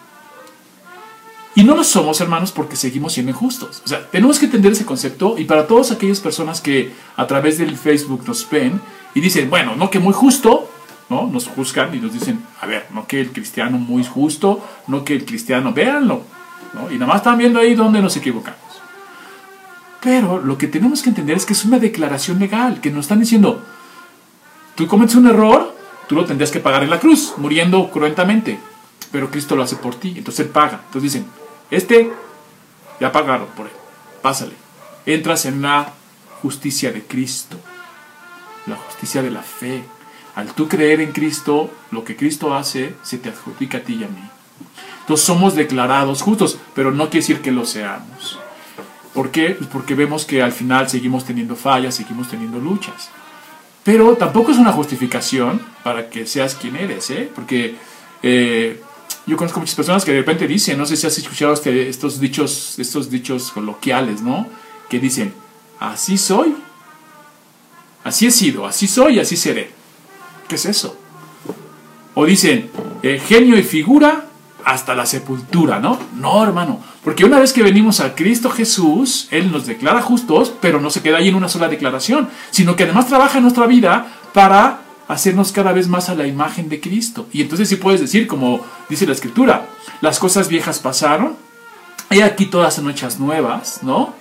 Y 1.56 1.64
no 1.64 1.76
lo 1.76 1.84
somos, 1.84 2.22
hermanos, 2.22 2.52
porque 2.52 2.76
seguimos 2.76 3.14
siendo 3.14 3.32
injustos. 3.32 3.82
O 3.84 3.88
sea, 3.88 4.08
tenemos 4.10 4.40
que 4.40 4.46
entender 4.46 4.72
ese 4.72 4.86
concepto 4.86 5.36
y 5.38 5.46
para 5.46 5.68
todas 5.68 5.92
aquellas 5.92 6.20
personas 6.20 6.62
que 6.62 6.94
a 7.16 7.28
través 7.28 7.58
del 7.58 7.76
Facebook 7.76 8.24
nos 8.28 8.48
ven 8.50 8.80
y 9.16 9.20
dicen, 9.20 9.50
bueno, 9.50 9.76
no 9.76 9.90
que 9.90 10.00
muy 10.00 10.14
justo, 10.14 10.70
¿no? 11.10 11.28
Nos 11.28 11.48
juzgan 11.48 11.94
y 11.94 12.00
nos 12.00 12.14
dicen, 12.14 12.44
a 12.62 12.68
ver, 12.68 12.86
no 12.94 13.08
que 13.08 13.20
el 13.20 13.32
cristiano 13.32 13.78
muy 13.78 14.06
justo, 14.06 14.64
no 14.88 15.04
que 15.04 15.16
el 15.16 15.26
cristiano, 15.26 15.74
véanlo, 15.74 16.24
y 16.92 16.94
nada 16.94 17.08
más 17.08 17.18
están 17.18 17.38
viendo 17.38 17.60
ahí 17.60 17.74
donde 17.74 18.02
nos 18.02 18.16
equivocamos. 18.16 18.60
Pero 20.02 20.40
lo 20.40 20.58
que 20.58 20.68
tenemos 20.68 21.02
que 21.02 21.10
entender 21.10 21.36
es 21.36 21.46
que 21.46 21.54
es 21.54 21.66
una 21.66 21.80
declaración 21.80 22.40
legal, 22.40 22.80
que 22.80 22.92
nos 22.92 23.06
están 23.06 23.20
diciendo, 23.20 23.62
tú 24.76 24.88
cometes 24.88 25.16
un 25.16 25.28
error, 25.28 25.76
tú 26.08 26.16
lo 26.16 26.26
tendrías 26.26 26.52
que 26.52 26.60
pagar 26.60 26.84
en 26.84 26.92
la 26.92 27.00
cruz, 27.00 27.34
muriendo 27.38 27.90
cruentamente, 27.90 28.60
pero 29.12 29.32
Cristo 29.32 29.56
lo 29.56 29.64
hace 29.64 29.76
por 29.76 29.96
ti, 29.96 30.14
entonces 30.16 30.46
Él 30.46 30.52
paga. 30.52 30.82
Entonces 30.86 31.14
dicen, 31.14 31.26
este 31.72 32.12
ya 33.00 33.12
pagaron 33.12 33.48
por 33.56 33.68
él, 33.68 33.74
pásale. 34.22 34.54
Entras 35.06 35.46
en 35.46 35.62
la 35.62 35.94
justicia 36.42 36.92
de 36.92 37.04
Cristo, 37.04 37.58
la 38.66 38.76
justicia 38.76 39.22
de 39.22 39.32
la 39.32 39.42
fe. 39.42 39.84
Al 40.36 40.54
tú 40.54 40.68
creer 40.68 41.02
en 41.02 41.12
Cristo, 41.12 41.72
lo 41.92 42.04
que 42.04 42.16
Cristo 42.16 42.54
hace 42.54 42.96
se 43.04 43.18
te 43.18 43.30
adjudica 43.30 43.80
a 43.80 43.82
ti 43.82 43.96
y 43.96 44.04
a 44.04 44.08
mí. 44.08 44.30
Entonces 45.02 45.26
somos 45.26 45.56
declarados 45.56 46.22
justos, 46.22 46.60
pero 46.76 46.92
no 46.92 47.06
quiere 47.06 47.22
decir 47.22 47.42
que 47.42 47.52
lo 47.52 47.66
seamos. 47.66 48.40
¿Por 49.14 49.32
qué? 49.32 49.52
Pues 49.52 49.70
porque 49.70 49.96
vemos 49.96 50.26
que 50.26 50.42
al 50.44 50.52
final 50.52 50.88
seguimos 50.88 51.26
teniendo 51.26 51.56
fallas, 51.56 51.96
seguimos 51.96 52.30
teniendo 52.30 52.60
luchas. 52.60 53.10
Pero 53.84 54.16
tampoco 54.16 54.52
es 54.52 54.58
una 54.58 54.72
justificación 54.72 55.62
para 55.84 56.10
que 56.10 56.28
seas 56.28 56.54
quien 56.56 56.76
eres, 56.76 57.10
¿eh? 57.10 57.30
Porque 57.34 57.76
eh, 58.22 58.82
yo 59.26 59.38
conozco 59.38 59.60
muchas 59.60 59.76
personas 59.76 60.06
que 60.06 60.12
de 60.12 60.20
repente 60.20 60.48
dicen, 60.48 60.78
no 60.78 60.86
sé 60.86 60.96
si 60.96 61.08
has 61.08 61.18
escuchado 61.18 61.54
este, 61.54 61.88
estos, 61.90 62.20
dichos, 62.20 62.80
estos 62.80 63.10
dichos 63.10 63.52
coloquiales, 63.52 64.22
¿no? 64.22 64.48
Que 64.90 65.00
dicen, 65.00 65.34
así 65.80 66.18
soy, 66.18 66.56
así 68.04 68.28
he 68.28 68.32
sido, 68.32 68.66
así 68.66 68.88
soy 68.88 69.20
así 69.20 69.38
seré. 69.38 69.72
¿Qué 70.48 70.56
es 70.56 70.66
eso? 70.66 70.98
O 72.16 72.26
dicen, 72.26 72.72
eh, 73.04 73.22
genio 73.24 73.58
y 73.58 73.64
figura, 73.64 74.26
hasta 74.66 74.94
la 74.94 75.06
sepultura, 75.06 75.80
¿no? 75.80 76.00
No, 76.16 76.44
hermano, 76.44 76.80
porque 77.04 77.26
una 77.26 77.40
vez 77.40 77.54
que 77.54 77.64
venimos 77.64 78.00
a 78.00 78.14
Cristo 78.16 78.50
Jesús, 78.50 79.28
Él 79.32 79.52
nos 79.52 79.66
declara 79.66 80.02
justos, 80.02 80.54
pero 80.60 80.82
no 80.82 80.90
se 80.90 81.02
queda 81.02 81.18
ahí 81.18 81.30
en 81.30 81.36
una 81.36 81.50
sola 81.50 81.68
declaración, 81.68 82.30
sino 82.52 82.76
que 82.76 82.84
además 82.84 83.08
trabaja 83.08 83.38
en 83.38 83.44
nuestra 83.44 83.68
vida 83.68 84.08
para 84.34 84.82
hacernos 85.10 85.52
cada 85.52 85.74
vez 85.74 85.88
más 85.88 86.08
a 86.08 86.16
la 86.16 86.28
imagen 86.28 86.70
de 86.70 86.80
Cristo. 86.80 87.28
Y 87.34 87.42
entonces 87.42 87.68
sí 87.68 87.76
puedes 87.76 88.00
decir, 88.00 88.28
como 88.28 88.62
dice 88.88 89.08
la 89.08 89.14
Escritura, 89.14 89.66
las 90.02 90.20
cosas 90.20 90.48
viejas 90.48 90.80
pasaron, 90.80 91.36
y 92.12 92.22
aquí 92.22 92.46
todas 92.46 92.76
son 92.76 92.90
hechas 92.90 93.20
nuevas, 93.20 93.82
¿no? 93.82 94.14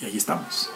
Y 0.00 0.04
ahí 0.04 0.16
estamos. 0.16 0.70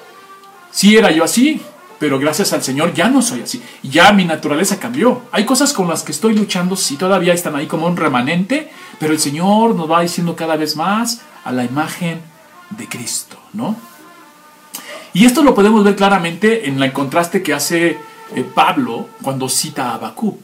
Si 0.70 0.96
era 0.96 1.10
yo 1.10 1.22
así, 1.22 1.60
pero 1.98 2.18
gracias 2.18 2.54
al 2.54 2.62
Señor 2.62 2.94
ya 2.94 3.08
no 3.08 3.20
soy 3.20 3.42
así. 3.42 3.62
Ya 3.82 4.10
mi 4.12 4.24
naturaleza 4.24 4.78
cambió. 4.78 5.22
Hay 5.32 5.44
cosas 5.44 5.74
con 5.74 5.88
las 5.88 6.02
que 6.02 6.12
estoy 6.12 6.34
luchando, 6.34 6.74
si 6.74 6.96
todavía 6.96 7.34
están 7.34 7.56
ahí 7.56 7.66
como 7.66 7.86
un 7.86 7.96
remanente, 7.96 8.70
pero 8.98 9.12
el 9.12 9.18
Señor 9.18 9.74
nos 9.74 9.90
va 9.90 10.00
diciendo 10.00 10.34
cada 10.34 10.56
vez 10.56 10.76
más 10.76 11.20
a 11.44 11.52
la 11.52 11.64
imagen 11.64 12.20
de 12.70 12.88
Cristo, 12.88 13.36
¿no? 13.52 13.76
Y 15.12 15.26
esto 15.26 15.42
lo 15.42 15.54
podemos 15.54 15.84
ver 15.84 15.96
claramente 15.96 16.68
en 16.68 16.82
el 16.82 16.92
contraste 16.92 17.42
que 17.42 17.54
hace 17.54 17.98
eh, 18.34 18.42
Pablo 18.42 19.08
cuando 19.22 19.48
cita 19.48 19.90
a 19.90 19.94
Abacú. 19.94 20.38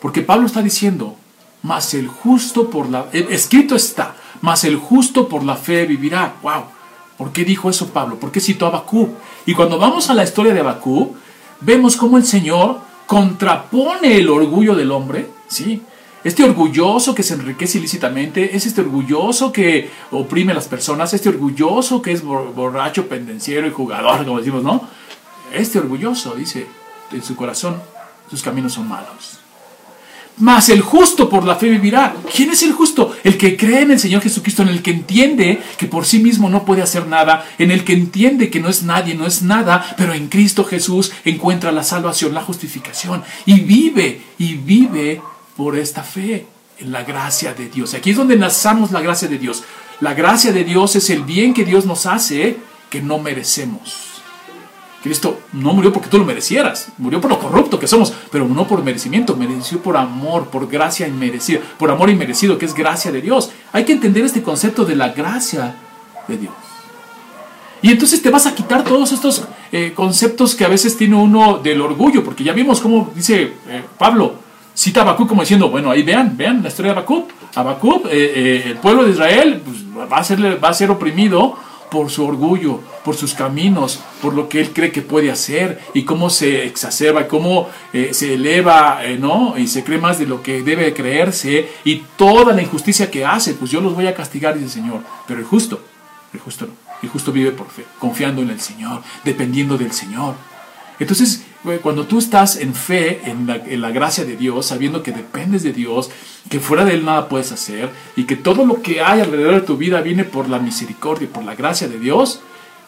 Porque 0.00 0.22
Pablo 0.22 0.46
está 0.46 0.62
diciendo, 0.62 1.16
mas 1.62 1.94
el 1.94 2.08
justo 2.08 2.70
por 2.70 2.88
la... 2.88 3.06
Eh, 3.12 3.26
escrito 3.30 3.74
está, 3.74 4.14
mas 4.40 4.64
el 4.64 4.76
justo 4.76 5.28
por 5.28 5.44
la 5.44 5.56
fe 5.56 5.86
vivirá. 5.86 6.36
¡Wow! 6.42 6.64
¿Por 7.16 7.32
qué 7.32 7.44
dijo 7.44 7.68
eso 7.68 7.88
Pablo? 7.88 8.16
¿Por 8.16 8.30
qué 8.30 8.40
citó 8.40 8.66
a 8.66 8.68
Abacú? 8.68 9.10
Y 9.44 9.54
cuando 9.54 9.78
vamos 9.78 10.08
a 10.08 10.14
la 10.14 10.24
historia 10.24 10.54
de 10.54 10.60
Abacú, 10.60 11.16
vemos 11.60 11.96
cómo 11.96 12.16
el 12.16 12.24
Señor 12.24 12.78
contrapone 13.06 14.18
el 14.18 14.28
orgullo 14.28 14.74
del 14.76 14.92
hombre, 14.92 15.28
¿sí? 15.48 15.82
Este 16.22 16.44
orgulloso 16.44 17.14
que 17.14 17.22
se 17.22 17.34
enriquece 17.34 17.78
ilícitamente, 17.78 18.54
es 18.54 18.66
este 18.66 18.82
orgulloso 18.82 19.52
que 19.52 19.90
oprime 20.10 20.52
a 20.52 20.54
las 20.54 20.68
personas, 20.68 21.14
este 21.14 21.28
orgulloso 21.28 22.02
que 22.02 22.12
es 22.12 22.22
borracho, 22.22 23.08
pendenciero 23.08 23.66
y 23.66 23.70
jugador, 23.70 24.24
como 24.24 24.38
decimos, 24.38 24.62
¿no? 24.62 24.82
Este 25.52 25.78
orgulloso 25.78 26.34
dice 26.34 26.66
en 27.12 27.22
su 27.22 27.36
corazón, 27.36 27.80
sus 28.30 28.42
caminos 28.42 28.74
son 28.74 28.88
malos. 28.88 29.38
Mas 30.40 30.68
el 30.68 30.82
justo 30.82 31.28
por 31.28 31.44
la 31.44 31.56
fe 31.56 31.68
vivirá. 31.68 32.14
¿Quién 32.34 32.50
es 32.50 32.62
el 32.62 32.72
justo? 32.72 33.16
El 33.24 33.36
que 33.36 33.56
cree 33.56 33.82
en 33.82 33.90
el 33.90 33.98
Señor 33.98 34.22
Jesucristo, 34.22 34.62
en 34.62 34.68
el 34.68 34.82
que 34.82 34.92
entiende 34.92 35.60
que 35.76 35.86
por 35.86 36.06
sí 36.06 36.20
mismo 36.20 36.48
no 36.48 36.64
puede 36.64 36.82
hacer 36.82 37.08
nada, 37.08 37.44
en 37.58 37.72
el 37.72 37.82
que 37.82 37.92
entiende 37.92 38.48
que 38.48 38.60
no 38.60 38.68
es 38.68 38.84
nadie, 38.84 39.14
no 39.14 39.26
es 39.26 39.42
nada, 39.42 39.94
pero 39.96 40.14
en 40.14 40.28
Cristo 40.28 40.64
Jesús 40.64 41.10
encuentra 41.24 41.72
la 41.72 41.82
salvación, 41.82 42.34
la 42.34 42.42
justificación 42.42 43.24
y 43.46 43.60
vive 43.60 44.22
y 44.38 44.54
vive 44.54 45.20
por 45.56 45.76
esta 45.76 46.04
fe 46.04 46.46
en 46.78 46.92
la 46.92 47.02
gracia 47.02 47.52
de 47.52 47.68
Dios. 47.68 47.94
Aquí 47.94 48.10
es 48.10 48.16
donde 48.16 48.34
enlazamos 48.34 48.92
la 48.92 49.00
gracia 49.00 49.26
de 49.26 49.38
Dios. 49.38 49.64
La 50.00 50.14
gracia 50.14 50.52
de 50.52 50.62
Dios 50.62 50.94
es 50.94 51.10
el 51.10 51.24
bien 51.24 51.52
que 51.52 51.64
Dios 51.64 51.84
nos 51.84 52.06
hace 52.06 52.58
que 52.90 53.02
no 53.02 53.18
merecemos. 53.18 54.07
Cristo 55.02 55.40
no 55.52 55.72
murió 55.72 55.92
porque 55.92 56.08
tú 56.08 56.18
lo 56.18 56.24
merecieras, 56.24 56.88
murió 56.98 57.20
por 57.20 57.30
lo 57.30 57.38
corrupto 57.38 57.78
que 57.78 57.86
somos, 57.86 58.12
pero 58.32 58.46
no 58.48 58.66
por 58.66 58.82
merecimiento, 58.82 59.36
mereció 59.36 59.80
por 59.80 59.96
amor, 59.96 60.48
por 60.48 60.68
gracia 60.68 61.06
inmerecida, 61.06 61.60
por 61.78 61.90
amor 61.90 62.10
inmerecido, 62.10 62.58
que 62.58 62.66
es 62.66 62.74
gracia 62.74 63.12
de 63.12 63.22
Dios. 63.22 63.50
Hay 63.72 63.84
que 63.84 63.92
entender 63.92 64.24
este 64.24 64.42
concepto 64.42 64.84
de 64.84 64.96
la 64.96 65.10
gracia 65.10 65.76
de 66.26 66.38
Dios. 66.38 66.54
Y 67.80 67.92
entonces 67.92 68.20
te 68.20 68.30
vas 68.30 68.46
a 68.46 68.54
quitar 68.54 68.82
todos 68.82 69.12
estos 69.12 69.44
eh, 69.70 69.92
conceptos 69.94 70.56
que 70.56 70.64
a 70.64 70.68
veces 70.68 70.96
tiene 70.96 71.14
uno 71.14 71.58
del 71.58 71.80
orgullo, 71.80 72.24
porque 72.24 72.42
ya 72.42 72.52
vimos 72.52 72.80
cómo 72.80 73.12
dice 73.14 73.52
eh, 73.68 73.84
Pablo, 73.96 74.34
cita 74.74 75.08
a 75.08 75.16
como 75.16 75.42
diciendo, 75.42 75.70
bueno, 75.70 75.90
ahí 75.90 76.02
vean, 76.02 76.36
vean 76.36 76.62
la 76.62 76.68
historia 76.68 76.92
de 76.92 76.98
Habacuc. 76.98 77.30
Habacuc, 77.54 78.06
eh, 78.10 78.62
el 78.66 78.76
pueblo 78.78 79.04
de 79.04 79.10
Israel 79.10 79.62
pues, 79.64 80.08
va, 80.10 80.18
a 80.18 80.24
ser, 80.24 80.62
va 80.62 80.68
a 80.70 80.74
ser 80.74 80.90
oprimido 80.90 81.56
por 81.90 82.10
su 82.10 82.24
orgullo, 82.24 82.80
por 83.04 83.16
sus 83.16 83.34
caminos, 83.34 84.00
por 84.20 84.34
lo 84.34 84.48
que 84.48 84.60
él 84.60 84.72
cree 84.72 84.92
que 84.92 85.02
puede 85.02 85.30
hacer 85.30 85.80
y 85.94 86.04
cómo 86.04 86.30
se 86.30 86.64
exacerba, 86.64 87.28
cómo 87.28 87.68
eh, 87.92 88.10
se 88.12 88.34
eleva, 88.34 89.04
eh, 89.04 89.18
¿no? 89.18 89.56
Y 89.56 89.66
se 89.66 89.84
cree 89.84 89.98
más 89.98 90.18
de 90.18 90.26
lo 90.26 90.42
que 90.42 90.62
debe 90.62 90.92
creerse 90.94 91.68
y 91.84 92.02
toda 92.16 92.54
la 92.54 92.62
injusticia 92.62 93.10
que 93.10 93.24
hace, 93.24 93.54
pues 93.54 93.70
yo 93.70 93.80
los 93.80 93.94
voy 93.94 94.06
a 94.06 94.14
castigar, 94.14 94.54
dice 94.54 94.66
el 94.66 94.72
Señor. 94.72 95.00
Pero 95.26 95.40
el 95.40 95.46
justo, 95.46 95.80
el 96.32 96.40
justo 96.40 96.66
no. 96.66 96.88
El 97.02 97.08
justo 97.08 97.30
vive 97.30 97.52
por 97.52 97.68
fe, 97.68 97.84
confiando 97.98 98.42
en 98.42 98.50
el 98.50 98.60
Señor, 98.60 99.02
dependiendo 99.24 99.78
del 99.78 99.92
Señor. 99.92 100.34
Entonces, 100.98 101.44
cuando 101.82 102.06
tú 102.06 102.18
estás 102.18 102.56
en 102.56 102.74
fe, 102.74 103.20
en 103.24 103.46
la, 103.46 103.90
gracia 103.90 104.24
de 104.24 104.36
Dios, 104.36 104.66
sabiendo 104.66 105.02
que 105.02 105.12
dependes 105.12 105.62
de 105.62 105.72
Dios, 105.72 106.10
que 106.48 106.60
fuera 106.60 106.84
de 106.84 106.94
Él 106.94 107.04
nada 107.04 107.28
puedes 107.28 107.52
hacer, 107.52 107.90
y 108.16 108.24
que 108.24 108.36
todo 108.36 108.64
lo 108.64 108.82
que 108.82 109.00
hay 109.00 109.20
alrededor 109.20 109.54
de 109.54 109.60
tu 109.60 109.76
vida 109.76 110.00
viene 110.00 110.24
por 110.24 110.48
la 110.48 110.58
misericordia 110.58 111.26
y 111.26 111.28
por 111.28 111.44
la 111.44 111.54
gracia 111.54 111.88
de 111.88 111.98
Dios, 111.98 112.40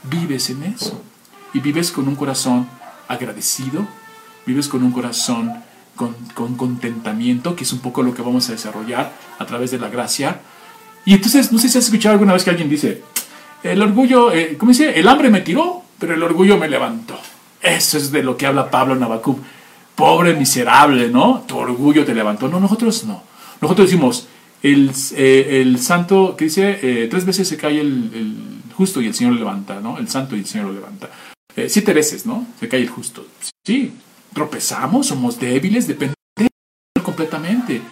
vives 0.04 0.50
en 0.50 0.64
eso. 0.64 1.00
Y 1.52 1.60
vives 1.60 1.92
con 1.92 2.08
un 2.08 2.16
corazón 2.16 2.68
agradecido, 3.08 3.86
vives 4.46 4.68
con 4.68 4.82
un 4.82 4.92
corazón 4.92 5.62
con, 5.96 6.56
contentamiento, 6.56 7.54
que 7.54 7.64
es 7.64 7.72
un 7.72 7.80
poco 7.80 8.02
lo 8.02 8.14
que 8.14 8.22
vamos 8.22 8.48
a 8.48 8.52
desarrollar 8.52 9.12
a 9.38 9.46
través 9.46 9.70
de 9.70 9.78
la 9.78 9.88
gracia. 9.88 10.40
Y 11.04 11.14
entonces, 11.14 11.52
no 11.52 11.58
sé 11.58 11.68
si 11.68 11.78
has 11.78 11.84
escuchado 11.84 12.14
alguna 12.14 12.32
vez 12.32 12.44
que 12.44 12.50
alguien 12.50 12.68
dice, 12.68 13.02
el 13.62 13.82
orgullo, 13.82 14.32
eh, 14.32 14.56
¿cómo 14.58 14.70
dice? 14.70 14.98
El 14.98 15.08
hambre 15.08 15.28
me 15.28 15.42
tiró, 15.42 15.82
pero 15.98 16.14
el 16.14 16.22
orgullo 16.22 16.56
me 16.56 16.68
levantó. 16.68 17.18
Eso 17.62 17.98
es 17.98 18.10
de 18.10 18.22
lo 18.22 18.36
que 18.36 18.46
habla 18.46 18.70
Pablo 18.70 18.94
en. 18.94 19.38
Pobre 19.94 20.34
miserable, 20.34 21.08
¿no? 21.08 21.44
Tu 21.46 21.56
orgullo 21.56 22.04
te 22.04 22.14
levantó. 22.14 22.48
No, 22.48 22.58
nosotros 22.58 23.04
no. 23.04 23.22
Nosotros 23.60 23.88
decimos, 23.88 24.28
el, 24.62 24.90
eh, 25.16 25.60
el 25.60 25.78
santo, 25.78 26.36
que 26.36 26.46
dice, 26.46 26.78
eh, 26.82 27.08
tres 27.08 27.24
veces 27.24 27.48
se 27.48 27.56
cae 27.56 27.80
el, 27.80 28.62
justo 28.74 29.00
y 29.00 29.06
el 29.06 29.14
Señor 29.14 29.34
lo 29.34 29.38
levanta, 29.40 29.80
¿no? 29.80 29.98
El 29.98 30.08
santo 30.08 30.36
y 30.36 30.40
el 30.40 30.46
Señor 30.46 30.68
lo 30.68 30.72
levanta. 30.72 31.10
Eh, 31.54 31.68
siete 31.68 31.92
veces, 31.92 32.24
¿no? 32.24 32.46
Se 32.58 32.68
cae 32.68 32.80
el 32.80 32.88
justo. 32.88 33.26
Sí, 33.64 33.92
tropezamos, 34.32 35.06
somos 35.06 35.38
débiles, 35.38 35.86
depende 35.86 36.14
completamente. 37.02 37.82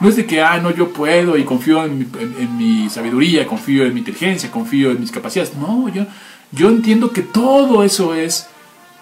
No 0.00 0.08
es 0.08 0.16
de 0.16 0.26
que, 0.26 0.40
ah, 0.40 0.58
no, 0.60 0.70
yo 0.70 0.92
puedo 0.92 1.36
y 1.36 1.44
confío 1.44 1.84
en 1.84 1.98
mi, 1.98 2.06
en 2.20 2.56
mi, 2.56 2.90
sabiduría, 2.90 3.46
confío 3.46 3.84
en 3.84 3.94
mi 3.94 4.00
inteligencia, 4.00 4.50
confío 4.50 4.92
en 4.92 5.00
mis 5.00 5.10
capacidades. 5.10 5.54
No, 5.54 5.88
yo, 5.88 6.06
yo 6.52 6.68
entiendo 6.68 7.12
que 7.12 7.22
todo 7.22 7.82
eso 7.82 8.14
es 8.14 8.48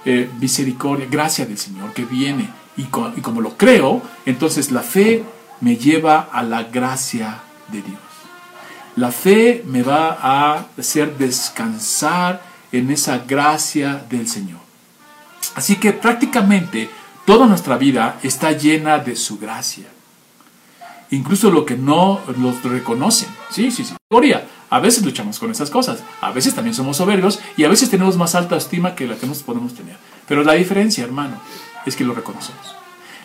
eh, 0.09 0.31
misericordia, 0.39 1.09
gracia 1.11 1.47
del 1.47 1.59
Señor 1.59 1.93
que 1.93 2.05
viene. 2.05 2.49
Y, 2.77 2.85
como 2.85 3.41
lo 3.41 3.57
creo, 3.57 4.03
entonces 4.25 4.71
la 4.71 4.83
fe 4.83 5.25
me 5.61 5.77
lleva 5.77 6.29
a 6.33 6.45
la 6.45 6.63
gracia 6.63 7.41
de 7.73 7.83
Dios. 7.83 7.99
La 8.95 9.11
fe 9.11 9.65
me 9.67 9.83
va 9.83 10.17
a 10.21 10.67
hacer 10.79 11.19
descansar 11.19 12.41
en 12.71 12.91
esa 12.93 13.19
gracia 13.19 14.05
del 14.09 14.29
Señor. 14.29 14.61
Así 15.57 15.75
que 15.75 15.93
prácticamente 15.93 16.89
toda 17.25 17.49
nuestra 17.49 17.77
vida 17.77 18.21
está 18.23 18.53
llena 18.53 18.99
de 18.99 19.17
su 19.17 19.39
gracia. 19.39 19.87
Incluso 21.11 21.51
lo 21.51 21.67
que 21.67 21.77
no 21.77 22.21
los 22.39 22.63
reconocen. 22.63 23.29
Sí, 23.51 23.73
sí, 23.73 23.85
sí. 23.85 23.95
A 24.71 24.81
veces 24.81 25.05
luchamos 25.05 25.39
con 25.39 25.51
esas 25.51 25.71
cosas, 25.71 26.03
a 26.21 26.33
veces 26.33 26.55
también 26.55 26.75
somos 26.75 26.97
soberbios 26.97 27.39
y 27.57 27.65
a 27.65 27.69
veces 27.69 27.91
tenemos 27.91 28.17
más 28.17 28.35
alta 28.35 28.57
estima 28.57 28.95
que 28.95 29.07
la 29.07 29.17
que 29.17 29.27
nos 29.27 29.43
podemos 29.43 29.75
tener. 29.75 29.97
Pero 30.27 30.43
la 30.43 30.55
diferencia, 30.55 31.05
hermano, 31.05 31.41
es 31.87 31.95
que 31.95 32.05
lo 32.05 32.15
reconocemos. 32.15 32.75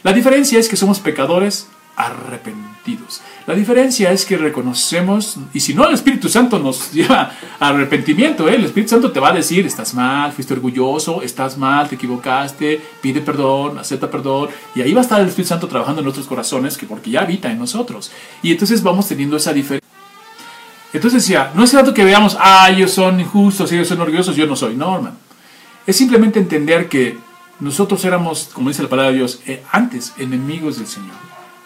La 0.03 0.13
diferencia 0.13 0.59
es 0.59 0.69
que 0.69 0.75
somos 0.75 0.99
pecadores 0.99 1.67
arrepentidos. 1.95 3.21
La 3.45 3.53
diferencia 3.53 4.11
es 4.11 4.25
que 4.25 4.37
reconocemos, 4.37 5.37
y 5.53 5.59
si 5.59 5.73
no, 5.73 5.87
el 5.87 5.93
Espíritu 5.93 6.29
Santo 6.29 6.57
nos 6.59 6.91
lleva 6.93 7.31
a 7.59 7.67
arrepentimiento. 7.67 8.47
¿eh? 8.47 8.55
El 8.55 8.65
Espíritu 8.65 8.91
Santo 8.91 9.11
te 9.11 9.19
va 9.19 9.29
a 9.29 9.33
decir, 9.33 9.65
estás 9.65 9.93
mal, 9.93 10.31
fuiste 10.31 10.53
orgulloso, 10.53 11.21
estás 11.21 11.57
mal, 11.57 11.87
te 11.89 11.95
equivocaste, 11.95 12.81
pide 13.01 13.21
perdón, 13.21 13.77
acepta 13.77 14.09
perdón. 14.09 14.49
Y 14.75 14.81
ahí 14.81 14.93
va 14.93 15.01
a 15.01 15.03
estar 15.03 15.19
el 15.21 15.27
Espíritu 15.27 15.49
Santo 15.49 15.67
trabajando 15.67 16.01
en 16.01 16.05
nuestros 16.05 16.27
corazones, 16.27 16.77
que 16.77 16.85
porque 16.85 17.11
ya 17.11 17.21
habita 17.21 17.51
en 17.51 17.59
nosotros. 17.59 18.11
Y 18.41 18.51
entonces 18.51 18.81
vamos 18.81 19.07
teniendo 19.07 19.37
esa 19.37 19.53
diferencia. 19.53 19.90
Entonces 20.93 21.23
decía, 21.23 21.51
no 21.55 21.63
es 21.63 21.71
tanto 21.71 21.93
que 21.93 22.03
veamos, 22.03 22.37
ah, 22.39 22.69
ellos 22.69 22.91
son 22.91 23.19
injustos, 23.19 23.71
ellos 23.71 23.87
son 23.87 24.01
orgullosos, 24.01 24.35
yo 24.35 24.45
no 24.45 24.55
soy. 24.55 24.75
No, 24.75 24.95
hermano. 24.95 25.15
Es 25.87 25.95
simplemente 25.95 26.39
entender 26.39 26.89
que 26.89 27.17
nosotros 27.59 28.03
éramos, 28.05 28.49
como 28.53 28.69
dice 28.69 28.83
la 28.83 28.89
palabra 28.89 29.11
de 29.11 29.17
Dios, 29.17 29.41
eh, 29.45 29.63
antes 29.71 30.13
enemigos 30.17 30.77
del 30.77 30.87
Señor. 30.87 31.15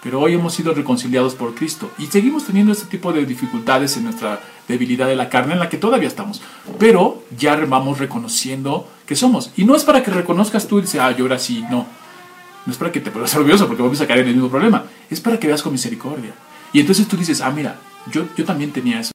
Pero 0.04 0.20
hoy 0.20 0.34
hemos 0.34 0.54
sido 0.54 0.74
reconciliados 0.74 1.34
por 1.34 1.56
Cristo. 1.56 1.90
Y 1.98 2.06
seguimos 2.06 2.44
teniendo 2.44 2.72
este 2.72 2.86
tipo 2.86 3.12
de 3.12 3.26
dificultades 3.26 3.98
en 3.98 4.04
nuestra 4.04 4.40
debilidad 4.68 5.08
de 5.08 5.16
la 5.16 5.30
carne, 5.30 5.54
en 5.54 5.60
la 5.60 5.70
que 5.70 5.78
todavía 5.78 6.08
estamos. 6.08 6.44
Pero 6.78 7.24
ya 7.36 7.56
vamos 7.56 7.98
reconociendo 7.98 8.88
que 9.08 9.16
somos. 9.16 9.52
Y 9.58 9.66
no 9.66 9.76
es 9.76 9.84
para 9.84 10.04
que 10.04 10.12
reconozcas 10.12 10.68
tú 10.68 10.78
y 10.78 10.84
dices, 10.84 11.02
ah, 11.02 11.12
yo 11.12 11.24
ahora 11.24 11.40
sí, 11.40 11.66
no. 11.72 11.88
No 12.66 12.72
es 12.72 12.78
para 12.78 12.92
que 12.92 13.00
te 13.00 13.10
pongas 13.10 13.34
orgulloso 13.36 13.66
porque 13.66 13.82
vamos 13.82 14.00
a 14.00 14.06
caer 14.06 14.20
en 14.20 14.28
el 14.28 14.34
mismo 14.36 14.50
problema. 14.50 14.84
Es 15.10 15.20
para 15.20 15.40
que 15.40 15.48
veas 15.48 15.64
con 15.64 15.72
misericordia. 15.72 16.34
Y 16.72 16.80
entonces 16.80 17.08
tú 17.08 17.18
dices, 17.18 17.42
ah, 17.42 17.50
mira, 17.50 17.80
yo, 18.12 18.26
yo 18.36 18.46
también 18.46 18.72
tenía 18.72 19.00
eso 19.00 19.12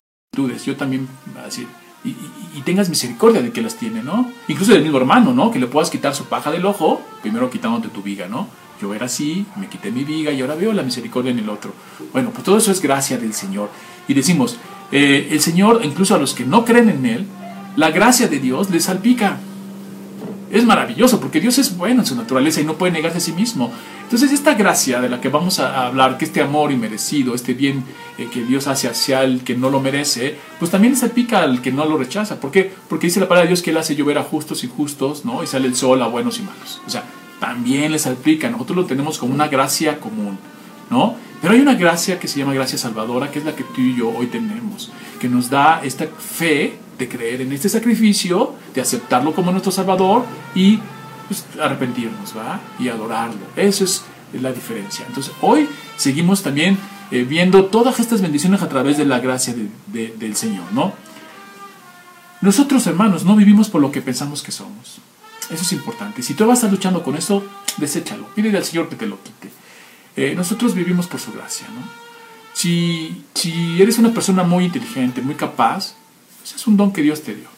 yo 0.65 0.77
también, 0.77 1.09
así, 1.47 1.67
y, 2.05 2.11
y, 2.57 2.63
tengas 2.63 2.89
misericordia 2.89 3.43
de 3.43 3.51
que 3.53 3.61
las 3.61 3.77
tiene, 3.77 4.03
¿no? 4.03 4.31
Incluso 4.49 4.73
del 4.73 4.83
mismo 4.83 4.97
hermano, 4.97 5.35
¿no? 5.35 5.51
Que 5.51 5.59
le 5.59 5.67
puedas 5.67 5.91
quitar 5.91 6.15
su 6.15 6.27
paja 6.27 6.51
del 6.51 6.65
ojo, 6.65 7.03
primero 7.21 7.51
quitándote 7.51 7.89
tu 7.89 8.01
viga, 8.01 8.27
¿no? 8.27 8.49
Yo 8.81 8.95
era 8.95 9.07
así, 9.07 9.45
me 9.57 9.69
quité 9.69 9.91
mi 9.91 10.05
viga 10.05 10.33
y 10.33 10.41
ahora 10.41 10.55
veo 10.55 10.73
la 10.73 10.83
misericordia 10.83 11.31
en 11.31 11.41
el 11.41 11.51
otro. 11.51 11.75
Bueno, 12.13 12.31
pues 12.31 12.45
todo 12.45 12.57
eso 12.57 12.73
es 12.73 12.81
gracia 12.81 13.19
del 13.19 13.35
Señor. 13.35 13.69
Y 14.09 14.15
decimos, 14.15 14.57
eh, 14.91 15.29
el 15.31 15.41
Señor, 15.41 15.83
incluso 15.85 16.15
a 16.15 16.19
los 16.19 16.33
que 16.33 16.47
no 16.47 16.65
creen 16.65 16.89
en 16.89 17.05
Él, 17.05 17.27
la 17.77 17.91
gracia 17.91 18.29
de 18.29 18.39
Dios 18.39 18.71
les 18.71 18.85
salpica 18.85 19.39
es 20.51 20.65
maravilloso 20.65 21.21
porque 21.21 21.41
Dios 21.41 21.59
es 21.59 21.77
bueno 21.77 22.01
en 22.01 22.07
su 22.07 22.17
naturaleza 22.17 22.61
y 22.61 22.65
no 22.65 22.75
puede 22.75 22.93
negarse 22.93 23.19
a 23.19 23.21
sí 23.21 23.33
mismo. 23.33 23.73
Entonces 24.03 24.33
esta 24.33 24.55
gracia 24.55 25.01
de 25.01 25.09
la 25.09 25.21
que 25.21 25.29
vamos 25.29 25.61
a 25.61 25.87
hablar, 25.87 26.19
que 26.19 26.25
este 26.25 26.43
amor 26.43 26.73
inmerecido, 26.73 27.35
este 27.35 27.55
bien 27.55 27.85
eh, 28.19 28.29
que 28.33 28.43
Dios 28.43 28.67
hace 28.67 28.89
hacia 28.89 29.23
el 29.23 29.43
que 29.45 29.55
no 29.55 29.71
lo 29.71 29.81
merece, 29.81 30.37
pues 30.59 30.71
también 30.71 30.97
salpica 30.97 31.43
al 31.43 31.63
que 31.63 31.71
no 31.71 31.85
lo 31.85 31.97
rechaza. 31.97 32.41
¿Por 32.41 32.51
qué? 32.51 32.73
Porque 32.89 33.07
dice 33.07 33.21
la 33.21 33.29
palabra 33.29 33.45
de 33.45 33.51
Dios 33.51 33.63
que 33.63 33.71
Él 33.71 33.77
hace 33.77 33.95
llover 33.95 34.19
a 34.19 34.25
justos 34.25 34.65
y 34.65 34.69
justos, 34.69 35.25
¿no? 35.25 35.43
Y 35.43 35.47
sale 35.47 35.69
el 35.69 35.77
sol 35.77 36.03
a 36.03 36.09
buenos 36.09 36.39
y 36.41 36.43
malos. 36.43 36.83
O 36.87 36.91
sea, 36.91 37.05
también 37.39 37.93
le 37.93 37.99
salpica. 37.99 38.51
Nosotros 38.51 38.77
lo 38.77 38.87
tenemos 38.87 39.19
como 39.19 39.33
una 39.33 39.47
gracia 39.47 40.01
común, 40.01 40.39
¿no? 40.91 41.15
Pero 41.41 41.55
hay 41.55 41.61
una 41.61 41.75
gracia 41.75 42.19
que 42.19 42.29
se 42.29 42.39
llama 42.39 42.53
gracia 42.53 42.77
salvadora, 42.77 43.31
que 43.31 43.39
es 43.39 43.45
la 43.45 43.57
que 43.57 43.65
tú 43.65 43.81
y 43.81 43.97
yo 43.97 44.11
hoy 44.11 44.27
tenemos, 44.27 44.93
que 45.19 45.29
nos 45.29 45.49
da 45.49 45.81
esta 45.83 46.07
fe 46.07 46.79
de 47.01 47.09
creer 47.09 47.41
en 47.41 47.53
este 47.53 47.69
sacrificio, 47.69 48.55
de 48.75 48.81
aceptarlo 48.83 49.35
como 49.35 49.51
nuestro 49.51 49.73
Salvador 49.73 50.25
y 50.55 50.79
pues, 51.27 51.45
arrepentirnos, 51.61 52.37
¿va? 52.37 52.61
Y 52.79 52.89
adorarlo. 52.89 53.41
Eso 53.57 53.85
es 53.85 54.05
la 54.35 54.53
diferencia. 54.53 55.05
Entonces, 55.09 55.33
hoy 55.41 55.69
seguimos 55.97 56.43
también 56.43 56.79
eh, 57.11 57.25
viendo 57.25 57.65
todas 57.65 57.99
estas 57.99 58.21
bendiciones 58.21 58.63
a 58.63 58.69
través 58.69 58.99
de 58.99 59.07
la 59.07 59.19
gracia 59.19 59.55
del 59.89 60.37
Señor, 60.37 60.73
¿no? 60.73 60.93
Nosotros, 62.43 62.87
hermanos, 62.87 63.25
no 63.25 63.35
vivimos 63.35 63.69
por 63.69 63.81
lo 63.81 63.91
que 63.91 64.03
pensamos 64.03 64.43
que 64.43 64.53
somos. 64.53 64.99
Eso 65.51 65.63
es 65.63 65.73
importante. 65.73 66.23
Si 66.23 66.35
tú 66.35 66.47
vas 66.47 66.59
a 66.59 66.67
estar 66.67 66.71
luchando 66.71 67.03
con 67.03 67.17
eso, 67.17 67.43
deséchalo. 67.79 68.27
Pídele 68.35 68.59
al 68.59 68.65
Señor 68.65 68.89
que 68.89 68.97
te 68.97 69.07
lo 69.07 69.19
quite. 69.23 69.51
Eh, 70.17 70.35
nosotros 70.37 70.75
vivimos 70.75 71.07
por 71.07 71.19
su 71.19 71.33
gracia, 71.33 71.67
¿no? 71.75 71.83
Si, 72.53 73.25
si 73.35 73.81
eres 73.81 73.99
una 73.99 74.13
persona 74.13 74.43
muy 74.43 74.65
inteligente, 74.65 75.23
muy 75.23 75.35
capaz, 75.35 75.95
pues 76.41 76.55
es 76.55 76.67
un 76.67 76.77
don 76.77 76.93
que 76.93 77.03
Dios 77.03 77.23
te 77.23 77.35
dio. 77.35 77.49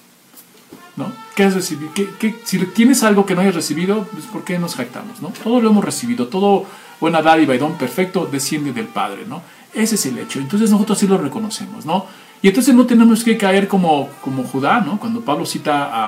¿no? 0.97 1.12
¿Qué 1.35 1.45
has 1.45 1.55
recibido? 1.55 1.92
¿Qué, 1.95 2.35
si 2.45 2.59
tienes 2.66 3.03
algo 3.03 3.25
que 3.25 3.35
no 3.35 3.40
hayas 3.40 3.55
recibido, 3.55 4.07
pues 4.12 4.27
¿por 4.27 4.45
qué 4.45 4.59
nos 4.59 4.75
jactamos? 4.75 5.23
¿no? 5.23 5.29
Todo 5.42 5.61
lo 5.61 5.71
hemos 5.71 5.85
recibido, 5.85 6.29
todo 6.29 6.66
buena 7.01 7.23
dádiva 7.23 7.55
y 7.55 7.59
don 7.59 7.79
perfecto 7.79 8.29
desciende 8.31 8.73
del 8.73 8.87
Padre, 8.87 9.25
¿no? 9.27 9.42
Ese 9.75 9.95
es 9.95 10.07
el 10.07 10.18
hecho. 10.18 10.38
Entonces 10.38 10.71
nosotros 10.71 10.99
sí 10.99 11.07
lo 11.07 11.18
reconocemos, 11.18 11.87
¿no? 11.87 12.07
Y 12.42 12.49
entonces 12.49 12.75
no 12.75 12.87
tenemos 12.87 13.25
que 13.25 13.37
caer 13.37 13.68
como, 13.68 14.09
como 14.21 14.45
Judá, 14.45 14.81
¿no? 14.81 15.01
Cuando 15.01 15.21
Pablo 15.21 15.47
cita 15.47 16.07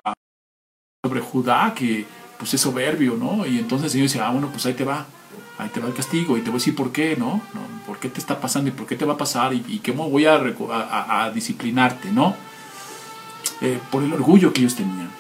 sobre 1.03 1.21
Judá, 1.21 1.73
que 1.75 2.07
pues 2.39 2.55
es 2.55 2.61
soberbio, 2.61 3.17
¿no? 3.17 3.47
Y 3.47 3.59
entonces 3.59 3.87
el 3.87 3.91
Señor 3.91 4.09
dice, 4.09 4.21
ah, 4.21 4.31
bueno, 4.31 4.49
pues 4.51 4.67
ahí 4.67 4.75
te 4.75 4.85
va, 4.85 5.07
ahí 5.59 5.69
te 5.71 5.81
va 5.81 5.89
el 5.89 5.95
castigo, 5.95 6.37
y 6.37 6.41
te 6.41 6.51
voy 6.51 6.57
a 6.57 6.61
decir 6.61 6.75
por 6.75 6.93
qué, 6.93 7.17
¿no? 7.17 7.41
¿Por 7.87 7.99
qué 7.99 8.09
te 8.09 8.21
está 8.21 8.41
pasando 8.41 8.69
y 8.69 8.73
por 8.73 8.87
qué 8.87 8.97
te 8.97 9.05
va 9.05 9.15
a 9.15 9.17
pasar 9.17 9.55
y, 9.55 9.81
cómo 9.85 10.11
voy 10.11 10.27
a, 10.27 10.35
a 10.37 11.31
disciplinarte, 11.31 12.11
¿no? 12.11 12.37
Eh, 13.61 13.79
por 13.91 14.03
el 14.03 14.13
orgullo 14.13 14.53
que 14.53 14.61
ellos 14.61 14.75
tenían. 14.75 15.11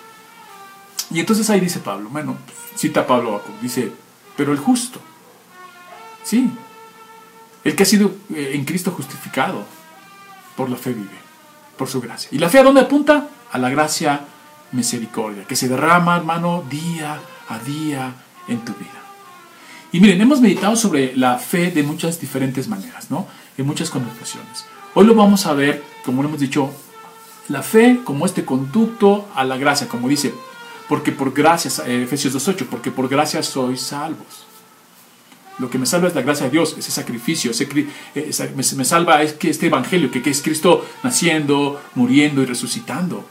Y 1.10 1.20
entonces 1.20 1.48
ahí 1.50 1.60
dice 1.60 1.80
Pablo, 1.80 2.08
bueno, 2.10 2.36
cita 2.74 3.06
Pablo, 3.06 3.42
dice, 3.62 3.92
pero 4.36 4.52
el 4.52 4.58
justo, 4.58 5.00
sí, 6.24 6.50
el 7.62 7.76
que 7.76 7.82
ha 7.82 7.86
sido 7.86 8.12
eh, 8.34 8.52
en 8.54 8.64
Cristo 8.64 8.90
justificado, 8.90 9.64
por 10.56 10.68
la 10.70 10.76
fe 10.76 10.92
vive, 10.92 11.18
por 11.76 11.88
su 11.88 12.00
gracia. 12.00 12.28
¿Y 12.32 12.38
la 12.38 12.48
fe 12.48 12.58
a 12.58 12.64
dónde 12.64 12.80
apunta? 12.80 13.28
A 13.52 13.58
la 13.58 13.70
gracia 13.70 14.20
misericordia, 14.72 15.44
que 15.44 15.56
se 15.56 15.68
derrama, 15.68 16.16
hermano, 16.16 16.64
día 16.68 17.20
a 17.48 17.58
día 17.58 18.14
en 18.48 18.64
tu 18.64 18.72
vida. 18.74 18.90
Y 19.92 20.00
miren, 20.00 20.20
hemos 20.20 20.40
meditado 20.40 20.74
sobre 20.74 21.16
la 21.16 21.38
fe 21.38 21.70
de 21.70 21.82
muchas 21.82 22.20
diferentes 22.20 22.66
maneras, 22.66 23.10
¿no? 23.10 23.28
En 23.56 23.66
muchas 23.66 23.90
connotaciones. 23.90 24.66
Hoy 24.94 25.06
lo 25.06 25.14
vamos 25.14 25.46
a 25.46 25.52
ver, 25.52 25.84
como 26.04 26.22
lo 26.22 26.28
hemos 26.28 26.40
dicho, 26.40 26.72
la 27.48 27.62
fe 27.62 28.00
como 28.04 28.26
este 28.26 28.44
conducto 28.44 29.28
a 29.34 29.44
la 29.44 29.56
gracia, 29.56 29.88
como 29.88 30.08
dice, 30.08 30.32
porque 30.88 31.12
por 31.12 31.32
gracia, 31.32 31.70
eh, 31.86 32.02
Efesios 32.02 32.34
2.8, 32.34 32.66
porque 32.66 32.90
por 32.90 33.08
gracia 33.08 33.42
sois 33.42 33.80
salvos. 33.80 34.46
Lo 35.58 35.70
que 35.70 35.78
me 35.78 35.86
salva 35.86 36.08
es 36.08 36.14
la 36.14 36.22
gracia 36.22 36.46
de 36.46 36.52
Dios, 36.52 36.74
ese 36.76 36.90
sacrificio, 36.90 37.52
ese, 37.52 37.68
eh, 38.14 38.52
me, 38.56 38.84
salva 38.84 39.22
es 39.22 39.34
que 39.34 39.50
este 39.50 39.66
evangelio, 39.66 40.10
que, 40.10 40.20
que, 40.20 40.30
es 40.30 40.42
Cristo 40.42 40.84
naciendo, 41.02 41.80
muriendo 41.94 42.42
y 42.42 42.46
resucitando. 42.46 43.24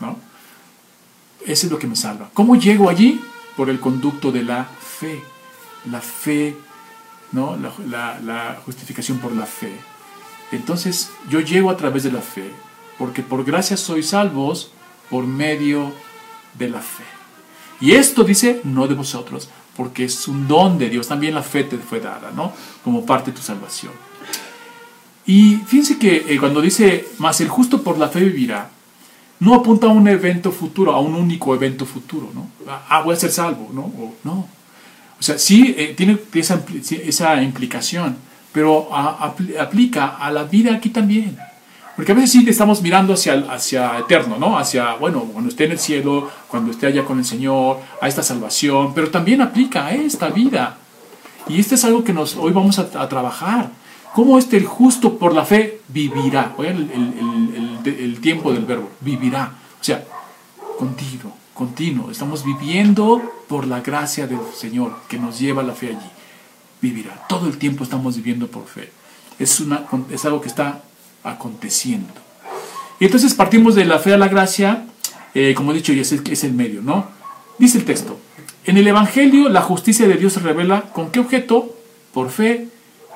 ¿no? 0.00 0.18
Ese 1.46 1.66
es 1.66 1.72
lo 1.72 1.78
que 1.78 1.86
me 1.86 1.96
salva. 1.96 2.30
¿Cómo 2.34 2.56
llego 2.56 2.90
allí? 2.90 3.20
Por 3.56 3.70
el 3.70 3.80
conducto 3.80 4.30
de 4.32 4.42
la 4.42 4.64
fe. 4.64 5.22
La 5.90 6.02
fe, 6.02 6.56
¿no? 7.32 7.56
la, 7.56 8.20
la 8.20 8.60
justificación 8.66 9.18
por 9.18 9.32
la 9.32 9.46
fe. 9.46 9.72
Entonces 10.52 11.10
yo 11.30 11.40
llego 11.40 11.70
a 11.70 11.76
través 11.76 12.02
de 12.02 12.12
la 12.12 12.20
fe 12.20 12.52
porque 13.00 13.22
por 13.22 13.44
gracia 13.44 13.78
sois 13.78 14.08
salvos 14.08 14.72
por 15.08 15.26
medio 15.26 15.90
de 16.58 16.68
la 16.68 16.82
fe. 16.82 17.02
Y 17.80 17.92
esto 17.92 18.24
dice, 18.24 18.60
no 18.62 18.86
de 18.86 18.94
vosotros, 18.94 19.48
porque 19.74 20.04
es 20.04 20.28
un 20.28 20.46
don 20.46 20.76
de 20.76 20.90
Dios. 20.90 21.08
También 21.08 21.32
la 21.34 21.42
fe 21.42 21.64
te 21.64 21.78
fue 21.78 21.98
dada, 21.98 22.30
¿no? 22.30 22.52
Como 22.84 23.06
parte 23.06 23.30
de 23.30 23.38
tu 23.38 23.42
salvación. 23.42 23.94
Y 25.24 25.56
fíjense 25.66 25.98
que 25.98 26.26
eh, 26.28 26.38
cuando 26.38 26.60
dice, 26.60 27.08
más 27.16 27.40
el 27.40 27.48
justo 27.48 27.82
por 27.82 27.96
la 27.96 28.10
fe 28.10 28.20
vivirá, 28.20 28.68
no 29.38 29.54
apunta 29.54 29.86
a 29.86 29.90
un 29.90 30.06
evento 30.06 30.52
futuro, 30.52 30.92
a 30.92 31.00
un 31.00 31.14
único 31.14 31.54
evento 31.54 31.86
futuro, 31.86 32.30
¿no? 32.34 32.50
Ah, 32.68 33.00
voy 33.02 33.14
a 33.14 33.16
ser 33.16 33.30
salvo, 33.30 33.70
¿no? 33.72 33.80
O, 33.80 34.14
no. 34.24 34.46
O 35.18 35.22
sea, 35.22 35.38
sí 35.38 35.74
eh, 35.78 35.94
tiene 35.96 36.18
esa, 36.34 36.62
esa, 36.90 37.42
implicación, 37.42 38.18
pero 38.52 38.94
aplica 38.94 40.18
a 40.18 40.30
la 40.30 40.44
vida 40.44 40.74
aquí 40.74 40.90
también. 40.90 41.38
Porque 41.96 42.12
a 42.12 42.14
veces 42.14 42.32
sí 42.32 42.44
estamos 42.48 42.82
mirando 42.82 43.14
hacia, 43.14 43.34
hacia 43.50 43.98
eterno, 43.98 44.38
¿no? 44.38 44.58
Hacia, 44.58 44.94
bueno, 44.94 45.20
cuando 45.32 45.50
esté 45.50 45.64
en 45.64 45.72
el 45.72 45.78
cielo, 45.78 46.30
cuando 46.48 46.70
esté 46.70 46.86
allá 46.86 47.04
con 47.04 47.18
el 47.18 47.24
Señor, 47.24 47.78
a 48.00 48.08
esta 48.08 48.22
salvación, 48.22 48.94
pero 48.94 49.10
también 49.10 49.42
aplica 49.42 49.86
a 49.86 49.92
esta 49.92 50.28
vida. 50.28 50.78
Y 51.48 51.58
esto 51.58 51.74
es 51.74 51.84
algo 51.84 52.04
que 52.04 52.12
nos, 52.12 52.36
hoy 52.36 52.52
vamos 52.52 52.78
a, 52.78 53.08
trabajar. 53.08 53.70
¿Cómo 54.14 54.38
este 54.38 54.56
el 54.56 54.66
justo 54.66 55.18
por 55.18 55.34
la 55.34 55.44
fe 55.44 55.80
vivirá? 55.88 56.54
Oigan 56.56 56.76
el, 56.76 57.80
el, 57.84 58.20
tiempo 58.20 58.52
del 58.52 58.64
verbo, 58.64 58.90
vivirá. 59.00 59.52
O 59.80 59.84
sea, 59.84 60.04
continuo, 60.78 61.32
continuo. 61.54 62.10
Estamos 62.10 62.44
viviendo 62.44 63.20
por 63.48 63.66
la 63.66 63.80
gracia 63.80 64.26
del 64.26 64.40
Señor 64.54 64.94
que 65.08 65.18
nos 65.18 65.38
lleva 65.38 65.62
la 65.62 65.74
fe 65.74 65.88
allí. 65.88 66.10
Vivirá. 66.80 67.26
Todo 67.28 67.46
el 67.46 67.58
tiempo 67.58 67.84
estamos 67.84 68.16
viviendo 68.16 68.46
por 68.46 68.66
fe. 68.66 68.92
Es, 69.38 69.60
una, 69.60 69.84
es 70.10 70.24
algo 70.24 70.40
que 70.40 70.48
está 70.48 70.82
aconteciendo. 71.22 72.12
Y 72.98 73.06
entonces 73.06 73.34
partimos 73.34 73.74
de 73.74 73.84
la 73.84 73.98
fe 73.98 74.14
a 74.14 74.18
la 74.18 74.28
gracia, 74.28 74.86
eh, 75.34 75.54
como 75.56 75.72
he 75.72 75.74
dicho, 75.74 75.92
y 75.92 76.00
es 76.00 76.12
el, 76.12 76.22
es 76.30 76.44
el 76.44 76.52
medio, 76.52 76.82
¿no? 76.82 77.08
Dice 77.58 77.78
el 77.78 77.84
texto, 77.84 78.18
en 78.64 78.76
el 78.76 78.86
Evangelio 78.86 79.48
la 79.48 79.62
justicia 79.62 80.06
de 80.06 80.16
Dios 80.16 80.34
se 80.34 80.40
revela 80.40 80.82
con 80.92 81.10
qué 81.10 81.20
objeto? 81.20 81.76
Por 82.12 82.30
fe 82.30 82.68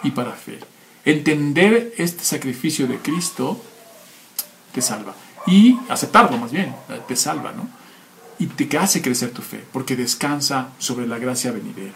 y 0.03 0.11
para 0.11 0.33
fe. 0.33 0.59
Entender 1.05 1.95
este 1.99 2.25
sacrificio 2.25 2.87
de 2.87 2.97
Cristo 2.99 3.61
te 4.73 4.81
salva. 4.81 5.15
Y 5.47 5.79
aceptarlo 5.89 6.39
más 6.39 6.53
bien, 6.53 6.75
te 7.07 7.17
salva, 7.17 7.53
¿no? 7.53 7.69
Y 8.39 8.47
te 8.47 8.79
hace 8.79 9.03
crecer 9.03 9.31
tu 9.31 9.43
fe, 9.43 9.63
porque 9.73 9.97
descansa 9.97 10.69
sobre 10.79 11.07
la 11.07 11.19
gracia 11.19 11.53
venidera. 11.53 11.95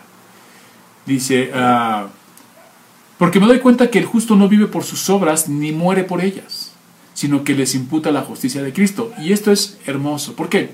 Dice, 1.07 1.51
uh, 1.55 2.09
porque 3.19 3.41
me 3.41 3.47
doy 3.47 3.59
cuenta 3.59 3.91
que 3.91 3.99
el 3.99 4.07
justo 4.07 4.37
no 4.37 4.49
vive 4.49 4.67
por 4.67 4.85
sus 4.85 5.11
obras 5.11 5.49
ni 5.49 5.73
muere 5.73 6.05
por 6.05 6.21
ellas, 6.21 6.71
sino 7.15 7.43
que 7.43 7.55
les 7.55 7.75
imputa 7.75 8.13
la 8.13 8.23
justicia 8.23 8.63
de 8.63 8.73
Cristo. 8.73 9.13
Y 9.19 9.33
esto 9.33 9.51
es 9.51 9.79
hermoso. 9.87 10.35
¿Por 10.35 10.49
qué? 10.49 10.71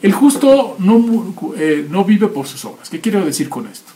El 0.00 0.12
justo 0.12 0.76
no, 0.78 1.34
eh, 1.56 1.86
no 1.90 2.04
vive 2.04 2.28
por 2.28 2.46
sus 2.46 2.64
obras. 2.64 2.88
¿Qué 2.88 3.00
quiero 3.00 3.24
decir 3.24 3.50
con 3.50 3.66
esto? 3.66 3.92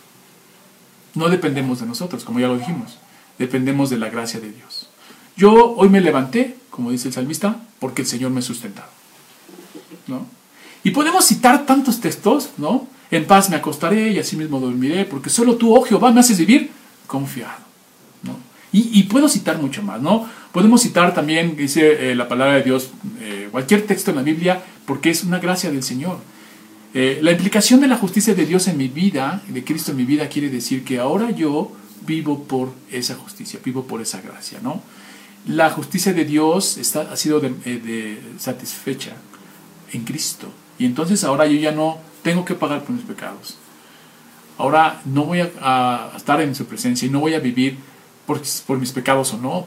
No 1.15 1.31
dependemos 1.31 1.81
de 1.81 1.87
nosotros, 1.87 2.25
como 2.25 2.41
ya 2.41 2.49
lo 2.49 2.59
dijimos. 2.59 2.99
Dependemos 3.39 3.89
de 3.89 3.99
la 3.99 4.11
gracia 4.11 4.39
de 4.39 4.53
Dios. 4.53 4.91
Yo 5.37 5.75
hoy 5.77 5.89
me 5.89 6.03
levanté, 6.03 6.57
como 6.71 6.91
dice 6.91 7.09
el 7.09 7.15
salmista, 7.15 7.63
porque 7.79 8.03
el 8.03 8.09
Señor 8.09 8.31
me 8.33 8.41
ha 8.41 8.43
sustentado. 8.43 8.89
¿no? 10.07 10.27
Y 10.85 10.91
podemos 10.91 11.25
citar 11.25 11.65
tantos 11.65 12.01
textos, 12.01 12.51
¿no? 12.59 12.87
En 13.11 13.27
paz 13.27 13.49
me 13.51 13.57
acostaré 13.57 14.13
y 14.13 14.19
así 14.19 14.37
mismo 14.37 14.61
dormiré, 14.61 15.05
porque 15.05 15.31
solo 15.31 15.57
tú, 15.57 15.75
oh 15.75 15.83
Jehová, 15.83 16.13
me 16.13 16.21
haces 16.21 16.39
vivir 16.39 16.71
confiado. 17.07 17.65
¿no? 18.23 18.37
Y, 18.73 19.05
puedo 19.05 19.29
citar 19.29 19.59
mucho 19.59 19.83
más, 19.83 20.03
¿no? 20.03 20.29
Podemos 20.53 20.83
citar 20.83 21.15
también, 21.15 21.57
dice 21.57 22.11
eh, 22.11 22.15
la 22.15 22.29
palabra 22.29 22.57
de 22.57 22.63
Dios, 22.63 22.91
eh, 23.21 23.49
cualquier 23.51 23.87
texto 23.87 24.11
en 24.11 24.19
la 24.19 24.23
Biblia, 24.23 24.63
porque 24.85 25.09
es 25.09 25.25
una 25.25 25.39
gracia 25.39 25.71
del 25.71 25.83
Señor. 25.83 26.19
Eh, 26.93 27.19
la 27.23 27.33
implicación 27.33 27.81
de 27.81 27.89
la 27.89 27.97
justicia 27.97 28.35
de 28.35 28.47
Dios 28.47 28.69
en 28.69 28.77
mi 28.77 28.89
vida, 28.89 29.43
de 29.49 29.65
Cristo 29.65 29.93
en 29.93 29.99
mi 29.99 30.05
vida, 30.05 30.29
quiere 30.29 30.49
decir 30.49 30.85
que 30.85 30.99
ahora 30.99 31.31
yo 31.31 31.73
vivo 32.07 32.45
por 32.45 32.73
esa 32.91 33.15
justicia, 33.15 33.61
vivo 33.65 33.85
por 33.85 34.01
esa 34.01 34.21
gracia, 34.21 34.61
¿no? 34.63 34.83
La 35.47 35.71
justicia 35.71 36.13
de 36.13 36.25
Dios 36.25 36.79
está, 36.79 37.03
ha 37.03 37.17
sido 37.17 37.41
de, 37.41 38.19
satisfecha 38.39 39.13
en 39.93 40.05
Cristo. 40.05 40.49
Y 40.79 40.87
entonces 40.87 41.23
ahora 41.25 41.47
yo 41.47 41.59
ya 41.59 41.73
no 41.73 41.99
tengo 42.23 42.45
que 42.45 42.55
pagar 42.55 42.83
por 42.83 42.95
mis 42.95 43.05
pecados. 43.05 43.57
Ahora 44.59 45.03
no 45.05 45.25
voy 45.25 45.41
a, 45.41 46.13
estar 46.17 46.41
en 46.41 46.55
su 46.55 46.67
presencia 46.67 47.07
y 47.07 47.11
no 47.11 47.21
voy 47.21 47.35
a 47.35 47.41
vivir 47.41 47.79
por, 48.27 48.41
mis 48.79 48.93
pecados 48.93 49.35
o 49.35 49.39
no. 49.39 49.67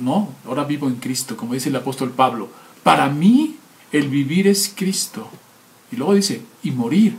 no, 0.00 0.32
ahora 0.46 0.64
vivo 0.64 0.86
en 0.86 0.96
Cristo, 0.96 1.36
como 1.36 1.54
dice 1.54 1.68
el 1.68 1.76
apóstol 1.76 2.10
Pablo. 2.10 2.48
Para 2.82 3.08
mí 3.08 3.56
el 3.90 4.08
vivir 4.08 4.48
es 4.48 4.72
Cristo. 4.74 5.28
Y 5.90 5.96
luego 5.96 6.14
dice, 6.14 6.42
y 6.62 6.70
morir 6.70 7.16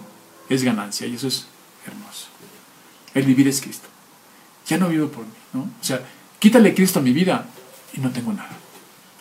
es 0.50 0.64
ganancia. 0.64 1.06
Y 1.08 1.16
eso 1.16 1.28
es 1.28 1.48
hermoso. 1.86 2.28
El 3.14 3.26
vivir 3.26 3.48
es 3.48 3.62
Cristo. 3.62 3.88
Ya 4.68 4.78
no 4.78 4.90
vivo 4.90 5.10
por 5.10 5.26
mí. 5.26 5.32
¿no? 5.54 5.62
O 5.62 5.84
sea, 5.84 6.02
quítale 6.40 6.74
Cristo 6.74 7.00
a 7.00 7.04
mi 7.04 7.12
vida 7.12 7.46
y 7.94 8.02
no 8.02 8.10
tengo 8.12 8.34
nada. 8.34 8.58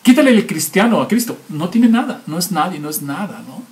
Quítale 0.01 0.31
el 0.31 0.47
cristiano 0.47 1.01
a 1.01 1.07
Cristo. 1.07 1.37
No 1.49 1.69
tiene 1.69 1.87
nada. 1.87 2.23
No 2.25 2.37
es 2.37 2.51
nadie, 2.51 2.79
no 2.79 2.89
es 2.89 3.01
nada. 3.01 3.43
¿no? 3.47 3.63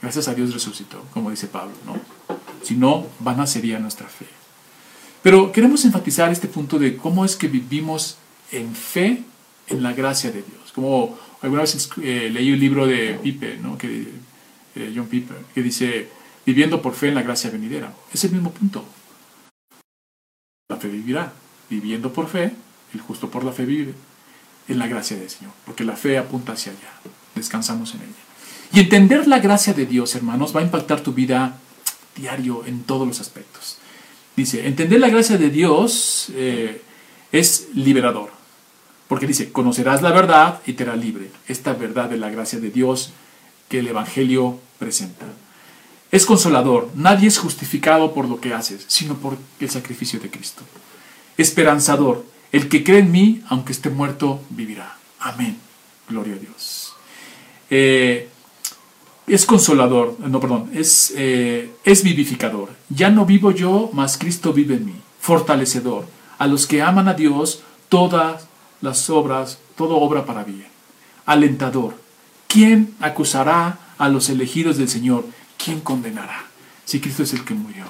Gracias 0.00 0.26
a 0.28 0.34
Dios 0.34 0.52
resucitó, 0.52 1.04
como 1.12 1.30
dice 1.30 1.46
Pablo. 1.46 1.74
¿no? 1.86 2.31
Si 2.62 2.74
no, 2.74 3.06
vana 3.20 3.46
sería 3.46 3.78
nuestra 3.78 4.08
fe. 4.08 4.26
Pero 5.22 5.52
queremos 5.52 5.84
enfatizar 5.84 6.30
este 6.30 6.48
punto 6.48 6.78
de 6.78 6.96
cómo 6.96 7.24
es 7.24 7.36
que 7.36 7.48
vivimos 7.48 8.18
en 8.50 8.74
fe 8.74 9.22
en 9.68 9.82
la 9.82 9.92
gracia 9.92 10.30
de 10.30 10.42
Dios. 10.42 10.72
Como 10.74 11.18
alguna 11.40 11.62
vez 11.62 11.90
eh, 12.02 12.30
leí 12.32 12.52
un 12.52 12.58
libro 12.58 12.86
de 12.86 13.18
Piper, 13.22 13.60
¿no? 13.60 13.78
que, 13.78 14.08
eh, 14.74 14.92
John 14.94 15.06
Piper, 15.06 15.36
que 15.54 15.62
dice, 15.62 16.08
viviendo 16.44 16.82
por 16.82 16.94
fe 16.94 17.08
en 17.08 17.14
la 17.14 17.22
gracia 17.22 17.50
venidera. 17.50 17.92
Es 18.12 18.24
el 18.24 18.32
mismo 18.32 18.50
punto. 18.50 18.84
La 20.68 20.76
fe 20.76 20.88
vivirá, 20.88 21.32
viviendo 21.70 22.12
por 22.12 22.28
fe, 22.28 22.52
el 22.94 23.00
justo 23.00 23.30
por 23.30 23.44
la 23.44 23.52
fe 23.52 23.64
vive 23.64 23.94
en 24.68 24.78
la 24.78 24.86
gracia 24.86 25.16
del 25.16 25.28
Señor, 25.28 25.52
porque 25.64 25.84
la 25.84 25.96
fe 25.96 26.18
apunta 26.18 26.52
hacia 26.52 26.72
allá, 26.72 26.92
descansamos 27.34 27.94
en 27.94 28.02
ella. 28.02 28.10
Y 28.72 28.80
entender 28.80 29.26
la 29.26 29.38
gracia 29.38 29.74
de 29.74 29.86
Dios, 29.86 30.14
hermanos, 30.14 30.54
va 30.56 30.60
a 30.60 30.64
impactar 30.64 31.00
tu 31.00 31.12
vida 31.12 31.58
diario 32.16 32.64
en 32.66 32.84
todos 32.84 33.06
los 33.06 33.20
aspectos. 33.20 33.78
Dice, 34.36 34.66
entender 34.66 35.00
la 35.00 35.08
gracia 35.08 35.36
de 35.36 35.50
Dios 35.50 36.28
eh, 36.34 36.82
es 37.32 37.68
liberador, 37.74 38.30
porque 39.08 39.26
dice, 39.26 39.52
conocerás 39.52 40.02
la 40.02 40.10
verdad 40.10 40.60
y 40.66 40.72
te 40.72 40.84
hará 40.84 40.96
libre. 40.96 41.30
Esta 41.48 41.74
verdad 41.74 42.08
de 42.08 42.16
la 42.16 42.30
gracia 42.30 42.58
de 42.58 42.70
Dios 42.70 43.12
que 43.68 43.80
el 43.80 43.88
Evangelio 43.88 44.58
presenta. 44.78 45.26
Es 46.10 46.26
consolador, 46.26 46.90
nadie 46.94 47.28
es 47.28 47.38
justificado 47.38 48.12
por 48.12 48.28
lo 48.28 48.40
que 48.40 48.52
haces, 48.52 48.84
sino 48.86 49.16
por 49.16 49.38
el 49.60 49.70
sacrificio 49.70 50.20
de 50.20 50.30
Cristo. 50.30 50.62
Esperanzador, 51.38 52.24
el 52.52 52.68
que 52.68 52.84
cree 52.84 52.98
en 52.98 53.10
mí, 53.10 53.42
aunque 53.48 53.72
esté 53.72 53.88
muerto, 53.88 54.40
vivirá. 54.50 54.96
Amén. 55.18 55.56
Gloria 56.08 56.34
a 56.34 56.38
Dios. 56.38 56.92
Eh, 57.70 58.28
es 59.34 59.46
consolador, 59.46 60.18
no, 60.20 60.40
perdón, 60.40 60.70
es, 60.74 61.12
eh, 61.16 61.70
es 61.84 62.02
vivificador. 62.02 62.68
Ya 62.90 63.08
no 63.08 63.24
vivo 63.24 63.50
yo, 63.50 63.88
mas 63.94 64.18
Cristo 64.18 64.52
vive 64.52 64.74
en 64.74 64.84
mí. 64.84 64.94
Fortalecedor. 65.20 66.06
A 66.38 66.46
los 66.46 66.66
que 66.66 66.82
aman 66.82 67.08
a 67.08 67.14
Dios, 67.14 67.62
todas 67.88 68.46
las 68.82 69.08
obras, 69.08 69.58
todo 69.74 69.96
obra 69.96 70.26
para 70.26 70.44
bien. 70.44 70.66
Alentador. 71.24 71.94
¿Quién 72.46 72.94
acusará 73.00 73.78
a 73.96 74.10
los 74.10 74.28
elegidos 74.28 74.76
del 74.76 74.90
Señor? 74.90 75.24
¿Quién 75.56 75.80
condenará? 75.80 76.44
Si 76.84 77.00
Cristo 77.00 77.22
es 77.22 77.32
el 77.32 77.44
que 77.44 77.54
murió 77.54 77.84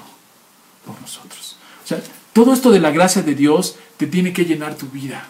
por 0.85 0.99
nosotros. 1.01 1.57
O 1.83 1.87
sea, 1.87 2.01
todo 2.31 2.53
esto 2.53 2.71
de 2.71 2.79
la 2.79 2.91
gracia 2.91 3.21
de 3.21 3.35
Dios 3.35 3.75
te 3.97 4.07
tiene 4.07 4.31
que 4.31 4.45
llenar 4.45 4.75
tu 4.75 4.87
vida. 4.87 5.25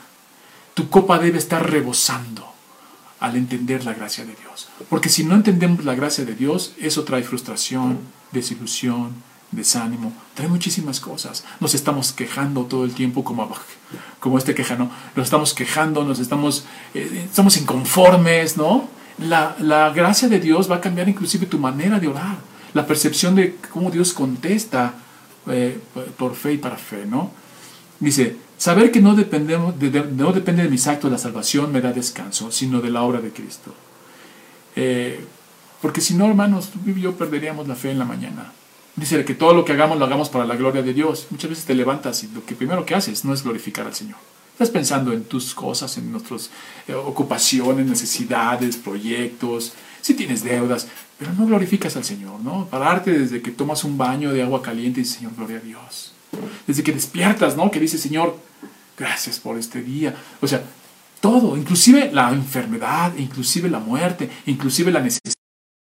Tu 0.75 0.89
copa 0.89 1.17
debe 1.17 1.39
estar 1.39 1.67
rebosando 1.67 2.52
al 3.23 3.37
entender 3.37 3.85
la 3.85 3.93
gracia 3.93 4.25
de 4.25 4.35
Dios. 4.35 4.67
Porque 4.89 5.07
si 5.07 5.23
no 5.23 5.35
entendemos 5.35 5.85
la 5.85 5.95
gracia 5.95 6.25
de 6.25 6.35
Dios, 6.35 6.73
eso 6.77 7.05
trae 7.05 7.23
frustración, 7.23 7.99
desilusión, 8.33 9.13
desánimo, 9.51 10.11
trae 10.33 10.49
muchísimas 10.49 10.99
cosas. 10.99 11.45
Nos 11.61 11.73
estamos 11.73 12.11
quejando 12.11 12.65
todo 12.65 12.83
el 12.83 12.91
tiempo 12.91 13.23
como, 13.23 13.49
como 14.19 14.37
este 14.37 14.53
quejano. 14.53 14.91
Nos 15.15 15.27
estamos 15.27 15.53
quejando, 15.53 16.03
nos 16.03 16.19
estamos, 16.19 16.65
eh, 16.93 17.23
estamos 17.23 17.55
inconformes, 17.55 18.57
¿no? 18.57 18.89
La, 19.17 19.55
la 19.59 19.91
gracia 19.91 20.27
de 20.27 20.41
Dios 20.41 20.69
va 20.69 20.75
a 20.75 20.81
cambiar 20.81 21.07
inclusive 21.07 21.45
tu 21.45 21.57
manera 21.57 22.01
de 22.01 22.09
orar, 22.09 22.35
la 22.73 22.85
percepción 22.85 23.35
de 23.35 23.55
cómo 23.71 23.89
Dios 23.89 24.11
contesta 24.11 24.95
eh, 25.47 25.79
por 26.17 26.35
fe 26.35 26.53
y 26.53 26.57
para 26.57 26.75
fe, 26.75 27.05
¿no? 27.05 27.31
Dice, 28.01 28.35
saber 28.63 28.91
que 28.93 29.01
no, 29.01 29.13
dependemos 29.13 29.75
no 30.13 30.31
depende 30.31 30.63
de 30.63 30.69
mis 30.69 30.87
actos 30.87 31.11
la 31.11 31.17
salvación 31.17 31.73
me 31.73 31.81
da 31.81 31.91
descanso, 31.91 32.49
sino 32.49 32.79
de 32.79 32.91
la 32.91 33.01
obra 33.03 33.19
de 33.19 33.31
Cristo. 33.31 33.75
Eh, 34.77 35.19
porque 35.81 35.99
si 35.99 36.13
no, 36.13 36.27
hermanos, 36.27 36.69
tú 36.69 36.79
y 36.89 37.01
yo 37.01 37.13
perderíamos 37.13 37.67
la 37.67 37.75
fe 37.75 37.91
en 37.91 37.99
la 37.99 38.05
mañana. 38.05 38.53
Dice 38.95 39.25
que 39.25 39.33
todo 39.33 39.53
lo 39.53 39.65
que 39.65 39.73
hagamos 39.73 39.99
lo 39.99 40.05
hagamos 40.05 40.29
para 40.29 40.45
la 40.45 40.55
gloria 40.55 40.81
de 40.81 40.93
Dios. 40.93 41.27
Muchas 41.29 41.49
veces 41.49 41.65
te 41.65 41.75
levantas 41.75 42.23
y 42.23 42.29
lo 42.29 42.45
que 42.45 42.55
primero 42.55 42.85
que 42.85 42.95
haces 42.95 43.25
no 43.25 43.33
es 43.33 43.43
glorificar 43.43 43.85
al 43.85 43.95
Señor. 43.95 44.15
Estás 44.53 44.69
pensando 44.69 45.11
en 45.11 45.25
tus 45.25 45.53
cosas, 45.53 45.97
en 45.97 46.09
nuestras 46.09 46.49
eh, 46.87 46.93
ocupaciones, 46.93 47.85
necesidades, 47.85 48.77
proyectos, 48.77 49.73
si 49.99 50.13
tienes 50.13 50.41
deudas, 50.41 50.87
pero 51.19 51.33
no 51.33 51.45
glorificas 51.47 51.97
al 51.97 52.05
Señor, 52.05 52.39
¿no? 52.39 52.65
Pararte 52.67 53.11
desde 53.11 53.41
que 53.41 53.51
tomas 53.51 53.83
un 53.83 53.97
baño 53.97 54.31
de 54.31 54.41
agua 54.41 54.61
caliente 54.61 55.01
y 55.01 55.05
Señor, 55.05 55.33
gloria 55.35 55.57
a 55.57 55.59
Dios. 55.59 56.12
Desde 56.67 56.83
que 56.83 56.91
despiertas, 56.91 57.55
¿no? 57.55 57.71
Que 57.71 57.79
dices, 57.79 58.01
Señor, 58.01 58.37
gracias 58.97 59.39
por 59.39 59.57
este 59.57 59.81
día. 59.81 60.15
O 60.41 60.47
sea, 60.47 60.63
todo, 61.19 61.55
inclusive 61.55 62.11
la 62.11 62.31
enfermedad, 62.31 63.15
inclusive 63.17 63.69
la 63.69 63.79
muerte, 63.79 64.29
inclusive 64.45 64.91
la 64.91 64.99
necesidad, 64.99 65.35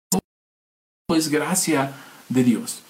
todo 0.10 1.18
es 1.18 1.30
gracia 1.30 1.92
de 2.30 2.44
Dios. 2.44 2.82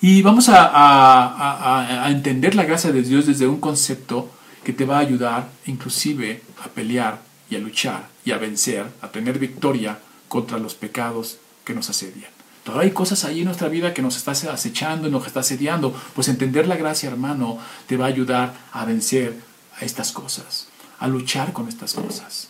Y 0.00 0.20
vamos 0.20 0.50
a, 0.50 2.06
entender 2.10 2.54
la 2.54 2.64
gracia 2.64 2.92
de 2.92 3.00
Dios 3.00 3.24
desde 3.24 3.46
un 3.46 3.58
concepto 3.58 4.30
que 4.62 4.74
te 4.74 4.84
va 4.84 4.98
a 4.98 5.00
ayudar 5.00 5.48
inclusive 5.64 6.42
a 6.62 6.68
pelear 6.68 7.22
y 7.48 7.56
a 7.56 7.58
luchar 7.58 8.08
y 8.22 8.32
a 8.32 8.36
vencer, 8.36 8.84
a 9.00 9.08
tener 9.08 9.38
victoria 9.38 9.98
contra 10.28 10.58
los 10.58 10.74
pecados 10.74 11.38
que 11.64 11.72
nos 11.72 11.88
asedian. 11.88 12.33
Todavía 12.64 12.88
hay 12.88 12.92
cosas 12.92 13.24
ahí 13.24 13.40
en 13.40 13.44
nuestra 13.44 13.68
vida 13.68 13.92
que 13.92 14.02
nos 14.02 14.16
está 14.16 14.30
acechando 14.30 15.06
y 15.06 15.10
nos 15.10 15.26
está 15.26 15.40
asediando. 15.40 15.94
Pues 16.14 16.28
entender 16.28 16.66
la 16.66 16.76
gracia, 16.76 17.10
hermano, 17.10 17.58
te 17.86 17.96
va 17.96 18.06
a 18.06 18.08
ayudar 18.08 18.54
a 18.72 18.84
vencer 18.86 19.38
a 19.78 19.84
estas 19.84 20.12
cosas, 20.12 20.68
a 20.98 21.06
luchar 21.06 21.52
con 21.52 21.68
estas 21.68 21.92
cosas. 21.92 22.48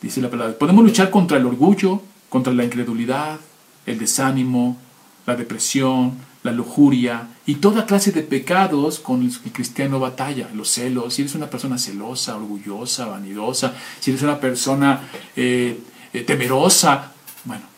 Dice 0.00 0.22
la 0.22 0.30
palabra, 0.30 0.58
podemos 0.58 0.84
luchar 0.84 1.10
contra 1.10 1.36
el 1.36 1.46
orgullo, 1.46 2.00
contra 2.30 2.52
la 2.52 2.64
incredulidad, 2.64 3.38
el 3.84 3.98
desánimo, 3.98 4.78
la 5.26 5.36
depresión, 5.36 6.16
la 6.42 6.52
lujuria 6.52 7.28
y 7.46 7.56
toda 7.56 7.86
clase 7.86 8.10
de 8.10 8.22
pecados 8.22 8.98
con 8.98 9.24
los 9.24 9.38
que 9.38 9.48
el 9.48 9.52
cristiano 9.52 10.00
batalla, 10.00 10.48
los 10.54 10.70
celos, 10.70 11.14
si 11.14 11.22
eres 11.22 11.34
una 11.34 11.50
persona 11.50 11.78
celosa, 11.78 12.36
orgullosa, 12.36 13.06
vanidosa, 13.06 13.74
si 14.00 14.10
eres 14.10 14.22
una 14.22 14.40
persona 14.40 15.08
eh, 15.36 15.78
eh, 16.12 16.22
temerosa, 16.22 17.12
bueno, 17.44 17.71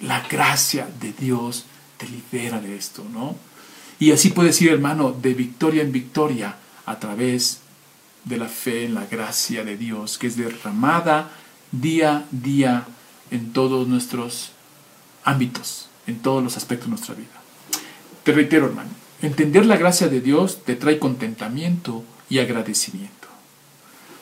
la 0.00 0.20
gracia 0.28 0.88
de 1.00 1.12
Dios 1.12 1.64
te 1.96 2.06
libera 2.08 2.60
de 2.60 2.76
esto, 2.76 3.04
¿no? 3.12 3.36
Y 3.98 4.12
así 4.12 4.30
puedes 4.30 4.60
ir, 4.62 4.70
hermano, 4.70 5.12
de 5.12 5.34
victoria 5.34 5.82
en 5.82 5.92
victoria 5.92 6.56
a 6.86 6.98
través 7.00 7.60
de 8.24 8.36
la 8.36 8.48
fe 8.48 8.84
en 8.84 8.94
la 8.94 9.06
gracia 9.06 9.64
de 9.64 9.76
Dios, 9.76 10.18
que 10.18 10.28
es 10.28 10.36
derramada 10.36 11.30
día 11.72 12.16
a 12.16 12.24
día 12.30 12.86
en 13.30 13.52
todos 13.52 13.88
nuestros 13.88 14.52
ámbitos, 15.24 15.88
en 16.06 16.20
todos 16.20 16.42
los 16.42 16.56
aspectos 16.56 16.86
de 16.86 16.90
nuestra 16.90 17.14
vida. 17.14 17.26
Te 18.22 18.32
reitero, 18.32 18.66
hermano, 18.66 18.90
entender 19.20 19.66
la 19.66 19.76
gracia 19.76 20.08
de 20.08 20.20
Dios 20.20 20.64
te 20.64 20.76
trae 20.76 20.98
contentamiento 20.98 22.04
y 22.30 22.38
agradecimiento 22.38 23.18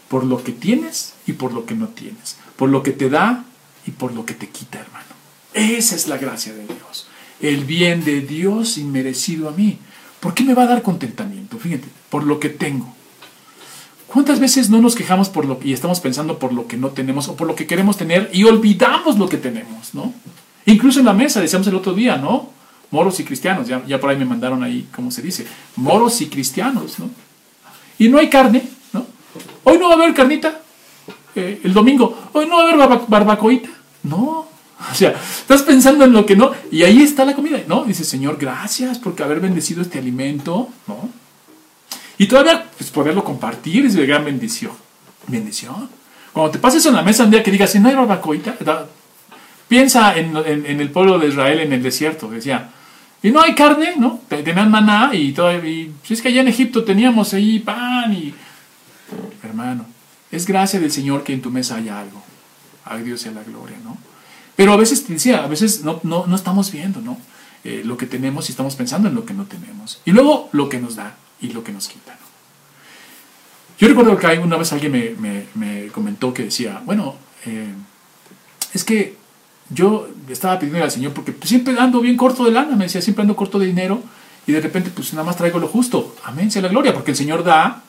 por 0.09 0.25
lo 0.25 0.43
que 0.43 0.53
tienes 0.53 1.15
y 1.27 1.33
por 1.33 1.53
lo 1.53 1.67
que 1.67 1.75
no 1.75 1.89
tienes, 1.89 2.37
por 2.57 2.69
lo 2.69 2.83
que 2.83 2.93
te 2.93 3.11
da 3.11 3.45
y 3.87 3.91
por 3.91 4.13
lo 4.13 4.25
que 4.25 4.35
te 4.35 4.49
quita, 4.49 4.81
hermano. 4.81 5.16
Esa 5.57 5.97
es 5.97 6.07
la 6.07 6.19
gracia 6.19 6.53
de 6.53 6.65
Dios, 6.65 7.09
el 7.41 7.65
bien 7.65 8.05
de 8.05 8.21
Dios 8.21 8.79
inmerecido 8.79 9.49
a 9.49 9.53
mí. 9.53 9.79
¿Por 10.21 10.35
qué 10.35 10.45
me 10.45 10.55
va 10.55 10.63
a 10.63 10.67
dar 10.67 10.83
contentamiento? 10.83 11.59
Fíjate, 11.59 11.89
por 12.11 12.25
lo 12.25 12.39
que 12.39 12.51
tengo. 12.51 12.95
¿Cuántas 14.07 14.39
veces 14.39 14.71
no 14.71 14.81
nos 14.81 14.95
quejamos 14.95 15.29
por 15.29 15.45
lo 15.45 15.59
y 15.65 15.73
estamos 15.73 16.01
pensando 16.01 16.39
por 16.39 16.53
lo 16.53 16.69
que 16.69 16.77
no 16.77 16.91
tenemos 16.91 17.29
o 17.29 17.37
por 17.37 17.49
lo 17.49 17.57
que 17.57 17.67
queremos 17.67 17.97
tener 17.97 18.31
y 18.33 18.45
olvidamos 18.45 19.19
lo 19.19 19.29
que 19.29 19.37
tenemos, 19.37 19.95
¿no? 19.95 20.15
Incluso 20.65 21.01
en 21.01 21.07
la 21.07 21.13
mesa, 21.13 21.41
decíamos 21.41 21.67
el 21.67 21.75
otro 21.75 21.93
día, 21.93 22.17
¿no? 22.17 22.55
moros 22.91 23.19
y 23.21 23.25
cristianos, 23.25 23.67
ya, 23.69 23.85
ya 23.87 24.01
por 24.01 24.11
ahí 24.11 24.17
me 24.17 24.25
mandaron 24.25 24.63
ahí, 24.63 24.89
¿cómo 24.95 25.11
se 25.11 25.23
dice? 25.23 25.47
Moros 25.77 26.21
y 26.21 26.27
cristianos, 26.27 26.99
¿no? 26.99 27.11
Y 27.99 28.09
no 28.09 28.19
hay 28.19 28.29
carne, 28.29 28.63
¿no? 28.93 29.07
Hoy 29.65 29.79
no 29.79 29.89
va 29.89 29.95
a 29.95 29.99
haber 29.99 30.15
carnita, 30.15 30.61
eh, 31.35 31.61
el 31.65 31.73
domingo, 31.73 32.31
hoy 32.33 32.47
no 32.47 32.57
va 32.57 32.63
a 32.63 32.85
haber 32.85 33.07
barbacoita, 33.09 33.69
no. 34.05 34.47
O 34.93 34.95
sea, 34.95 35.11
estás 35.11 35.63
pensando 35.63 36.05
en 36.05 36.13
lo 36.13 36.27
que 36.27 36.37
no, 36.37 36.53
y 36.71 36.83
ahí 36.83 37.03
está 37.03 37.25
la 37.25 37.35
comida, 37.35 37.59
¿no? 37.67 37.85
Dice, 37.85 38.05
Señor, 38.05 38.37
gracias 38.39 38.99
por 38.99 39.21
haber 39.23 39.41
bendecido 39.41 39.83
este 39.83 39.99
alimento, 39.99 40.69
¿no? 40.87 41.09
Y 42.19 42.27
todavía, 42.27 42.67
pues, 42.77 42.91
poderlo 42.91 43.25
compartir 43.25 43.87
es 43.87 43.95
de 43.95 44.07
gran 44.07 44.25
bendición. 44.25 44.73
Bendición. 45.27 45.89
Cuando 46.33 46.53
te 46.53 46.59
pases 46.59 46.85
en 46.87 46.95
la 46.95 47.03
mesa 47.03 47.25
un 47.25 47.31
día 47.31 47.43
que 47.43 47.51
digas, 47.51 47.71
si 47.71 47.79
no 47.79 47.89
hay 47.89 47.95
barbacoita, 47.95 48.57
piensa 49.69 50.17
en, 50.17 50.37
el 50.37 50.91
pueblo 50.91 51.19
de 51.19 51.29
Israel 51.29 51.61
en 51.61 51.73
el 51.73 51.83
desierto, 51.83 52.29
decía, 52.29 52.71
y 53.23 53.31
no 53.31 53.41
hay 53.41 53.55
carne, 53.55 53.95
¿no? 53.97 54.21
Tenían 54.29 54.71
maná 54.71 55.11
y 55.13 55.33
todo. 55.33 55.53
Y, 55.67 55.93
si 56.05 56.15
es 56.15 56.23
que 56.23 56.29
allá 56.29 56.43
en 56.43 56.49
Egipto 56.49 56.85
teníamos 56.85 57.33
ahí 57.35 57.59
pan 57.59 58.13
y. 58.13 58.35
Hermano, 59.43 59.87
es 60.31 60.47
gracia 60.47 60.79
del 60.79 60.93
Señor 60.93 61.25
que 61.25 61.33
en 61.33 61.43
tu 61.43 61.51
mesa 61.51 61.77
haya 61.77 62.01
algo. 62.01 62.23
A 62.85 62.99
Dios 62.99 63.21
sea 63.21 63.33
la 63.33 63.43
gloria, 63.43 63.77
¿no? 63.83 63.97
Pero 64.57 64.73
a 64.73 64.77
veces, 64.77 65.07
decía, 65.07 65.45
a 65.45 65.47
veces 65.47 65.85
no, 65.85 66.01
no, 66.03 66.27
no 66.27 66.35
estamos 66.35 66.73
viendo, 66.73 67.01
¿no? 67.01 67.19
Eh, 67.65 67.83
lo 67.85 67.97
que 67.97 68.07
tenemos 68.07 68.49
y 68.49 68.53
estamos 68.53 68.75
pensando 68.75 69.09
en 69.09 69.15
lo 69.15 69.25
que 69.25 69.35
no 69.35 69.45
tenemos. 69.45 70.01
Y 70.05 70.13
luego 70.13 70.49
lo 70.53 70.69
que 70.69 70.79
nos 70.79 70.97
da 70.97 71.17
y 71.41 71.49
lo 71.49 71.63
que 71.63 71.73
nos 71.73 71.89
quita, 71.89 72.13
¿no? 72.13 72.27
Yo 73.79 73.89
recuerdo 73.89 74.17
que 74.17 74.39
una 74.39 74.57
vez 74.57 74.73
alguien 74.73 74.93
me, 74.93 75.11
me, 75.19 75.47
me 75.55 75.89
comentó 75.89 76.33
que 76.33 76.45
decía, 76.45 76.81
bueno, 76.87 77.17
eh, 77.45 77.75
es 78.73 78.85
que 78.85 79.17
yo 79.69 80.09
estaba 80.29 80.59
pidiendo 80.59 80.83
al 80.83 80.91
Señor 80.91 81.13
porque 81.13 81.35
siempre 81.47 81.79
ando 81.79 82.01
bien 82.01 82.17
corto 82.17 82.45
de 82.45 82.53
lana, 82.53 82.75
me 82.77 82.85
decía, 82.85 83.03
siempre 83.03 83.23
ando 83.23 83.37
corto 83.37 83.59
de 83.59 83.67
dinero 83.67 84.03
y 84.47 84.53
de 84.53 84.61
repente 84.61 84.91
pues 84.91 85.13
nada 85.13 85.25
más 85.25 85.37
traigo 85.37 85.59
lo 85.59 85.69
justo. 85.69 86.17
Amén, 86.25 86.51
sea 86.51 86.63
la 86.63 86.69
gloria, 86.69 86.95
porque 86.95 87.11
el 87.11 87.17
Señor 87.17 87.45
da 87.45 87.83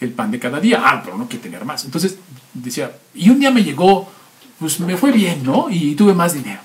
el 0.00 0.10
pan 0.10 0.30
de 0.30 0.38
cada 0.38 0.60
día. 0.60 0.82
Ah, 0.84 1.02
pero 1.04 1.16
no 1.16 1.26
quiere 1.26 1.42
tener 1.42 1.64
más. 1.64 1.84
Entonces 1.84 2.18
decía, 2.52 2.96
y 3.14 3.30
un 3.30 3.40
día 3.40 3.50
me 3.50 3.64
llegó, 3.64 4.10
pues 4.58 4.80
me 4.80 4.96
fue 4.96 5.12
bien, 5.12 5.42
¿no? 5.42 5.68
Y 5.70 5.94
tuve 5.94 6.14
más 6.14 6.34
dinero. 6.34 6.60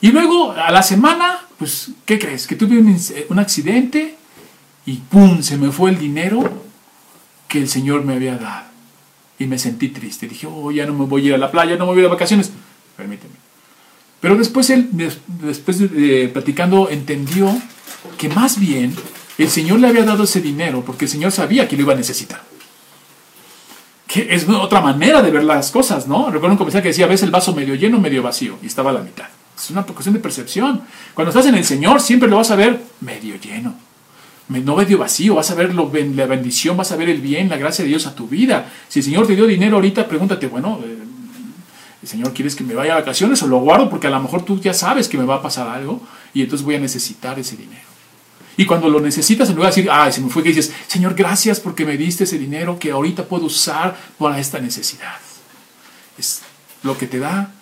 Y 0.00 0.10
luego, 0.10 0.52
a 0.52 0.70
la 0.70 0.82
semana, 0.82 1.40
pues, 1.58 1.90
¿qué 2.04 2.18
crees? 2.18 2.46
Que 2.46 2.56
tuve 2.56 2.78
un, 2.78 3.38
accidente 3.38 4.16
y 4.84 4.96
¡pum! 4.96 5.42
Se 5.42 5.56
me 5.56 5.70
fue 5.70 5.90
el 5.90 5.98
dinero 5.98 6.64
que 7.48 7.58
el 7.58 7.68
Señor 7.68 8.04
me 8.04 8.14
había 8.14 8.36
dado. 8.36 8.66
Y 9.38 9.46
me 9.46 9.58
sentí 9.58 9.88
triste. 9.88 10.28
Dije, 10.28 10.48
oh, 10.50 10.70
ya 10.70 10.86
no 10.86 10.92
me 10.92 11.04
voy 11.04 11.22
a 11.22 11.28
ir 11.28 11.34
a 11.34 11.38
la 11.38 11.50
playa, 11.50 11.76
no 11.76 11.86
me 11.86 11.92
voy 11.92 11.98
a 11.98 12.00
ir 12.00 12.04
de 12.06 12.14
vacaciones. 12.14 12.50
Permíteme. 12.96 13.34
Pero 14.20 14.36
después 14.36 14.70
él, 14.70 14.88
después 15.26 15.78
de, 15.78 16.30
platicando, 16.32 16.90
entendió 16.90 17.56
que 18.18 18.28
más 18.28 18.58
bien 18.58 18.94
el 19.38 19.48
Señor 19.48 19.80
le 19.80 19.88
había 19.88 20.04
dado 20.04 20.24
ese 20.24 20.40
dinero 20.40 20.84
porque 20.84 21.06
el 21.06 21.10
Señor 21.10 21.32
sabía 21.32 21.66
que 21.66 21.76
lo 21.76 21.82
iba 21.82 21.92
a 21.92 21.96
necesitar. 21.96 22.42
Es 24.14 24.48
otra 24.48 24.80
manera 24.80 25.22
de 25.22 25.30
ver 25.30 25.44
las 25.44 25.70
cosas, 25.70 26.06
¿no? 26.06 26.26
Recuerdo 26.30 26.52
un 26.52 26.58
comercial 26.58 26.82
que 26.82 26.90
decía, 26.90 27.06
ves 27.06 27.22
el 27.22 27.30
vaso 27.30 27.54
medio 27.54 27.74
lleno, 27.74 27.98
medio 27.98 28.22
vacío, 28.22 28.58
y 28.62 28.66
estaba 28.66 28.90
a 28.90 28.94
la 28.94 29.00
mitad. 29.00 29.26
Es 29.56 29.70
una 29.70 29.84
cuestión 29.84 30.14
de 30.14 30.20
percepción. 30.20 30.82
Cuando 31.14 31.30
estás 31.30 31.46
en 31.46 31.54
el 31.54 31.64
Señor, 31.64 32.00
siempre 32.00 32.28
lo 32.28 32.36
vas 32.36 32.50
a 32.50 32.56
ver 32.56 32.80
medio 33.00 33.36
lleno 33.36 33.74
no 34.60 34.76
medio 34.76 34.98
vacío, 34.98 35.34
vas 35.34 35.50
a 35.50 35.54
ver 35.54 35.74
la 35.74 36.26
bendición, 36.26 36.76
vas 36.76 36.92
a 36.92 36.96
ver 36.96 37.08
el 37.08 37.20
bien, 37.20 37.48
la 37.48 37.56
gracia 37.56 37.84
de 37.84 37.88
Dios 37.88 38.06
a 38.06 38.14
tu 38.14 38.28
vida. 38.28 38.70
Si 38.88 39.00
el 39.00 39.04
Señor 39.04 39.26
te 39.26 39.34
dio 39.34 39.46
dinero 39.46 39.76
ahorita, 39.76 40.06
pregúntate, 40.06 40.46
bueno, 40.46 40.80
eh, 40.84 40.98
¿el 42.02 42.08
Señor 42.08 42.32
quieres 42.32 42.54
que 42.54 42.64
me 42.64 42.74
vaya 42.74 42.92
a 42.94 42.96
vacaciones 42.96 43.42
o 43.42 43.46
lo 43.46 43.60
guardo? 43.60 43.88
Porque 43.88 44.08
a 44.08 44.10
lo 44.10 44.20
mejor 44.20 44.44
tú 44.44 44.60
ya 44.60 44.74
sabes 44.74 45.08
que 45.08 45.16
me 45.16 45.24
va 45.24 45.36
a 45.36 45.42
pasar 45.42 45.68
algo 45.68 46.00
y 46.34 46.42
entonces 46.42 46.64
voy 46.64 46.74
a 46.74 46.80
necesitar 46.80 47.38
ese 47.38 47.56
dinero. 47.56 47.91
Y 48.56 48.66
cuando 48.66 48.88
lo 48.88 49.00
necesitas, 49.00 49.48
en 49.48 49.56
lugar 49.56 49.72
de 49.72 49.76
decir, 49.76 49.90
ay, 49.90 50.12
se 50.12 50.20
me 50.20 50.28
fue, 50.28 50.42
que 50.42 50.50
dices, 50.50 50.72
Señor, 50.86 51.14
gracias 51.14 51.58
porque 51.58 51.86
me 51.86 51.96
diste 51.96 52.24
ese 52.24 52.38
dinero 52.38 52.78
que 52.78 52.90
ahorita 52.90 53.26
puedo 53.26 53.46
usar 53.46 53.96
para 54.18 54.38
esta 54.38 54.58
necesidad. 54.58 55.16
Es 56.18 56.42
lo 56.82 56.96
que 56.98 57.06
te 57.06 57.18
da 57.18 57.52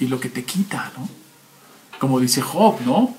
y 0.00 0.06
lo 0.06 0.18
que 0.18 0.28
te 0.28 0.44
quita, 0.44 0.92
¿no? 0.96 1.08
Como 1.98 2.18
dice 2.18 2.42
Job, 2.42 2.80
¿no? 2.84 3.14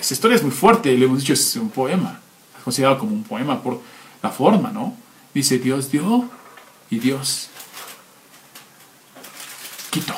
Esa 0.00 0.14
historia 0.14 0.36
es 0.36 0.42
muy 0.42 0.50
fuerte, 0.50 0.96
le 0.96 1.04
hemos 1.04 1.20
dicho, 1.20 1.32
es 1.32 1.56
un 1.56 1.70
poema, 1.70 2.20
es 2.56 2.64
considerado 2.64 2.98
como 2.98 3.12
un 3.12 3.22
poema 3.24 3.62
por 3.62 3.80
la 4.22 4.30
forma, 4.30 4.70
¿no? 4.70 4.96
Dice, 5.32 5.58
Dios 5.58 5.90
dio 5.90 6.28
y 6.90 6.98
Dios 6.98 7.48
quitó. 9.90 10.14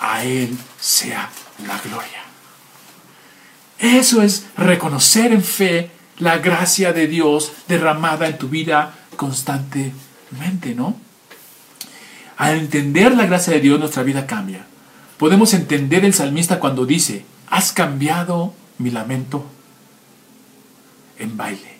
A 0.00 0.24
Él 0.24 0.56
sea 0.80 1.30
la 1.66 1.78
gloria. 1.78 2.23
Eso 3.78 4.22
es 4.22 4.46
reconocer 4.56 5.32
en 5.32 5.42
fe 5.42 5.90
la 6.18 6.38
gracia 6.38 6.92
de 6.92 7.06
Dios 7.06 7.52
derramada 7.68 8.28
en 8.28 8.38
tu 8.38 8.48
vida 8.48 8.94
constantemente, 9.16 10.74
¿no? 10.74 10.96
Al 12.36 12.58
entender 12.58 13.16
la 13.16 13.26
gracia 13.26 13.52
de 13.52 13.60
Dios, 13.60 13.78
nuestra 13.78 14.02
vida 14.02 14.26
cambia. 14.26 14.66
Podemos 15.18 15.54
entender 15.54 16.04
el 16.04 16.14
salmista 16.14 16.58
cuando 16.58 16.86
dice, 16.86 17.24
has 17.48 17.72
cambiado 17.72 18.52
mi 18.78 18.90
lamento 18.90 19.44
en 21.18 21.36
baile. 21.36 21.78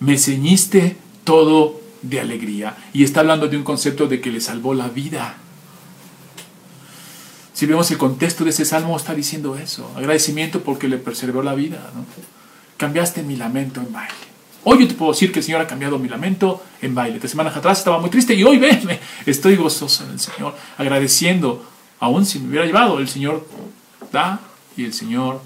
Me 0.00 0.18
ceñiste 0.18 0.96
todo 1.24 1.80
de 2.02 2.20
alegría. 2.20 2.76
Y 2.92 3.04
está 3.04 3.20
hablando 3.20 3.48
de 3.48 3.56
un 3.56 3.62
concepto 3.62 4.06
de 4.06 4.20
que 4.20 4.30
le 4.30 4.40
salvó 4.40 4.74
la 4.74 4.88
vida. 4.88 5.36
Si 7.52 7.66
vemos 7.66 7.90
el 7.90 7.98
contexto 7.98 8.44
de 8.44 8.50
ese 8.50 8.64
salmo, 8.64 8.96
está 8.96 9.14
diciendo 9.14 9.56
eso. 9.56 9.90
Agradecimiento 9.96 10.62
porque 10.62 10.88
le 10.88 10.96
preservó 10.96 11.42
la 11.42 11.54
vida. 11.54 11.90
Cambiaste 12.76 13.22
mi 13.22 13.36
lamento 13.36 13.80
en 13.80 13.92
baile. 13.92 14.14
Hoy 14.64 14.80
yo 14.80 14.88
te 14.88 14.94
puedo 14.94 15.12
decir 15.12 15.32
que 15.32 15.40
el 15.40 15.44
Señor 15.44 15.60
ha 15.60 15.66
cambiado 15.66 15.98
mi 15.98 16.08
lamento 16.08 16.62
en 16.80 16.94
baile. 16.94 17.18
Tres 17.18 17.32
semanas 17.32 17.56
atrás 17.56 17.78
estaba 17.78 17.98
muy 17.98 18.10
triste 18.10 18.34
y 18.34 18.44
hoy 18.44 18.58
venme, 18.58 19.00
estoy 19.26 19.56
gozoso 19.56 20.04
en 20.04 20.12
el 20.12 20.20
Señor, 20.20 20.54
agradeciendo, 20.78 21.66
aún 21.98 22.24
si 22.24 22.38
me 22.38 22.48
hubiera 22.48 22.64
llevado, 22.64 22.98
el 23.00 23.08
Señor 23.08 23.46
da 24.12 24.40
y 24.76 24.84
el 24.84 24.92
Señor 24.92 25.42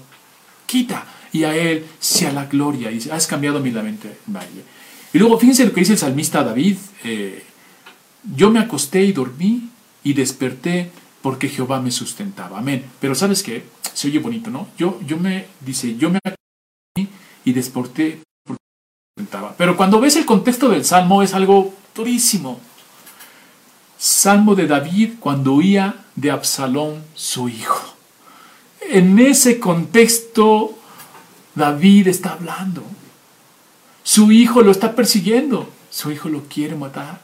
quita. 0.65 1.05
Y 1.33 1.43
a 1.43 1.55
Él 1.55 1.85
sea 1.99 2.31
la 2.31 2.45
gloria. 2.45 2.89
Y 2.89 3.09
has 3.09 3.27
cambiado 3.27 3.59
mi 3.59 3.71
lamento 3.71 4.07
en 4.07 4.33
baile. 4.33 4.63
Y 5.13 5.19
luego 5.19 5.37
fíjense 5.37 5.65
lo 5.65 5.73
que 5.73 5.81
dice 5.81 5.93
el 5.93 5.99
salmista 5.99 6.43
David. 6.43 6.77
Eh, 7.03 7.43
yo 8.35 8.49
me 8.49 8.59
acosté 8.59 9.03
y 9.03 9.11
dormí 9.11 9.69
y 10.03 10.13
desperté 10.13 10.91
porque 11.21 11.49
Jehová 11.49 11.81
me 11.81 11.91
sustentaba. 11.91 12.59
Amén. 12.59 12.85
Pero 12.99 13.15
¿sabes 13.15 13.43
qué? 13.43 13.65
Se 13.93 14.07
oye 14.07 14.19
bonito, 14.19 14.49
¿no? 14.49 14.67
Yo, 14.77 14.99
yo 15.05 15.17
me, 15.17 15.47
dice, 15.61 15.97
yo 15.97 16.09
me 16.09 16.19
y 17.45 17.53
desperté 17.53 18.21
porque 18.45 18.61
me 18.63 19.23
sustentaba. 19.23 19.55
Pero 19.57 19.77
cuando 19.77 19.99
ves 19.99 20.15
el 20.15 20.25
contexto 20.25 20.69
del 20.69 20.85
salmo 20.85 21.23
es 21.23 21.33
algo 21.33 21.73
durísimo. 21.95 22.59
Salmo 23.97 24.55
de 24.55 24.67
David 24.67 25.13
cuando 25.19 25.53
huía 25.53 26.05
de 26.15 26.31
Absalón, 26.31 27.03
su 27.15 27.49
hijo 27.49 27.97
en 28.89 29.19
ese 29.19 29.59
contexto 29.59 30.77
David 31.55 32.07
está 32.07 32.33
hablando. 32.33 32.83
Su 34.03 34.31
hijo 34.31 34.61
lo 34.61 34.71
está 34.71 34.95
persiguiendo. 34.95 35.69
Su 35.89 36.11
hijo 36.11 36.29
lo 36.29 36.43
quiere 36.43 36.75
matar. 36.75 37.21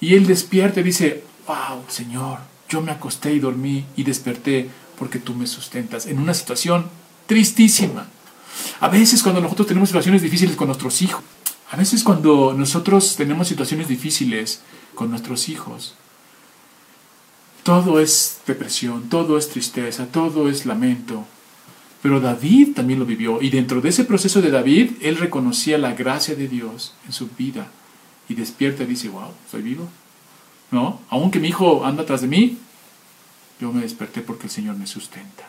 Y 0.00 0.14
él 0.14 0.26
despierta 0.26 0.80
y 0.80 0.84
dice, 0.84 1.24
wow, 1.50 1.84
Señor, 1.88 2.38
yo 2.68 2.80
me 2.80 2.92
acosté 2.92 3.34
y 3.34 3.40
dormí 3.40 3.84
y 3.96 4.04
desperté 4.04 4.70
porque 4.96 5.18
tú 5.18 5.34
me 5.34 5.48
sustentas. 5.48 6.06
En 6.06 6.20
una 6.20 6.32
situación 6.32 6.86
tristísima. 7.26 8.06
A 8.78 8.88
veces 8.88 9.22
cuando 9.22 9.40
nosotros 9.40 9.66
tenemos 9.66 9.88
situaciones 9.88 10.22
difíciles 10.22 10.56
con 10.56 10.68
nuestros 10.68 11.02
hijos, 11.02 11.24
a 11.72 11.76
veces 11.76 12.04
cuando 12.04 12.54
nosotros 12.56 13.16
tenemos 13.16 13.48
situaciones 13.48 13.88
difíciles 13.88 14.60
con 14.94 15.10
nuestros 15.10 15.48
hijos, 15.48 15.94
todo 17.64 17.98
es 17.98 18.40
depresión, 18.46 19.08
todo 19.08 19.36
es 19.36 19.48
tristeza, 19.48 20.06
todo 20.06 20.48
es 20.48 20.66
lamento. 20.66 21.24
Pero 22.02 22.20
David 22.20 22.74
también 22.76 23.00
lo 23.00 23.06
vivió 23.06 23.42
y 23.42 23.50
dentro 23.50 23.80
de 23.80 23.88
ese 23.88 24.04
proceso 24.04 24.40
de 24.40 24.50
David, 24.50 24.92
él 25.00 25.16
reconocía 25.16 25.78
la 25.78 25.94
gracia 25.94 26.34
de 26.36 26.46
Dios 26.46 26.94
en 27.06 27.12
su 27.12 27.28
vida 27.38 27.68
y 28.28 28.34
despierta 28.34 28.84
y 28.84 28.86
dice, 28.86 29.08
wow, 29.08 29.32
soy 29.50 29.62
vivo. 29.62 29.88
¿No? 30.70 31.00
Aunque 31.10 31.40
mi 31.40 31.48
hijo 31.48 31.84
anda 31.84 32.02
atrás 32.02 32.20
de 32.20 32.28
mí, 32.28 32.58
yo 33.60 33.72
me 33.72 33.82
desperté 33.82 34.20
porque 34.22 34.44
el 34.44 34.50
Señor 34.50 34.76
me 34.76 34.86
sustenta. 34.86 35.48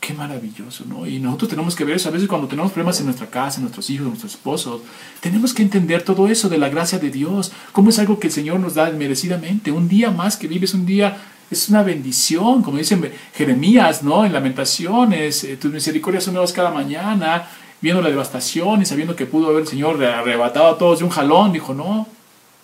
Qué 0.00 0.14
maravilloso, 0.14 0.84
¿no? 0.86 1.04
Y 1.04 1.18
nosotros 1.18 1.50
tenemos 1.50 1.74
que 1.74 1.84
ver 1.84 1.96
eso. 1.96 2.08
A 2.08 2.12
veces 2.12 2.28
cuando 2.28 2.46
tenemos 2.46 2.70
problemas 2.70 3.00
en 3.00 3.06
nuestra 3.06 3.28
casa, 3.28 3.56
en 3.56 3.62
nuestros 3.62 3.90
hijos, 3.90 4.04
en 4.04 4.10
nuestros 4.10 4.34
esposos, 4.34 4.80
tenemos 5.20 5.52
que 5.52 5.62
entender 5.62 6.02
todo 6.02 6.28
eso 6.28 6.48
de 6.48 6.58
la 6.58 6.68
gracia 6.68 7.00
de 7.00 7.10
Dios. 7.10 7.50
Cómo 7.72 7.90
es 7.90 7.98
algo 7.98 8.20
que 8.20 8.28
el 8.28 8.32
Señor 8.32 8.60
nos 8.60 8.74
da 8.74 8.88
merecidamente. 8.90 9.72
Un 9.72 9.88
día 9.88 10.12
más 10.12 10.36
que 10.36 10.46
vives, 10.46 10.74
un 10.74 10.86
día 10.86 11.16
es 11.50 11.68
una 11.68 11.82
bendición. 11.82 12.62
Como 12.62 12.78
dice 12.78 13.12
Jeremías, 13.34 14.04
¿no? 14.04 14.24
En 14.24 14.32
Lamentaciones, 14.32 15.42
eh, 15.42 15.56
tus 15.56 15.72
misericordias 15.72 16.22
son 16.22 16.34
nuevas 16.34 16.52
cada 16.52 16.70
mañana. 16.70 17.48
Viendo 17.80 18.00
la 18.00 18.08
devastación 18.08 18.82
y 18.82 18.86
sabiendo 18.86 19.16
que 19.16 19.26
pudo 19.26 19.48
haber 19.48 19.62
el 19.62 19.68
Señor 19.68 20.02
arrebatado 20.02 20.68
a 20.68 20.78
todos 20.78 21.00
de 21.00 21.04
un 21.04 21.10
jalón, 21.10 21.52
dijo, 21.52 21.74
no, 21.74 22.06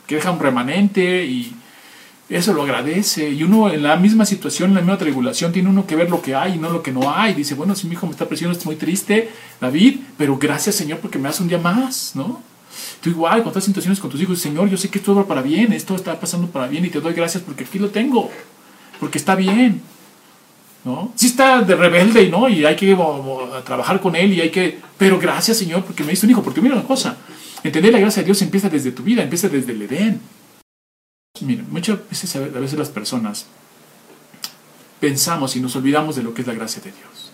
que 0.06 0.16
deja 0.16 0.30
un 0.30 0.40
remanente 0.40 1.24
y 1.24 1.54
eso 2.28 2.52
lo 2.52 2.62
agradece. 2.62 3.30
Y 3.30 3.42
uno 3.42 3.70
en 3.70 3.82
la 3.82 3.96
misma 3.96 4.24
situación, 4.24 4.70
en 4.70 4.76
la 4.76 4.80
misma 4.80 4.98
tribulación, 4.98 5.52
tiene 5.52 5.68
uno 5.68 5.86
que 5.86 5.96
ver 5.96 6.10
lo 6.10 6.22
que 6.22 6.34
hay 6.34 6.54
y 6.54 6.58
no 6.58 6.70
lo 6.70 6.82
que 6.82 6.92
no 6.92 7.14
hay. 7.14 7.34
Dice, 7.34 7.54
bueno, 7.54 7.74
si 7.74 7.86
mi 7.86 7.94
hijo 7.94 8.06
me 8.06 8.12
está 8.12 8.26
presionando, 8.26 8.58
estoy 8.58 8.74
muy 8.74 8.76
triste, 8.76 9.30
David, 9.60 9.98
pero 10.16 10.38
gracias 10.38 10.76
Señor 10.76 10.98
porque 10.98 11.18
me 11.18 11.28
hace 11.28 11.42
un 11.42 11.48
día 11.48 11.58
más, 11.58 12.12
¿no? 12.14 12.42
Tú 13.02 13.10
igual, 13.10 13.40
con 13.40 13.50
otras 13.50 13.64
situaciones 13.64 14.00
con 14.00 14.10
tus 14.10 14.20
hijos, 14.20 14.38
Señor, 14.38 14.70
yo 14.70 14.76
sé 14.78 14.88
que 14.88 14.98
esto 14.98 15.14
va 15.14 15.26
para 15.26 15.42
bien, 15.42 15.72
esto 15.72 15.94
está 15.94 16.18
pasando 16.18 16.48
para 16.48 16.68
bien 16.68 16.84
y 16.86 16.88
te 16.88 17.00
doy 17.00 17.12
gracias 17.12 17.42
porque 17.42 17.64
aquí 17.64 17.78
lo 17.78 17.90
tengo, 17.90 18.30
porque 18.98 19.18
está 19.18 19.34
bien. 19.34 19.82
¿No? 20.84 21.12
Sí 21.14 21.28
está 21.28 21.60
de 21.62 21.76
rebelde 21.76 22.28
no, 22.28 22.48
y 22.48 22.64
hay 22.64 22.74
que 22.74 22.96
trabajar 23.64 24.00
con 24.00 24.16
él 24.16 24.32
y 24.32 24.40
hay 24.40 24.50
que, 24.50 24.80
pero 24.98 25.18
gracias 25.18 25.56
Señor 25.58 25.84
porque 25.84 26.02
me 26.02 26.10
diste 26.10 26.26
un 26.26 26.32
hijo, 26.32 26.42
porque 26.42 26.60
mira 26.60 26.74
una 26.74 26.84
cosa, 26.84 27.16
entender 27.62 27.92
la 27.92 28.00
gracia 28.00 28.22
de 28.22 28.26
Dios 28.26 28.42
empieza 28.42 28.68
desde 28.68 28.90
tu 28.90 29.04
vida, 29.04 29.22
empieza 29.22 29.48
desde 29.48 29.72
el 29.72 29.82
Edén. 29.82 30.20
Miren, 31.40 31.66
muchas 31.70 31.98
veces, 32.10 32.34
a 32.36 32.40
veces 32.40 32.78
las 32.78 32.90
personas 32.90 33.46
pensamos 35.00 35.56
y 35.56 35.60
nos 35.60 35.74
olvidamos 35.76 36.14
de 36.16 36.22
lo 36.22 36.34
que 36.34 36.42
es 36.42 36.46
la 36.46 36.54
gracia 36.54 36.82
de 36.82 36.92
Dios. 36.92 37.32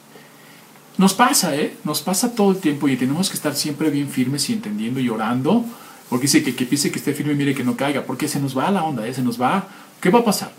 Nos 0.99 1.14
pasa, 1.14 1.55
¿eh? 1.55 1.76
Nos 1.84 2.03
pasa 2.03 2.34
todo 2.34 2.51
el 2.51 2.57
tiempo 2.57 2.88
y 2.88 2.96
tenemos 2.96 3.28
que 3.28 3.36
estar 3.36 3.55
siempre 3.55 3.88
bien 3.90 4.09
firmes 4.09 4.49
y 4.51 4.53
entendiendo 4.53 4.99
y 4.99 5.09
orando. 5.09 5.64
Porque 6.09 6.22
dice 6.22 6.42
que 6.42 6.57
que 6.57 6.64
piense 6.64 6.90
que 6.90 6.99
esté 6.99 7.12
firme, 7.12 7.34
mire 7.34 7.55
que 7.55 7.62
no 7.62 7.76
caiga. 7.76 8.03
Porque 8.05 8.26
se 8.26 8.40
nos 8.40 8.57
va 8.57 8.70
la 8.70 8.82
onda, 8.82 9.07
¿eh? 9.07 9.14
Se 9.14 9.22
nos 9.22 9.40
va. 9.40 9.68
¿Qué 10.01 10.11
va 10.11 10.20
a 10.20 10.24
pasar? 10.24 10.51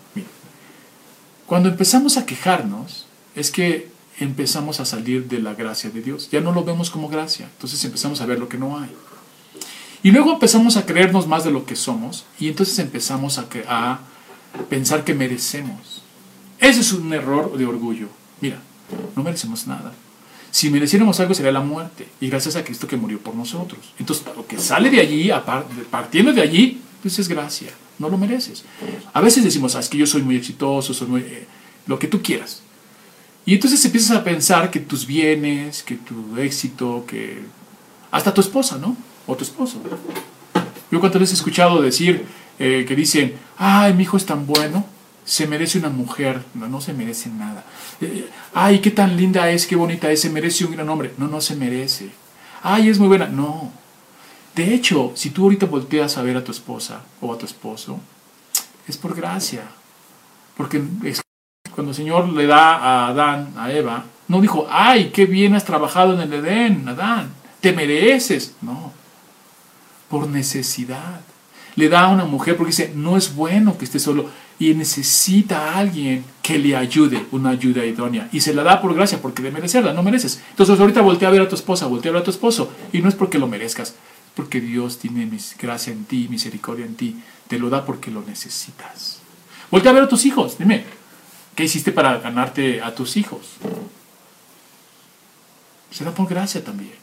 Cuando 1.49 1.67
empezamos 1.67 2.15
a 2.17 2.27
quejarnos, 2.27 3.07
es 3.35 3.49
que 3.49 3.89
empezamos 4.19 4.79
a 4.79 4.85
salir 4.85 5.27
de 5.27 5.39
la 5.39 5.55
gracia 5.55 5.89
de 5.89 6.03
Dios. 6.03 6.29
Ya 6.31 6.41
no 6.41 6.51
lo 6.51 6.63
vemos 6.63 6.91
como 6.91 7.09
gracia. 7.09 7.49
Entonces 7.51 7.83
empezamos 7.83 8.21
a 8.21 8.27
ver 8.27 8.37
lo 8.37 8.47
que 8.47 8.59
no 8.59 8.77
hay. 8.77 8.91
Y 10.03 10.11
luego 10.11 10.33
empezamos 10.33 10.77
a 10.77 10.85
creernos 10.85 11.25
más 11.25 11.43
de 11.43 11.49
lo 11.49 11.65
que 11.65 11.75
somos 11.75 12.27
y 12.39 12.49
entonces 12.49 12.77
empezamos 12.77 13.39
a, 13.39 13.47
a 13.67 13.99
pensar 14.69 15.03
que 15.03 15.15
merecemos. 15.15 16.03
Ese 16.59 16.81
es 16.81 16.93
un 16.93 17.11
error 17.15 17.57
de 17.57 17.65
orgullo. 17.65 18.09
Mira, 18.41 18.59
no 19.15 19.23
merecemos 19.23 19.65
nada. 19.65 19.91
Si 20.51 20.69
mereciéramos 20.69 21.19
algo 21.19 21.33
sería 21.33 21.51
la 21.51 21.61
muerte 21.61 22.09
y 22.21 22.29
gracias 22.29 22.57
a 22.57 22.63
Cristo 22.63 22.87
que 22.87 22.95
murió 22.95 23.17
por 23.17 23.33
nosotros. 23.33 23.79
Entonces, 23.97 24.23
lo 24.35 24.45
que 24.45 24.59
sale 24.59 24.91
de 24.91 25.01
allí, 25.01 25.31
partiendo 25.89 26.31
de 26.31 26.43
allí, 26.43 26.79
pues 27.01 27.17
es 27.17 27.27
gracia. 27.27 27.71
No 27.99 28.09
lo 28.09 28.17
mereces. 28.17 28.63
A 29.13 29.21
veces 29.21 29.43
decimos, 29.43 29.75
ah, 29.75 29.79
es 29.79 29.89
que 29.89 29.97
yo 29.97 30.07
soy 30.07 30.23
muy 30.23 30.35
exitoso, 30.35 30.93
soy 30.93 31.07
muy... 31.07 31.21
Eh, 31.21 31.47
lo 31.85 31.99
que 31.99 32.07
tú 32.07 32.21
quieras. 32.21 32.61
Y 33.45 33.55
entonces 33.55 33.83
empiezas 33.83 34.15
a 34.15 34.23
pensar 34.23 34.69
que 34.69 34.79
tus 34.79 35.05
bienes, 35.05 35.83
que 35.83 35.95
tu 35.95 36.37
éxito, 36.37 37.03
que 37.07 37.41
hasta 38.11 38.33
tu 38.33 38.41
esposa, 38.41 38.77
¿no? 38.77 38.95
O 39.25 39.35
tu 39.35 39.43
esposo. 39.43 39.81
Yo 40.91 40.99
cuántas 40.99 41.19
veces 41.19 41.33
he 41.33 41.39
escuchado 41.39 41.81
decir 41.81 42.25
eh, 42.59 42.85
que 42.87 42.95
dicen, 42.95 43.33
ay, 43.57 43.93
mi 43.93 44.03
hijo 44.03 44.17
es 44.17 44.25
tan 44.25 44.45
bueno, 44.45 44.85
se 45.25 45.47
merece 45.47 45.79
una 45.79 45.89
mujer. 45.89 46.43
No, 46.53 46.67
no 46.67 46.81
se 46.81 46.93
merece 46.93 47.29
nada. 47.29 47.65
Eh, 48.01 48.29
ay, 48.53 48.79
qué 48.79 48.91
tan 48.91 49.17
linda 49.17 49.49
es, 49.49 49.67
qué 49.67 49.75
bonita 49.75 50.11
es, 50.11 50.21
se 50.21 50.29
merece 50.29 50.65
un 50.65 50.73
gran 50.73 50.89
hombre. 50.89 51.13
No, 51.17 51.27
no 51.27 51.41
se 51.41 51.55
merece. 51.55 52.09
Ay, 52.61 52.89
es 52.89 52.99
muy 52.99 53.07
buena. 53.07 53.27
No. 53.27 53.71
De 54.55 54.73
hecho, 54.73 55.11
si 55.15 55.29
tú 55.29 55.43
ahorita 55.43 55.65
volteas 55.65 56.17
a 56.17 56.23
ver 56.23 56.37
a 56.37 56.43
tu 56.43 56.51
esposa 56.51 57.01
o 57.21 57.33
a 57.33 57.37
tu 57.37 57.45
esposo, 57.45 57.99
es 58.87 58.97
por 58.97 59.15
gracia. 59.15 59.63
Porque 60.57 60.81
cuando 61.73 61.91
el 61.91 61.95
Señor 61.95 62.27
le 62.29 62.45
da 62.45 62.75
a 62.75 63.07
Adán, 63.07 63.53
a 63.57 63.71
Eva, 63.71 64.05
no 64.27 64.41
dijo, 64.41 64.67
ay, 64.69 65.11
qué 65.13 65.25
bien 65.25 65.55
has 65.55 65.65
trabajado 65.65 66.13
en 66.13 66.21
el 66.21 66.33
Edén, 66.33 66.87
Adán, 66.87 67.31
te 67.61 67.71
mereces. 67.73 68.55
No, 68.61 68.91
por 70.09 70.27
necesidad. 70.27 71.21
Le 71.75 71.87
da 71.87 72.01
a 72.01 72.09
una 72.09 72.25
mujer 72.25 72.57
porque 72.57 72.71
dice, 72.71 72.91
no 72.93 73.15
es 73.15 73.35
bueno 73.35 73.77
que 73.77 73.85
esté 73.85 73.99
solo 73.99 74.29
y 74.59 74.73
necesita 74.73 75.69
a 75.69 75.77
alguien 75.77 76.25
que 76.41 76.59
le 76.59 76.75
ayude, 76.75 77.25
una 77.31 77.51
ayuda 77.51 77.85
idónea. 77.85 78.27
Y 78.33 78.41
se 78.41 78.53
la 78.53 78.63
da 78.63 78.81
por 78.81 78.93
gracia, 78.93 79.21
porque 79.21 79.41
de 79.41 79.51
merecerla, 79.51 79.93
no 79.93 80.03
mereces. 80.03 80.41
Entonces 80.49 80.77
ahorita 80.79 81.01
voltea 81.01 81.29
a 81.29 81.31
ver 81.31 81.41
a 81.41 81.47
tu 81.47 81.55
esposa, 81.55 81.87
voltea 81.87 82.09
a 82.09 82.13
ver 82.13 82.21
a 82.21 82.25
tu 82.25 82.31
esposo, 82.31 82.69
y 82.91 83.01
no 83.01 83.07
es 83.07 83.15
porque 83.15 83.39
lo 83.39 83.47
merezcas, 83.47 83.95
porque 84.39 84.61
Dios 84.61 84.99
tiene 84.99 85.29
gracia 85.59 85.91
en 85.91 86.05
ti, 86.05 86.29
misericordia 86.29 86.85
en 86.85 86.95
ti, 86.95 87.13
te 87.49 87.59
lo 87.59 87.69
da 87.69 87.85
porque 87.85 88.09
lo 88.09 88.21
necesitas. 88.21 89.19
Voltea 89.69 89.91
a 89.91 89.93
ver 89.95 90.03
a 90.03 90.07
tus 90.07 90.25
hijos, 90.25 90.57
dime, 90.57 90.85
¿qué 91.55 91.65
hiciste 91.65 91.91
para 91.91 92.19
ganarte 92.19 92.81
a 92.81 92.95
tus 92.95 93.17
hijos? 93.17 93.41
Se 95.91 96.05
da 96.05 96.13
por 96.13 96.29
gracia 96.29 96.63
también. 96.63 96.93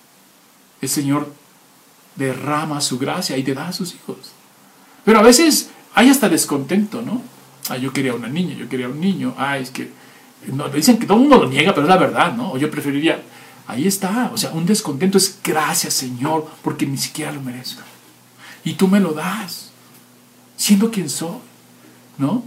El 0.80 0.88
Señor 0.88 1.30
derrama 2.14 2.80
su 2.80 2.98
gracia 2.98 3.36
y 3.36 3.42
te 3.42 3.52
da 3.52 3.68
a 3.68 3.72
sus 3.74 3.94
hijos. 3.94 4.32
Pero 5.04 5.18
a 5.18 5.22
veces 5.22 5.68
hay 5.94 6.08
hasta 6.08 6.30
descontento, 6.30 7.02
¿no? 7.02 7.20
Ah, 7.68 7.76
yo 7.76 7.92
quería 7.92 8.14
una 8.14 8.28
niña, 8.28 8.54
yo 8.54 8.66
quería 8.66 8.88
un 8.88 8.98
niño. 8.98 9.34
Ah, 9.36 9.58
es 9.58 9.70
que 9.70 9.90
no, 10.54 10.70
dicen 10.70 10.96
que 10.96 11.04
todo 11.04 11.18
el 11.18 11.28
mundo 11.28 11.44
lo 11.44 11.50
niega, 11.50 11.74
pero 11.74 11.86
es 11.86 11.90
la 11.90 11.98
verdad, 11.98 12.32
¿no? 12.32 12.52
O 12.52 12.56
yo 12.56 12.70
preferiría. 12.70 13.20
Ahí 13.66 13.86
está, 13.86 14.30
o 14.32 14.38
sea, 14.38 14.52
un 14.52 14.64
descontento 14.64 15.18
es 15.18 15.38
gracias, 15.42 15.94
Señor, 15.94 16.48
porque 16.62 16.86
ni 16.86 16.96
siquiera 16.96 17.32
lo 17.32 17.40
merezco. 17.40 17.82
Y 18.64 18.74
tú 18.74 18.86
me 18.86 19.00
lo 19.00 19.12
das, 19.12 19.70
siendo 20.56 20.90
quien 20.90 21.10
soy, 21.10 21.38
¿no? 22.18 22.44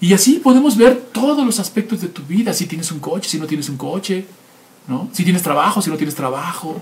Y 0.00 0.12
así 0.12 0.34
podemos 0.34 0.76
ver 0.76 0.96
todos 1.12 1.46
los 1.46 1.58
aspectos 1.60 2.02
de 2.02 2.08
tu 2.08 2.22
vida, 2.22 2.52
si 2.52 2.66
tienes 2.66 2.92
un 2.92 3.00
coche, 3.00 3.28
si 3.28 3.38
no 3.38 3.46
tienes 3.46 3.68
un 3.70 3.78
coche, 3.78 4.26
¿no? 4.86 5.08
Si 5.12 5.24
tienes 5.24 5.42
trabajo, 5.42 5.80
si 5.80 5.88
no 5.88 5.96
tienes 5.96 6.14
trabajo. 6.14 6.80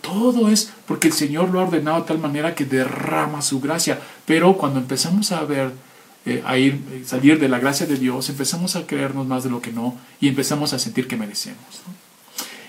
Todo 0.00 0.48
es 0.50 0.70
porque 0.86 1.08
el 1.08 1.14
Señor 1.14 1.48
lo 1.48 1.60
ha 1.60 1.64
ordenado 1.64 2.00
de 2.00 2.06
tal 2.06 2.18
manera 2.18 2.54
que 2.54 2.64
derrama 2.64 3.42
su 3.42 3.60
gracia. 3.60 4.00
Pero 4.26 4.56
cuando 4.56 4.78
empezamos 4.78 5.32
a 5.32 5.42
ver 5.44 5.72
eh, 6.26 6.42
a 6.46 6.56
ir, 6.56 6.80
eh, 6.92 7.02
salir 7.04 7.40
de 7.40 7.48
la 7.48 7.58
gracia 7.58 7.86
de 7.86 7.96
Dios, 7.96 8.28
empezamos 8.28 8.76
a 8.76 8.86
creernos 8.86 9.26
más 9.26 9.44
de 9.44 9.50
lo 9.50 9.60
que 9.60 9.72
no 9.72 9.96
y 10.20 10.28
empezamos 10.28 10.72
a 10.72 10.78
sentir 10.78 11.08
que 11.08 11.16
merecemos. 11.16 11.58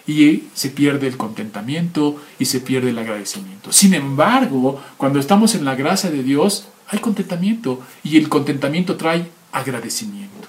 Y 0.08 0.44
se 0.54 0.70
pierde 0.70 1.08
el 1.08 1.18
contentamiento 1.18 2.22
y 2.38 2.46
se 2.46 2.60
pierde 2.60 2.92
el 2.92 3.00
agradecimiento. 3.00 3.72
Sin 3.72 3.94
embargo, 3.94 4.82
cuando 4.98 5.20
estamos 5.20 5.56
en 5.56 5.66
la 5.66 5.76
gracia 5.76 6.12
de 6.12 6.22
Dios, 6.22 6.68
hay 6.88 7.00
contentamiento 7.00 7.82
y 8.04 8.18
el 8.18 8.30
contentamiento 8.30 8.96
trae 8.96 9.26
agradecimiento. 9.52 10.48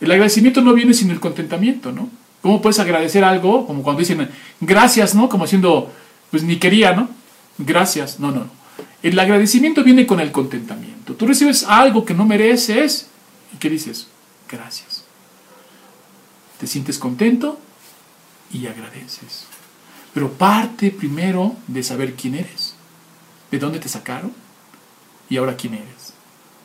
El 0.00 0.10
agradecimiento 0.10 0.62
no 0.62 0.72
viene 0.72 0.94
sin 0.94 1.10
el 1.10 1.20
contentamiento, 1.20 1.92
¿no? 1.92 2.08
¿Cómo 2.42 2.62
puedes 2.62 2.78
agradecer 2.78 3.22
algo? 3.22 3.66
Como 3.66 3.82
cuando 3.82 4.00
dicen 4.00 4.30
gracias, 4.60 5.14
¿no? 5.14 5.28
Como 5.28 5.44
haciendo, 5.44 5.92
pues 6.30 6.42
ni 6.42 6.56
quería, 6.56 6.92
¿no? 6.92 7.08
Gracias. 7.58 8.18
No, 8.18 8.30
no, 8.30 8.40
no. 8.40 8.50
El 9.02 9.18
agradecimiento 9.18 9.84
viene 9.84 10.06
con 10.06 10.20
el 10.20 10.32
contentamiento. 10.32 11.14
Tú 11.14 11.26
recibes 11.26 11.64
algo 11.64 12.04
que 12.04 12.14
no 12.14 12.24
mereces 12.24 13.08
y 13.54 13.58
¿qué 13.58 13.68
dices? 13.68 14.06
Gracias. 14.50 14.99
Te 16.60 16.66
sientes 16.66 16.98
contento 16.98 17.58
y 18.52 18.66
agradeces. 18.66 19.46
Pero 20.12 20.30
parte 20.32 20.90
primero 20.90 21.56
de 21.66 21.82
saber 21.82 22.14
quién 22.14 22.34
eres, 22.34 22.74
de 23.50 23.58
dónde 23.58 23.78
te 23.78 23.88
sacaron 23.88 24.32
y 25.28 25.36
ahora 25.36 25.56
quién 25.56 25.74
eres. 25.74 26.12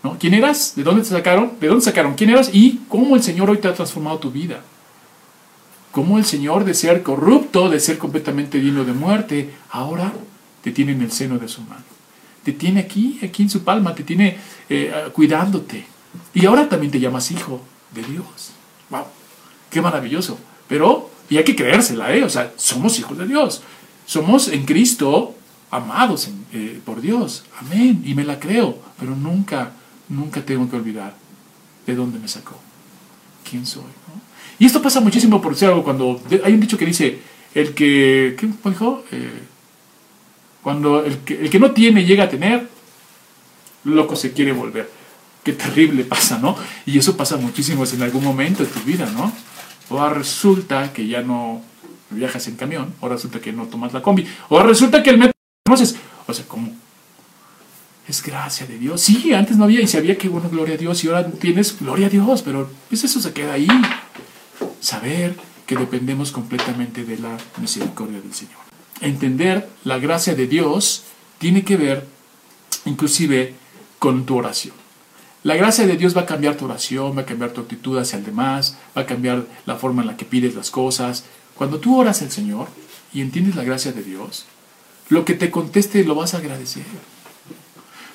¿No? 0.04 0.18
¿Quién 0.20 0.34
eras? 0.34 0.74
¿De 0.76 0.84
dónde 0.84 1.02
te 1.02 1.10
sacaron? 1.10 1.54
¿De 1.60 1.68
dónde 1.68 1.84
sacaron? 1.84 2.14
¿Quién 2.16 2.30
eras? 2.32 2.50
Y 2.54 2.82
cómo 2.90 3.16
el 3.16 3.24
Señor 3.24 3.50
hoy 3.50 3.58
te 3.58 3.68
ha 3.68 3.74
transformado 3.74 4.20
tu 4.20 4.32
vida. 4.32 4.62
Cómo 5.92 6.18
el 6.18 6.26
Señor 6.26 6.66
de 6.66 6.74
ser 6.74 7.02
corrupto, 7.02 7.70
de 7.70 7.80
ser 7.80 7.98
completamente 7.98 8.60
digno 8.60 8.84
de 8.84 8.94
muerte, 8.94 9.54
ahora 9.72 10.14
te 10.62 10.72
tiene 10.72 10.92
en 10.92 11.02
el 11.02 11.12
seno 11.12 11.40
de 11.40 11.48
su 11.48 11.62
mano 11.62 11.96
te 12.46 12.54
tiene 12.54 12.80
aquí, 12.80 13.20
aquí 13.24 13.42
en 13.42 13.50
su 13.50 13.64
palma, 13.64 13.96
te 13.96 14.04
tiene 14.04 14.38
eh, 14.70 15.10
cuidándote. 15.14 15.84
Y 16.36 16.46
ahora 16.46 16.70
también 16.70 16.92
te 16.92 17.00
llamas 17.00 17.32
hijo 17.32 17.60
de 17.92 18.04
Dios. 18.04 18.52
¡Wow! 18.92 19.06
¡Qué 19.76 19.82
maravilloso! 19.82 20.40
Pero, 20.70 21.10
y 21.30 21.36
hay 21.36 21.44
que 21.44 21.54
creérsela, 21.54 22.16
¿eh? 22.16 22.24
O 22.24 22.30
sea, 22.30 22.54
somos 22.56 22.98
hijos 22.98 23.18
de 23.18 23.28
Dios. 23.28 23.62
Somos 24.06 24.48
en 24.48 24.64
Cristo 24.64 25.36
amados 25.70 26.30
eh, 26.54 26.80
por 26.86 27.02
Dios. 27.02 27.44
Amén. 27.60 28.02
Y 28.06 28.14
me 28.14 28.24
la 28.24 28.40
creo. 28.40 28.80
Pero 28.98 29.18
nunca, 29.18 29.74
nunca 30.08 30.46
tengo 30.46 30.70
que 30.70 30.78
olvidar 30.78 31.14
de 31.86 31.94
dónde 31.94 32.20
me 32.20 32.30
sacó. 32.30 32.58
¿Quién 33.44 33.66
soy? 33.66 33.84
Y 34.60 34.66
esto 34.66 34.82
pasa 34.82 35.02
muchísimo 35.02 35.42
por 35.42 35.58
ser 35.58 35.68
algo 35.72 35.84
cuando 35.84 36.22
hay 36.46 36.54
un 36.54 36.62
dicho 36.62 36.78
que 36.78 36.86
dice, 36.86 37.20
el 37.54 37.74
que, 37.74 38.38
¿qué 38.40 38.48
dijo? 38.70 39.04
Eh, 39.12 39.44
cuando 40.64 41.04
el 41.04 41.18
que, 41.18 41.34
el 41.34 41.50
que 41.50 41.60
no 41.60 41.72
tiene 41.72 42.06
llega 42.06 42.24
a 42.24 42.30
tener, 42.30 42.70
loco 43.84 44.16
se 44.16 44.32
quiere 44.32 44.54
volver. 44.54 44.90
Qué 45.44 45.52
terrible 45.52 46.06
pasa, 46.06 46.40
¿no? 46.40 46.56
Y 46.86 46.98
eso 46.98 47.18
pasa 47.18 47.36
muchísimo 47.36 47.84
en 47.84 48.04
algún 48.04 48.24
momento 48.24 48.64
de 48.64 48.70
tu 48.70 48.80
vida, 48.80 49.06
¿no? 49.14 49.34
O 49.90 50.10
resulta 50.10 50.94
que 50.94 51.08
ya 51.08 51.22
no 51.22 51.62
viajas 52.10 52.48
en 52.48 52.56
camión, 52.56 52.94
o 53.02 53.10
resulta 53.10 53.40
que 53.40 53.52
no 53.52 53.66
tomas 53.66 53.94
la 53.94 54.02
combi, 54.02 54.26
o 54.50 54.62
resulta 54.62 55.04
que 55.04 55.10
el 55.10 55.18
metro 55.18 55.34
conoces. 55.66 55.96
O 56.28 56.34
sea, 56.34 56.46
¿cómo? 56.48 56.72
Es 58.08 58.22
gracia 58.24 58.68
de 58.68 58.78
Dios. 58.78 59.02
Sí, 59.02 59.34
antes 59.34 59.58
no 59.58 59.64
había 59.64 59.82
y 59.82 59.88
sabía 59.88 60.18
que 60.18 60.30
bueno, 60.30 60.50
gloria 60.50 60.76
a 60.76 60.78
Dios, 60.78 61.04
y 61.04 61.08
ahora 61.08 61.30
tienes 61.30 61.80
gloria 61.80 62.08
a 62.08 62.10
Dios, 62.10 62.42
pero 62.44 62.70
pues 62.90 63.04
eso 63.04 63.20
se 63.20 63.34
queda 63.34 63.54
ahí. 63.54 63.68
Saber 64.80 65.36
que 65.66 65.76
dependemos 65.76 66.32
completamente 66.32 67.04
de 67.04 67.18
la 67.18 67.38
misericordia 67.60 68.22
del 68.22 68.34
Señor 68.34 68.66
entender 69.02 69.70
la 69.84 70.00
gracia 70.00 70.36
de 70.36 70.48
Dios 70.48 71.04
tiene 71.38 71.64
que 71.64 71.78
ver 71.78 72.08
inclusive 72.86 73.54
con 74.00 74.26
tu 74.26 74.38
oración. 74.38 74.76
La 75.46 75.56
gracia 75.56 75.86
de 75.86 75.96
Dios 75.96 76.18
va 76.18 76.22
a 76.22 76.26
cambiar 76.26 76.58
tu 76.58 76.66
oración, 76.66 77.16
va 77.16 77.22
a 77.22 77.26
cambiar 77.28 77.52
tu 77.52 77.62
actitud 77.62 78.00
hacia 78.00 78.18
el 78.18 78.26
demás, 78.26 78.80
va 78.98 79.04
a 79.04 79.06
cambiar 79.06 79.46
la 79.68 79.76
forma 79.76 80.02
en 80.02 80.08
la 80.08 80.18
que 80.18 80.26
pides 80.26 80.56
las 80.56 80.72
cosas. 80.72 81.24
Cuando 81.54 81.78
tú 81.78 82.00
oras 82.00 82.24
al 82.24 82.32
Señor 82.32 82.68
y 83.14 83.22
entiendes 83.22 83.56
la 83.56 83.64
gracia 83.64 83.92
de 83.92 84.02
Dios, 84.02 84.46
lo 85.10 85.24
que 85.24 85.36
te 85.36 85.52
conteste 85.52 86.04
lo 86.04 86.16
vas 86.16 86.34
a 86.34 86.38
agradecer. 86.38 86.82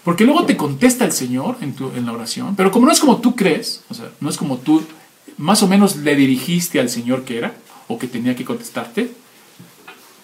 Porque 0.03 0.25
luego 0.25 0.45
te 0.45 0.57
contesta 0.57 1.05
el 1.05 1.13
Señor 1.13 1.57
en, 1.61 1.75
tu, 1.75 1.93
en 1.95 2.05
la 2.05 2.15
oración, 2.15 2.57
pero 2.57 2.73
como 2.73 2.87
no 2.87 2.93
es 2.93 2.99
como 2.99 3.19
tú 3.19 3.37
crees, 3.37 3.85
o 3.89 3.95
sea, 3.95 4.11
no 4.19 4.29
es 4.29 4.37
como 4.37 4.59
tú 4.59 4.83
más 5.39 5.63
o 5.63 5.69
menos 5.69 5.95
le 5.95 6.17
dirigiste 6.17 6.81
al 6.81 6.89
Señor 6.89 7.23
que 7.23 7.39
era 7.39 7.55
o 7.87 7.97
que 7.97 8.09
tenía 8.09 8.35
que 8.35 8.45
contestarte, 8.45 9.13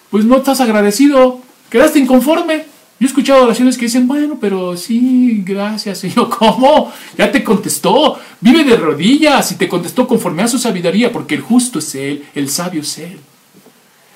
pues 0.09 0.25
no 0.25 0.35
estás 0.35 0.59
agradecido, 0.59 1.39
quedaste 1.69 1.99
inconforme. 1.99 2.65
Yo 2.99 3.05
he 3.05 3.09
escuchado 3.09 3.43
oraciones 3.43 3.77
que 3.77 3.85
dicen, 3.85 4.07
bueno, 4.07 4.37
pero 4.41 4.75
sí, 4.75 5.43
gracias, 5.45 5.99
Señor. 5.99 6.29
¿Cómo? 6.37 6.91
Ya 7.17 7.31
te 7.31 7.43
contestó. 7.43 8.19
Vive 8.41 8.63
de 8.63 8.75
rodillas 8.75 9.51
y 9.51 9.55
te 9.55 9.67
contestó 9.67 10.07
conforme 10.07 10.41
a 10.41 10.47
su 10.47 10.57
sabiduría, 10.57 11.11
porque 11.11 11.35
el 11.35 11.41
justo 11.41 11.79
es 11.79 11.93
Él, 11.93 12.25
el 12.33 12.49
sabio 12.49 12.81
es 12.81 12.97
Él. 12.97 13.19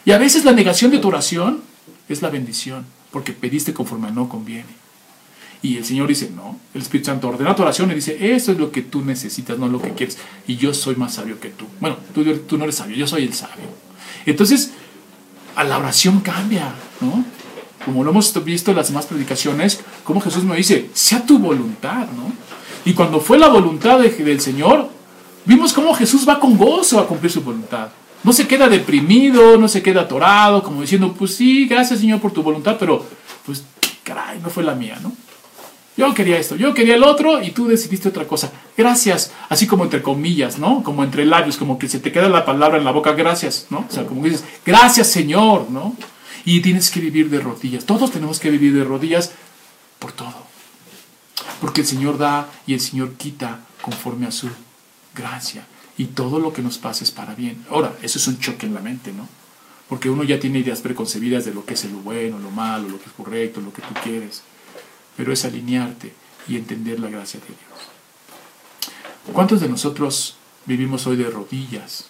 Y 0.03 0.11
a 0.11 0.17
veces 0.17 0.45
la 0.45 0.51
negación 0.51 0.89
de 0.89 0.97
tu 0.97 1.09
oración 1.09 1.61
es 2.09 2.23
la 2.23 2.29
bendición, 2.29 2.85
porque 3.11 3.33
pediste 3.33 3.71
conforme 3.71 4.11
no 4.11 4.27
conviene. 4.27 4.81
Y 5.61 5.77
el 5.77 5.85
Señor 5.85 6.07
dice, 6.07 6.31
no, 6.35 6.57
el 6.73 6.81
Espíritu 6.81 7.11
Santo 7.11 7.27
ordena 7.27 7.55
tu 7.55 7.61
oración 7.61 7.91
y 7.91 7.95
dice, 7.95 8.33
eso 8.33 8.51
es 8.51 8.57
lo 8.57 8.71
que 8.71 8.81
tú 8.81 9.05
necesitas, 9.05 9.59
no 9.59 9.67
lo 9.67 9.79
que 9.79 9.91
quieres. 9.91 10.17
Y 10.47 10.55
yo 10.55 10.73
soy 10.73 10.95
más 10.95 11.13
sabio 11.13 11.39
que 11.39 11.49
tú. 11.49 11.65
Bueno, 11.79 11.97
tú, 12.15 12.23
tú 12.23 12.57
no 12.57 12.63
eres 12.63 12.77
sabio, 12.77 12.95
yo 12.95 13.05
soy 13.05 13.25
el 13.25 13.33
sabio. 13.35 13.65
Entonces, 14.25 14.71
a 15.55 15.63
la 15.63 15.77
oración 15.77 16.21
cambia, 16.21 16.73
¿no? 16.99 17.23
Como 17.85 18.03
lo 18.03 18.11
hemos 18.11 18.43
visto 18.43 18.71
en 18.71 18.77
las 18.77 18.87
demás 18.87 19.05
predicaciones, 19.05 19.81
como 20.03 20.21
Jesús 20.21 20.43
me 20.43 20.55
dice, 20.55 20.89
sea 20.93 21.25
tu 21.25 21.39
voluntad, 21.39 22.07
¿no? 22.15 22.31
Y 22.85 22.93
cuando 22.93 23.19
fue 23.19 23.37
la 23.37 23.47
voluntad 23.47 23.99
del 23.99 24.41
Señor, 24.41 24.89
vimos 25.45 25.73
cómo 25.73 25.93
Jesús 25.93 26.27
va 26.27 26.39
con 26.39 26.57
gozo 26.57 26.99
a 26.99 27.07
cumplir 27.07 27.31
su 27.31 27.41
voluntad. 27.41 27.89
No 28.23 28.33
se 28.33 28.47
queda 28.47 28.69
deprimido, 28.69 29.57
no 29.57 29.67
se 29.67 29.81
queda 29.81 30.01
atorado, 30.01 30.61
como 30.63 30.81
diciendo, 30.81 31.13
pues 31.17 31.35
sí, 31.35 31.65
gracias 31.67 31.99
Señor 31.99 32.19
por 32.19 32.31
tu 32.31 32.43
voluntad, 32.43 32.77
pero 32.79 33.05
pues 33.45 33.63
caray, 34.03 34.39
no 34.39 34.49
fue 34.49 34.63
la 34.63 34.75
mía, 34.75 34.97
¿no? 35.01 35.11
Yo 35.97 36.13
quería 36.13 36.37
esto, 36.37 36.55
yo 36.55 36.73
quería 36.73 36.95
el 36.95 37.03
otro 37.03 37.43
y 37.43 37.51
tú 37.51 37.67
decidiste 37.67 38.09
otra 38.09 38.25
cosa. 38.25 38.51
gracias, 38.77 39.33
así 39.49 39.67
como 39.67 39.83
entre 39.83 40.01
comillas, 40.01 40.57
¿no? 40.57 40.83
Como 40.83 41.03
entre 41.03 41.25
labios, 41.25 41.57
como 41.57 41.77
que 41.77 41.89
se 41.89 41.99
te 41.99 42.11
queda 42.11 42.29
la 42.29 42.45
palabra 42.45 42.77
en 42.77 42.85
la 42.85 42.91
boca, 42.91 43.11
gracias, 43.11 43.67
¿no? 43.69 43.85
O 43.87 43.91
sea, 43.91 44.05
como 44.05 44.23
dices, 44.23 44.43
gracias 44.65 45.07
Señor, 45.07 45.69
¿no? 45.69 45.95
Y 46.45 46.61
tienes 46.61 46.89
que 46.89 46.99
vivir 46.99 47.29
de 47.29 47.39
rodillas, 47.39 47.85
todos 47.85 48.11
tenemos 48.11 48.39
que 48.39 48.49
vivir 48.49 48.73
de 48.73 48.83
rodillas 48.83 49.31
por 49.99 50.11
todo. 50.11 50.47
Porque 51.59 51.81
el 51.81 51.87
Señor 51.87 52.17
da 52.17 52.49
y 52.65 52.73
el 52.73 52.81
Señor 52.81 53.13
quita 53.13 53.59
conforme 53.81 54.25
a 54.27 54.31
su 54.31 54.49
gracia. 55.15 55.65
Y 55.97 56.05
todo 56.05 56.39
lo 56.39 56.53
que 56.53 56.61
nos 56.61 56.77
pasa 56.77 57.03
es 57.03 57.11
para 57.11 57.35
bien. 57.35 57.63
Ahora, 57.69 57.95
eso 58.01 58.17
es 58.17 58.27
un 58.27 58.39
choque 58.39 58.65
en 58.65 58.73
la 58.73 58.81
mente, 58.81 59.11
¿no? 59.11 59.27
Porque 59.87 60.09
uno 60.09 60.23
ya 60.23 60.39
tiene 60.39 60.59
ideas 60.59 60.81
preconcebidas 60.81 61.45
de 61.45 61.53
lo 61.53 61.65
que 61.65 61.73
es 61.73 61.85
lo 61.85 61.99
bueno, 61.99 62.39
lo 62.39 62.49
malo, 62.49 62.87
lo 62.87 62.99
que 62.99 63.09
es 63.09 63.11
correcto, 63.11 63.61
lo 63.61 63.73
que 63.73 63.81
tú 63.81 63.93
quieres. 64.01 64.41
Pero 65.17 65.33
es 65.33 65.45
alinearte 65.45 66.13
y 66.47 66.55
entender 66.55 66.99
la 66.99 67.09
gracia 67.09 67.39
de 67.39 67.47
Dios. 67.47 67.89
¿Cuántos 69.33 69.61
de 69.61 69.69
nosotros 69.69 70.37
vivimos 70.65 71.05
hoy 71.05 71.17
de 71.17 71.29
rodillas? 71.29 72.05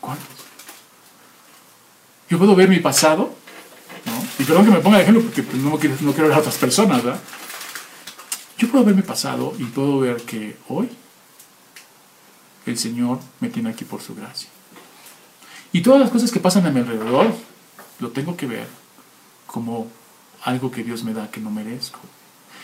¿Cuántos? 0.00 0.43
Yo 2.34 2.38
puedo 2.38 2.56
ver 2.56 2.68
mi 2.68 2.80
pasado, 2.80 3.32
¿no? 4.06 4.26
y 4.40 4.42
perdón 4.42 4.64
que 4.64 4.72
me 4.72 4.80
ponga 4.80 4.96
de 4.96 5.04
ejemplo 5.04 5.22
porque 5.22 5.44
pues, 5.44 5.56
no, 5.62 5.78
quiero, 5.78 5.94
no 6.00 6.10
quiero 6.10 6.26
ver 6.26 6.36
a 6.36 6.40
otras 6.40 6.56
personas, 6.56 7.04
¿verdad? 7.04 7.20
Yo 8.58 8.68
puedo 8.68 8.84
ver 8.84 8.96
mi 8.96 9.02
pasado 9.02 9.54
y 9.56 9.62
puedo 9.62 10.00
ver 10.00 10.16
que 10.22 10.56
hoy 10.66 10.88
el 12.66 12.76
Señor 12.76 13.20
me 13.38 13.50
tiene 13.50 13.70
aquí 13.70 13.84
por 13.84 14.02
su 14.02 14.16
gracia. 14.16 14.48
Y 15.70 15.82
todas 15.82 16.00
las 16.00 16.10
cosas 16.10 16.32
que 16.32 16.40
pasan 16.40 16.66
a 16.66 16.72
mi 16.72 16.80
alrededor, 16.80 17.32
lo 18.00 18.08
tengo 18.10 18.36
que 18.36 18.46
ver 18.46 18.66
como 19.46 19.86
algo 20.42 20.72
que 20.72 20.82
Dios 20.82 21.04
me 21.04 21.14
da 21.14 21.30
que 21.30 21.40
no 21.40 21.52
merezco. 21.52 22.00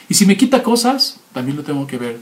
Y 0.09 0.15
si 0.15 0.27
me 0.27 0.37
quita 0.37 0.65
cosas, 0.65 1.21
también 1.33 1.57
lo 1.57 1.63
tengo 1.63 1.87
que 1.87 1.97
ver 1.97 2.19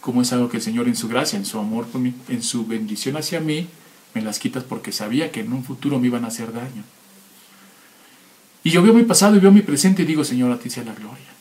como 0.00 0.20
es 0.20 0.32
algo 0.32 0.48
que 0.48 0.56
el 0.56 0.64
Señor 0.64 0.88
en 0.88 0.96
su 0.96 1.06
gracia, 1.06 1.38
en 1.38 1.46
su 1.46 1.60
amor 1.60 1.86
por 1.86 2.00
mí, 2.00 2.12
en 2.28 2.42
su 2.42 2.66
bendición 2.66 3.16
hacia 3.16 3.38
mí, 3.38 3.68
me 4.14 4.22
las 4.22 4.38
quitas 4.38 4.64
porque 4.64 4.92
sabía 4.92 5.30
que 5.30 5.40
en 5.40 5.52
un 5.52 5.64
futuro 5.64 5.98
me 5.98 6.06
iban 6.06 6.24
a 6.24 6.28
hacer 6.28 6.52
daño. 6.52 6.84
Y 8.64 8.70
yo 8.70 8.82
veo 8.82 8.92
mi 8.92 9.04
pasado 9.04 9.36
y 9.36 9.38
veo 9.38 9.52
mi 9.52 9.62
presente 9.62 10.02
y 10.02 10.06
digo, 10.06 10.24
Señor, 10.24 10.52
a 10.52 10.58
ti 10.58 10.68
sea 10.68 10.84
la 10.84 10.94
gloria. 10.94 11.38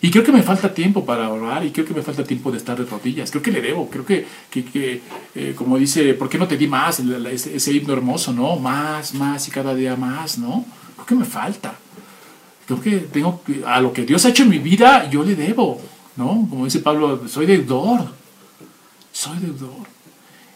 Y 0.00 0.10
creo 0.10 0.22
que 0.22 0.30
me 0.30 0.42
falta 0.42 0.72
tiempo 0.72 1.04
para 1.04 1.28
orar 1.28 1.64
y 1.64 1.72
creo 1.72 1.84
que 1.84 1.92
me 1.92 2.02
falta 2.02 2.22
tiempo 2.22 2.52
de 2.52 2.58
estar 2.58 2.78
de 2.78 2.84
rodillas. 2.84 3.30
Creo 3.30 3.42
que 3.42 3.50
le 3.50 3.60
debo, 3.60 3.90
creo 3.90 4.06
que, 4.06 4.24
que, 4.48 5.02
eh, 5.34 5.54
como 5.56 5.76
dice, 5.76 6.14
¿por 6.14 6.28
qué 6.28 6.38
no 6.38 6.46
te 6.46 6.56
di 6.56 6.68
más? 6.68 7.00
Ese, 7.00 7.56
ese, 7.56 7.72
himno 7.72 7.94
hermoso, 7.94 8.32
¿no? 8.32 8.56
Más, 8.56 9.12
más 9.14 9.48
y 9.48 9.50
cada 9.50 9.74
día 9.74 9.96
más, 9.96 10.38
¿no? 10.38 10.64
Creo 10.94 11.06
que 11.06 11.14
me 11.16 11.24
falta. 11.24 11.74
Creo 12.66 12.80
que 12.80 12.98
tengo 12.98 13.42
a 13.66 13.80
lo 13.80 13.92
que 13.92 14.04
Dios 14.04 14.24
ha 14.24 14.28
hecho 14.28 14.44
en 14.44 14.50
mi 14.50 14.58
vida, 14.58 15.10
yo 15.10 15.24
le 15.24 15.34
debo, 15.34 15.80
¿no? 16.16 16.46
Como 16.48 16.64
dice 16.64 16.78
Pablo, 16.78 17.26
soy 17.26 17.46
deudor. 17.46 18.12
Soy 19.10 19.38
deudor. 19.38 19.97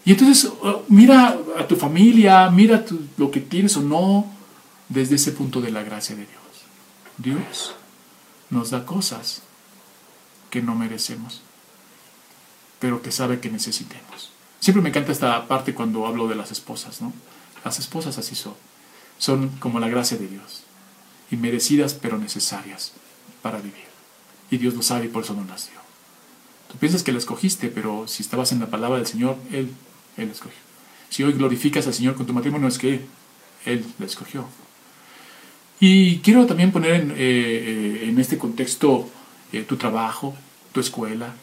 Y 0.04 0.12
entonces, 0.12 0.44
uh, 0.44 0.82
mira 0.88 1.38
a 1.58 1.66
tu 1.66 1.76
familia, 1.76 2.50
mira 2.50 2.84
lo 3.16 3.30
que 3.30 3.40
tienes 3.40 3.76
o 3.76 3.82
no 3.82 4.26
desde 4.88 5.16
ese 5.16 5.32
punto 5.32 5.60
de 5.60 5.70
la 5.70 5.82
gracia 5.82 6.16
de 6.16 6.26
Dios. 6.26 6.42
Dios 7.18 7.74
nos 8.50 8.70
da 8.70 8.84
cosas 8.84 9.42
que 10.50 10.60
no 10.60 10.74
merecemos, 10.74 11.42
pero 12.78 13.00
que 13.00 13.12
sabe 13.12 13.40
que 13.40 13.50
necesitemos. 13.50 14.30
Siempre 14.60 14.82
me 14.82 14.88
encanta 14.90 15.12
esta 15.12 15.46
parte 15.46 15.74
cuando 15.74 16.06
hablo 16.06 16.28
de 16.28 16.34
las 16.34 16.50
esposas, 16.50 17.00
¿no? 17.00 17.12
Las 17.64 17.78
esposas 17.78 18.18
así 18.18 18.34
son. 18.34 18.54
Son 19.18 19.48
como 19.60 19.78
la 19.78 19.88
gracia 19.88 20.18
de 20.18 20.26
Dios 20.26 20.64
inmerecidas 21.32 21.94
pero 21.94 22.18
necesarias 22.18 22.92
para 23.40 23.58
vivir. 23.58 23.90
Y 24.50 24.58
Dios 24.58 24.74
lo 24.74 24.82
sabe 24.82 25.06
y 25.06 25.08
por 25.08 25.24
eso 25.24 25.34
no 25.34 25.44
nació. 25.44 25.72
Tú 26.70 26.78
piensas 26.78 27.02
que 27.02 27.12
la 27.12 27.18
escogiste, 27.18 27.68
pero 27.68 28.06
si 28.06 28.22
estabas 28.22 28.52
en 28.52 28.60
la 28.60 28.68
palabra 28.68 28.98
del 28.98 29.06
Señor, 29.06 29.36
Él, 29.50 29.72
Él 30.16 30.26
la 30.26 30.32
escogió. 30.32 30.58
Si 31.08 31.22
hoy 31.22 31.32
glorificas 31.32 31.86
al 31.86 31.94
Señor 31.94 32.14
con 32.14 32.26
tu 32.26 32.32
matrimonio, 32.32 32.68
es 32.68 32.78
que 32.78 33.02
Él 33.66 33.84
la 33.98 34.06
escogió. 34.06 34.46
Y 35.78 36.18
quiero 36.18 36.46
también 36.46 36.70
poner 36.70 36.92
en, 36.92 37.10
eh, 37.10 37.16
eh, 37.18 38.14
este 38.18 38.38
contexto 38.38 39.10
eh, 39.52 39.62
tu 39.62 39.76
trabajo, 39.76 40.34
tu 40.72 40.80
escuela. 40.80 41.34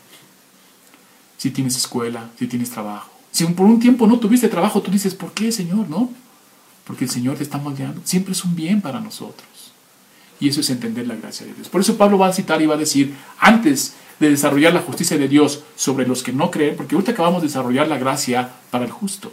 Si 1.38 1.52
tienes 1.52 1.76
escuela, 1.76 2.30
si 2.40 2.48
tienes 2.48 2.70
trabajo. 2.70 3.12
Si 3.32 3.46
por 3.46 3.66
un 3.66 3.80
tiempo 3.80 4.08
no 4.08 4.18
tuviste 4.18 4.48
trabajo, 4.48 4.82
tú 4.82 4.92
dices, 4.92 5.14
¿por 5.14 5.34
qué, 5.34 5.52
Señor? 5.52 5.90
No. 5.90 6.12
Porque 6.86 7.04
el 7.04 7.10
Señor 7.10 7.38
te 7.38 7.44
está 7.44 7.58
moldeando. 7.58 8.02
Siempre 8.06 8.32
es 8.32 8.44
un 8.44 8.56
bien 8.56 8.82
para 8.82 9.00
nosotros. 9.00 9.48
Y 10.40 10.48
eso 10.48 10.62
es 10.62 10.70
entender 10.70 11.06
la 11.06 11.16
gracia 11.16 11.46
de 11.46 11.54
Dios. 11.54 11.70
Por 11.70 11.82
eso 11.82 11.98
Pablo 11.98 12.18
va 12.18 12.28
a 12.28 12.34
citar 12.34 12.62
y 12.62 12.66
va 12.66 12.76
a 12.76 12.78
decir, 12.78 13.14
antes 13.40 13.94
de 14.20 14.30
desarrollar 14.30 14.74
la 14.74 14.82
justicia 14.82 15.18
de 15.18 15.28
Dios 15.28 15.64
sobre 15.76 16.08
los 16.08 16.24
que 16.24 16.34
no 16.34 16.52
creen, 16.52 16.76
porque 16.76 16.96
ahorita 16.96 17.12
acabamos 17.12 17.42
de 17.42 17.48
desarrollar 17.48 17.88
la 17.88 17.98
gracia 17.98 18.50
para 18.70 18.86
el 18.86 18.92
justo. 18.92 19.32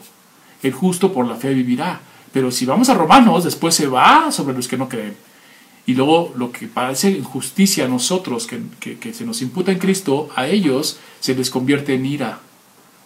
El 0.63 0.73
justo 0.73 1.13
por 1.13 1.27
la 1.27 1.37
fe 1.37 1.53
vivirá. 1.53 2.01
Pero 2.33 2.51
si 2.51 2.67
vamos 2.67 2.89
a 2.89 2.95
Romanos, 2.95 3.45
después 3.45 3.75
se 3.75 3.87
va 3.87 4.31
sobre 4.31 4.55
los 4.55 4.69
que 4.69 4.77
no 4.77 4.89
creen. 4.89 5.17
Y 5.87 5.95
luego 5.95 6.33
lo 6.37 6.51
que 6.51 6.67
parece 6.67 7.11
injusticia 7.11 7.85
a 7.85 7.89
nosotros, 7.89 8.47
que, 8.47 8.99
que, 8.99 9.15
se 9.15 9.25
nos 9.25 9.43
imputa 9.43 9.73
en 9.73 9.79
Cristo, 9.79 10.29
a 10.35 10.47
ellos 10.47 10.99
se 11.21 11.35
les 11.35 11.51
convierte 11.51 11.95
en 11.95 12.05
ira, 12.05 12.41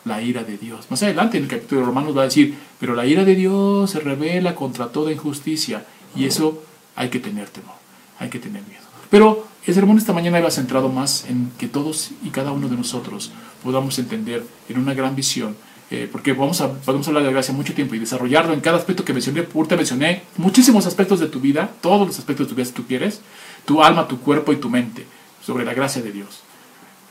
la 0.05 0.22
ira 0.22 0.45
de 0.45 0.57
Dios. 0.57 0.91
Más 0.91 1.03
adelante 1.03 1.37
en 1.37 1.45
el 1.45 1.51
capítulo 1.51 1.83
de 1.83 1.87
Romanos 1.87 2.16
va 2.16 2.22
a 2.22 2.24
decir, 2.24 2.57
pero 2.78 2.95
la 2.95 3.07
ira 3.07 3.24
de 3.24 3.35
Dios 3.35 3.91
se 3.91 4.01
revela 4.01 4.55
contra 4.55 4.89
toda 4.89 5.12
injusticia. 5.12 5.85
Y 6.16 6.24
eso 6.24 6.62
hay 6.97 7.11
que 7.11 7.20
tener 7.20 7.49
temor 7.51 7.81
hay 8.20 8.28
que 8.28 8.39
tener 8.39 8.62
miedo. 8.62 8.83
Pero 9.11 9.49
el 9.67 9.75
sermón 9.75 9.99
esta 9.99 10.13
mañana 10.13 10.39
iba 10.39 10.51
centrado 10.51 10.89
más 10.89 11.27
en 11.29 11.53
que 11.59 11.69
todos 11.69 12.11
y 12.25 12.31
cada 12.31 12.53
uno 12.53 12.69
de 12.69 12.77
nosotros 12.77 13.31
podamos 13.63 13.99
entender 13.99 14.45
en 14.69 14.79
una 14.79 14.95
gran 14.95 15.15
visión, 15.15 15.55
eh, 15.91 16.09
porque 16.11 16.33
vamos 16.33 16.61
a, 16.61 16.73
podemos 16.73 17.07
hablar 17.09 17.23
de 17.23 17.29
la 17.29 17.33
gracia 17.33 17.53
mucho 17.53 17.75
tiempo 17.75 17.95
y 17.95 17.99
desarrollarlo 17.99 18.55
en 18.55 18.61
cada 18.61 18.79
aspecto 18.79 19.05
que 19.05 19.13
mencioné. 19.13 19.43
Te 19.43 19.77
mencioné 19.77 20.23
muchísimos 20.37 20.87
aspectos 20.87 21.21
de 21.21 21.27
tu 21.27 21.41
vida, 21.41 21.71
todos 21.81 22.07
los 22.07 22.19
aspectos 22.19 22.47
de 22.47 22.51
tu 22.51 22.57
vida 22.57 22.65
si 22.65 22.73
tú 22.73 22.87
quieres, 22.87 23.21
tu 23.65 23.83
alma, 23.83 24.09
tu 24.09 24.21
cuerpo 24.21 24.53
y 24.53 24.57
tu 24.57 24.71
mente, 24.71 25.05
sobre 25.45 25.65
la 25.65 25.75
gracia 25.75 26.01
de 26.01 26.13
Dios. 26.13 26.41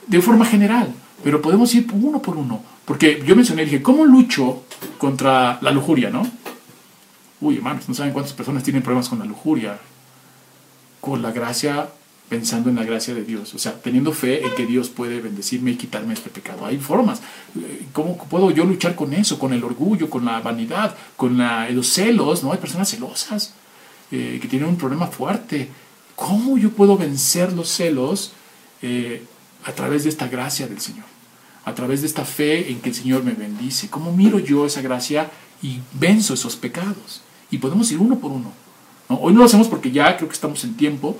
De 0.07 0.21
forma 0.21 0.45
general, 0.45 0.93
pero 1.23 1.41
podemos 1.41 1.73
ir 1.75 1.87
uno 1.91 2.21
por 2.21 2.37
uno. 2.37 2.63
Porque 2.85 3.21
yo 3.25 3.35
mencioné, 3.35 3.65
dije, 3.65 3.83
¿cómo 3.83 4.05
lucho 4.05 4.63
contra 4.97 5.59
la 5.61 5.71
lujuria, 5.71 6.09
no? 6.09 6.25
Uy, 7.41 7.57
hermanos, 7.57 7.87
no 7.87 7.93
saben 7.93 8.11
cuántas 8.11 8.33
personas 8.33 8.63
tienen 8.63 8.81
problemas 8.81 9.07
con 9.07 9.19
la 9.19 9.25
lujuria 9.25 9.77
con 11.01 11.21
la 11.21 11.31
gracia, 11.31 11.89
pensando 12.29 12.69
en 12.69 12.75
la 12.75 12.83
gracia 12.83 13.15
de 13.15 13.23
Dios, 13.23 13.55
o 13.55 13.59
sea, 13.59 13.73
teniendo 13.81 14.13
fe 14.13 14.45
en 14.45 14.53
que 14.53 14.67
Dios 14.67 14.89
puede 14.89 15.19
bendecirme 15.19 15.71
y 15.71 15.75
quitarme 15.75 16.13
este 16.13 16.29
pecado. 16.29 16.65
Hay 16.65 16.77
formas. 16.77 17.21
¿Cómo 17.91 18.17
puedo 18.17 18.51
yo 18.51 18.65
luchar 18.65 18.95
con 18.95 19.13
eso? 19.13 19.39
Con 19.39 19.51
el 19.51 19.63
orgullo, 19.63 20.09
con 20.09 20.25
la 20.25 20.39
vanidad, 20.39 20.95
con 21.17 21.37
los 21.71 21.87
celos, 21.87 22.43
¿no? 22.43 22.51
Hay 22.51 22.59
personas 22.59 22.89
celosas 22.89 23.53
eh, 24.11 24.37
que 24.39 24.47
tienen 24.47 24.69
un 24.69 24.77
problema 24.77 25.07
fuerte. 25.07 25.69
¿Cómo 26.15 26.57
yo 26.57 26.69
puedo 26.69 26.97
vencer 26.97 27.51
los 27.53 27.67
celos 27.67 28.33
eh, 28.83 29.23
a 29.65 29.71
través 29.71 30.03
de 30.03 30.09
esta 30.09 30.27
gracia 30.27 30.67
del 30.67 30.79
Señor? 30.79 31.05
A 31.65 31.73
través 31.73 32.01
de 32.01 32.07
esta 32.07 32.25
fe 32.25 32.71
en 32.71 32.79
que 32.79 32.89
el 32.89 32.95
Señor 32.95 33.23
me 33.23 33.31
bendice. 33.31 33.89
¿Cómo 33.89 34.15
miro 34.15 34.37
yo 34.37 34.67
esa 34.67 34.81
gracia 34.81 35.31
y 35.63 35.79
venzo 35.93 36.35
esos 36.35 36.55
pecados? 36.55 37.21
Y 37.49 37.57
podemos 37.57 37.91
ir 37.91 37.97
uno 37.97 38.19
por 38.19 38.31
uno. 38.31 38.53
Hoy 39.07 39.33
no 39.33 39.39
lo 39.39 39.45
hacemos 39.45 39.67
porque 39.67 39.89
ya 39.89 40.15
creo 40.17 40.29
que 40.29 40.35
estamos 40.35 40.63
en 40.63 40.77
tiempo, 40.77 41.17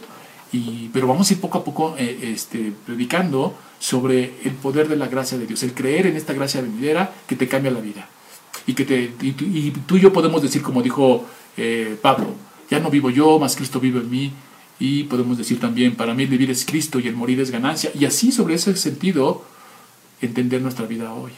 pero 0.92 1.08
vamos 1.08 1.30
a 1.30 1.34
ir 1.34 1.40
poco 1.40 1.60
a 1.60 1.64
poco 1.64 1.96
eh, 1.98 2.32
este, 2.34 2.74
predicando 2.86 3.56
sobre 3.80 4.34
el 4.44 4.54
poder 4.54 4.88
de 4.88 4.96
la 4.96 5.08
gracia 5.08 5.38
de 5.38 5.46
Dios, 5.46 5.62
el 5.64 5.74
creer 5.74 6.08
en 6.08 6.18
esta 6.18 6.34
gracia 6.34 6.62
venidera 6.62 7.14
que 7.28 7.36
te 7.36 7.48
cambia 7.48 7.72
la 7.72 7.80
vida. 7.80 8.10
Y 8.66 8.74
que 8.74 8.86
te, 8.86 9.12
y, 9.22 9.72
tú 9.72 9.98
y 9.98 10.00
yo 10.02 10.12
podemos 10.12 10.42
decir, 10.42 10.62
como 10.62 10.82
dijo 10.82 11.26
eh, 11.58 11.98
Pablo, 12.02 12.34
ya 12.70 12.80
no 12.80 12.90
vivo 12.90 13.10
yo, 13.10 13.40
más 13.40 13.56
Cristo 13.56 13.80
vive 13.80 14.00
en 14.00 14.10
mí. 14.10 14.34
Y 14.80 15.04
podemos 15.04 15.38
decir 15.38 15.60
también, 15.60 15.96
para 15.96 16.14
mí 16.14 16.24
el 16.24 16.30
vivir 16.30 16.50
es 16.52 16.66
Cristo 16.66 17.00
y 17.00 17.08
el 17.08 17.16
morir 17.16 17.40
es 17.42 17.52
ganancia. 17.52 17.92
Y 17.94 18.06
así 18.06 18.32
sobre 18.32 18.56
ese 18.56 18.76
sentido, 18.76 19.44
entender 20.22 20.62
nuestra 20.62 20.86
vida 20.86 21.14
hoy. 21.14 21.32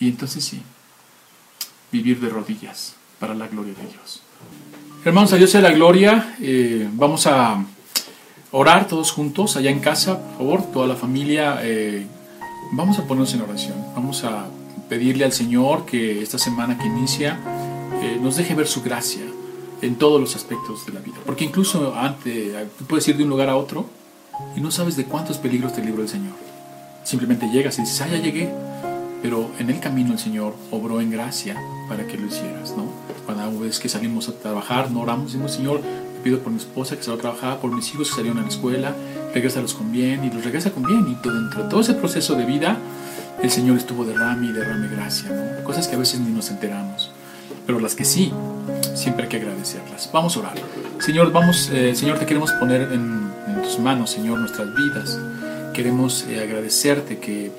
Y 0.00 0.08
entonces 0.08 0.44
sí, 0.44 0.62
vivir 1.90 2.20
de 2.20 2.28
rodillas 2.28 2.94
para 3.18 3.34
la 3.34 3.48
gloria 3.48 3.74
de 3.74 3.82
Dios. 3.82 4.22
Hermanos, 5.04 5.32
a 5.32 5.36
Dios 5.36 5.50
sea 5.50 5.60
la 5.60 5.72
gloria. 5.72 6.36
Eh, 6.40 6.88
vamos 6.92 7.26
a 7.26 7.64
orar 8.52 8.86
todos 8.86 9.10
juntos 9.10 9.56
allá 9.56 9.70
en 9.70 9.80
casa, 9.80 10.18
por 10.18 10.36
favor, 10.36 10.62
toda 10.72 10.86
la 10.86 10.96
familia. 10.96 11.58
Eh, 11.62 12.06
vamos 12.72 12.98
a 12.98 13.04
ponernos 13.04 13.34
en 13.34 13.42
oración. 13.42 13.74
Vamos 13.94 14.22
a 14.24 14.46
pedirle 14.88 15.24
al 15.24 15.32
Señor 15.32 15.86
que 15.86 16.22
esta 16.22 16.38
semana 16.38 16.78
que 16.78 16.86
inicia 16.86 17.40
eh, 18.02 18.18
nos 18.20 18.36
deje 18.36 18.54
ver 18.54 18.66
su 18.66 18.82
gracia 18.82 19.22
en 19.80 19.96
todos 19.96 20.20
los 20.20 20.36
aspectos 20.36 20.86
de 20.86 20.92
la 20.92 21.00
vida. 21.00 21.16
Porque 21.24 21.44
incluso 21.44 21.94
antes, 21.96 22.52
tú 22.78 22.84
puedes 22.84 23.08
ir 23.08 23.16
de 23.16 23.24
un 23.24 23.30
lugar 23.30 23.48
a 23.48 23.56
otro 23.56 23.86
y 24.54 24.60
no 24.60 24.70
sabes 24.70 24.96
de 24.96 25.04
cuántos 25.04 25.38
peligros 25.38 25.72
te 25.72 25.82
libró 25.82 26.02
el 26.02 26.08
Señor. 26.08 26.34
Simplemente 27.04 27.48
llegas 27.48 27.78
y 27.78 27.82
dices, 27.82 28.00
ah, 28.02 28.08
ya 28.08 28.18
llegué. 28.18 28.52
Pero 29.22 29.50
en 29.60 29.70
el 29.70 29.78
camino 29.78 30.12
el 30.12 30.18
Señor 30.18 30.54
obró 30.70 31.00
en 31.00 31.10
gracia 31.10 31.56
para 31.88 32.06
que 32.06 32.18
lo 32.18 32.26
hicieras, 32.26 32.74
¿no? 32.76 32.86
Cuando 33.24 33.60
vez 33.60 33.78
que 33.78 33.88
salimos 33.88 34.28
a 34.28 34.32
trabajar, 34.32 34.90
no 34.90 35.00
oramos, 35.00 35.26
decimos, 35.26 35.52
Señor, 35.52 35.80
pido 36.22 36.38
por 36.38 36.52
mi 36.52 36.58
esposa 36.58 36.96
que 36.96 37.02
se 37.02 37.10
va 37.10 37.16
a 37.16 37.20
trabajar, 37.20 37.58
por 37.58 37.74
mis 37.74 37.92
hijos 37.92 38.08
que 38.10 38.16
salieron 38.16 38.38
a 38.38 38.42
la 38.42 38.48
escuela, 38.48 38.94
regresalos 39.34 39.74
con 39.74 39.92
bien 39.92 40.24
y 40.24 40.30
los 40.30 40.44
regresa 40.44 40.70
con 40.70 40.82
bien. 40.84 41.08
Y 41.08 41.14
todo, 41.16 41.34
dentro 41.34 41.64
de 41.64 41.70
todo 41.70 41.80
ese 41.80 41.94
proceso 41.94 42.34
de 42.34 42.44
vida, 42.44 42.78
el 43.42 43.50
Señor 43.50 43.76
estuvo 43.76 44.04
derrame 44.04 44.46
y 44.46 44.52
derrame 44.52 44.88
gracia. 44.88 45.62
Cosas 45.64 45.88
que 45.88 45.96
a 45.96 45.98
veces 45.98 46.20
ni 46.20 46.30
nos 46.30 46.50
enteramos, 46.50 47.10
pero 47.66 47.80
las 47.80 47.94
que 47.94 48.04
sí, 48.04 48.32
siempre 48.94 49.24
hay 49.24 49.28
que 49.28 49.36
agradecerlas. 49.38 50.10
Vamos 50.12 50.36
a 50.36 50.40
orar. 50.40 50.54
Señor, 50.98 51.32
vamos, 51.32 51.70
eh, 51.72 51.94
Señor, 51.94 52.18
te 52.18 52.26
queremos 52.26 52.52
poner 52.52 52.92
en, 52.92 53.22
tus 53.62 53.78
manos, 53.78 54.10
Señor, 54.10 54.38
nuestras 54.38 54.74
vidas. 54.74 55.18
Queremos 55.74 56.24
eh, 56.28 56.40
agradecerte 56.40 57.18
que 57.18 57.52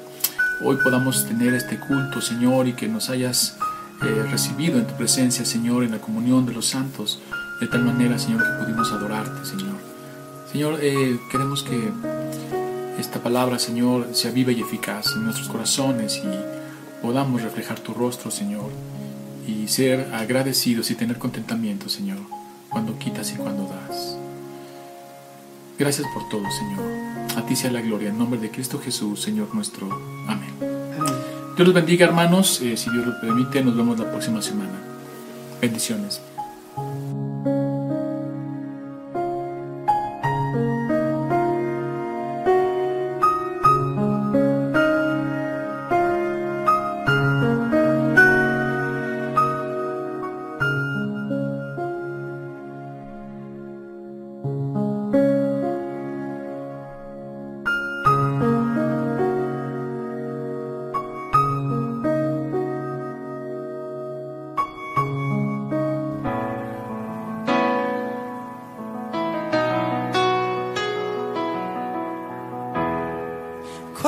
hoy 0.63 0.77
podamos 0.83 1.25
tener 1.25 1.53
este 1.53 1.79
culto, 1.79 2.21
Señor, 2.21 2.67
y 2.67 2.73
que 2.73 2.87
nos 2.87 3.09
hayas 3.09 3.57
eh, 4.01 4.25
recibido 4.29 4.79
en 4.79 4.87
tu 4.87 4.93
presencia, 4.95 5.45
Señor, 5.45 5.83
en 5.83 5.91
la 5.91 5.99
comunión 5.99 6.45
de 6.45 6.53
los 6.53 6.67
santos, 6.67 7.21
de 7.63 7.69
tal 7.69 7.85
manera, 7.85 8.19
Señor, 8.19 8.43
que 8.43 8.65
pudimos 8.65 8.91
adorarte, 8.91 9.45
Señor. 9.45 9.77
Señor, 10.51 10.79
queremos 11.31 11.63
que 11.63 11.93
esta 12.99 13.23
palabra, 13.23 13.57
Señor, 13.57 14.09
sea 14.11 14.31
viva 14.31 14.51
y 14.51 14.59
eficaz 14.59 15.13
en 15.15 15.23
nuestros 15.23 15.47
corazones 15.47 16.21
y 16.25 17.01
podamos 17.01 17.41
reflejar 17.41 17.79
tu 17.79 17.93
rostro, 17.93 18.31
Señor, 18.31 18.69
y 19.47 19.69
ser 19.69 20.13
agradecidos 20.13 20.91
y 20.91 20.95
tener 20.95 21.17
contentamiento, 21.17 21.87
Señor, 21.87 22.17
cuando 22.69 22.99
quitas 22.99 23.31
y 23.31 23.35
cuando 23.35 23.63
das. 23.63 24.17
Gracias 25.79 26.05
por 26.13 26.27
todo, 26.27 26.43
Señor. 26.51 26.83
A 27.37 27.45
ti 27.45 27.55
sea 27.55 27.71
la 27.71 27.79
gloria. 27.79 28.09
En 28.09 28.17
nombre 28.17 28.41
de 28.41 28.51
Cristo 28.51 28.77
Jesús, 28.77 29.21
Señor 29.21 29.55
nuestro. 29.55 29.87
Amén. 30.27 30.53
Dios 31.55 31.65
los 31.65 31.73
bendiga, 31.73 32.05
hermanos. 32.05 32.59
Eh, 32.61 32.75
si 32.75 32.89
Dios 32.89 33.07
lo 33.07 33.21
permite, 33.21 33.63
nos 33.63 33.77
vemos 33.77 33.97
la 33.97 34.11
próxima 34.11 34.41
semana. 34.41 34.81
Bendiciones. 35.61 36.19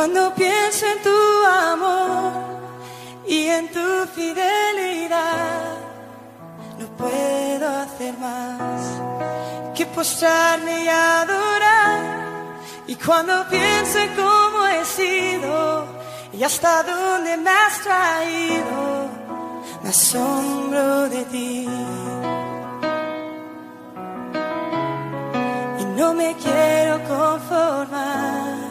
Cuando 0.06 0.36
pienso 0.36 0.86
en 0.86 1.01
tu 1.01 1.45
amor 1.47 2.32
y 3.28 3.47
en 3.47 3.72
tu 3.72 4.06
fidelidad, 4.14 5.78
no 6.78 6.86
puedo 6.95 7.68
hacer 7.68 8.16
más 8.20 8.84
que 9.74 9.84
postrarme 9.88 10.84
y 10.84 10.88
adorar. 10.88 11.99
Y 12.86 12.95
cuando 12.97 13.49
pienso 13.49 13.97
en 13.97 14.16
cómo 14.16 14.68
he 14.68 14.86
sido 14.86 15.88
y 16.34 16.43
hasta 16.43 16.84
dónde 16.84 17.38
me 17.38 17.49
has 17.49 17.82
traído, 17.82 19.10
me 19.82 19.89
asombro 19.89 21.10
de 21.10 21.26
ti. 21.26 21.68
Y 25.80 25.86
no 25.97 26.14
me 26.14 26.36
quiero 26.36 27.01
conformar 27.06 28.64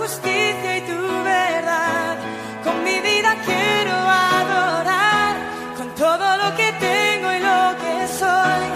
justicia 0.00 0.78
y 0.78 0.80
tu 0.90 1.02
verdad. 1.24 2.16
Con 2.64 2.76
mi 2.84 2.98
vida 3.00 3.30
quiero 3.48 3.94
adorar 4.36 5.34
con 5.76 5.88
todo 5.94 6.26
lo 6.42 6.48
que 6.58 6.68
tengo 6.88 7.28
y 7.38 7.40
lo 7.50 7.62
que 7.82 7.94
soy. 8.22 8.66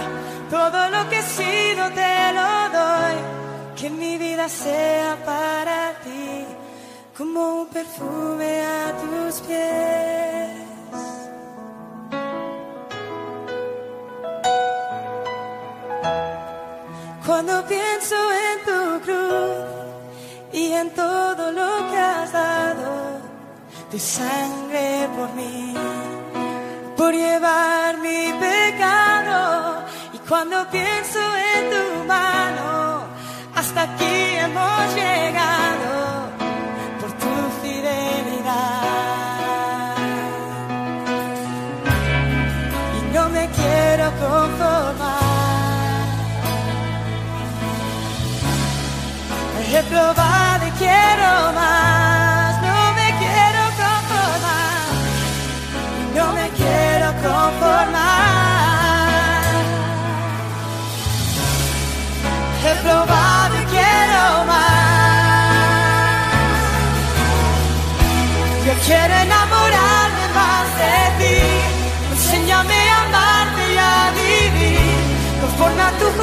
Todo 0.50 0.80
lo 0.94 1.00
que 1.10 1.18
he 1.18 1.28
sido 1.40 1.82
te 2.00 2.16
lo 2.38 2.50
doy. 2.78 3.16
Que 3.78 3.88
mi 3.90 4.18
vida 4.18 4.48
sea 4.48 5.16
para 5.24 5.78
ti 6.04 6.46
como 7.16 7.40
un 7.62 7.66
perfume 7.68 8.52
a 8.78 8.84
tus 9.02 9.40
pies. 9.46 10.24
Cuando 17.26 17.64
pienso 17.66 18.16
en 18.46 18.56
tu 18.68 19.04
cruz 19.04 19.23
en 20.74 20.90
todo 20.90 21.52
lo 21.52 21.90
que 21.90 21.98
has 21.98 22.32
dado, 22.32 23.20
tu 23.90 23.98
sangre 23.98 25.08
por 25.16 25.32
mí, 25.34 25.74
por 26.96 27.12
llevar 27.12 27.98
mi 27.98 28.32
pecado. 28.46 29.84
Y 30.12 30.18
cuando 30.28 30.56
pienso 30.70 31.20
en 31.54 31.62
tu 31.72 32.04
mano, 32.04 33.04
hasta 33.54 33.82
aquí 33.82 34.14
hemos 34.44 34.94
llegado 34.94 35.63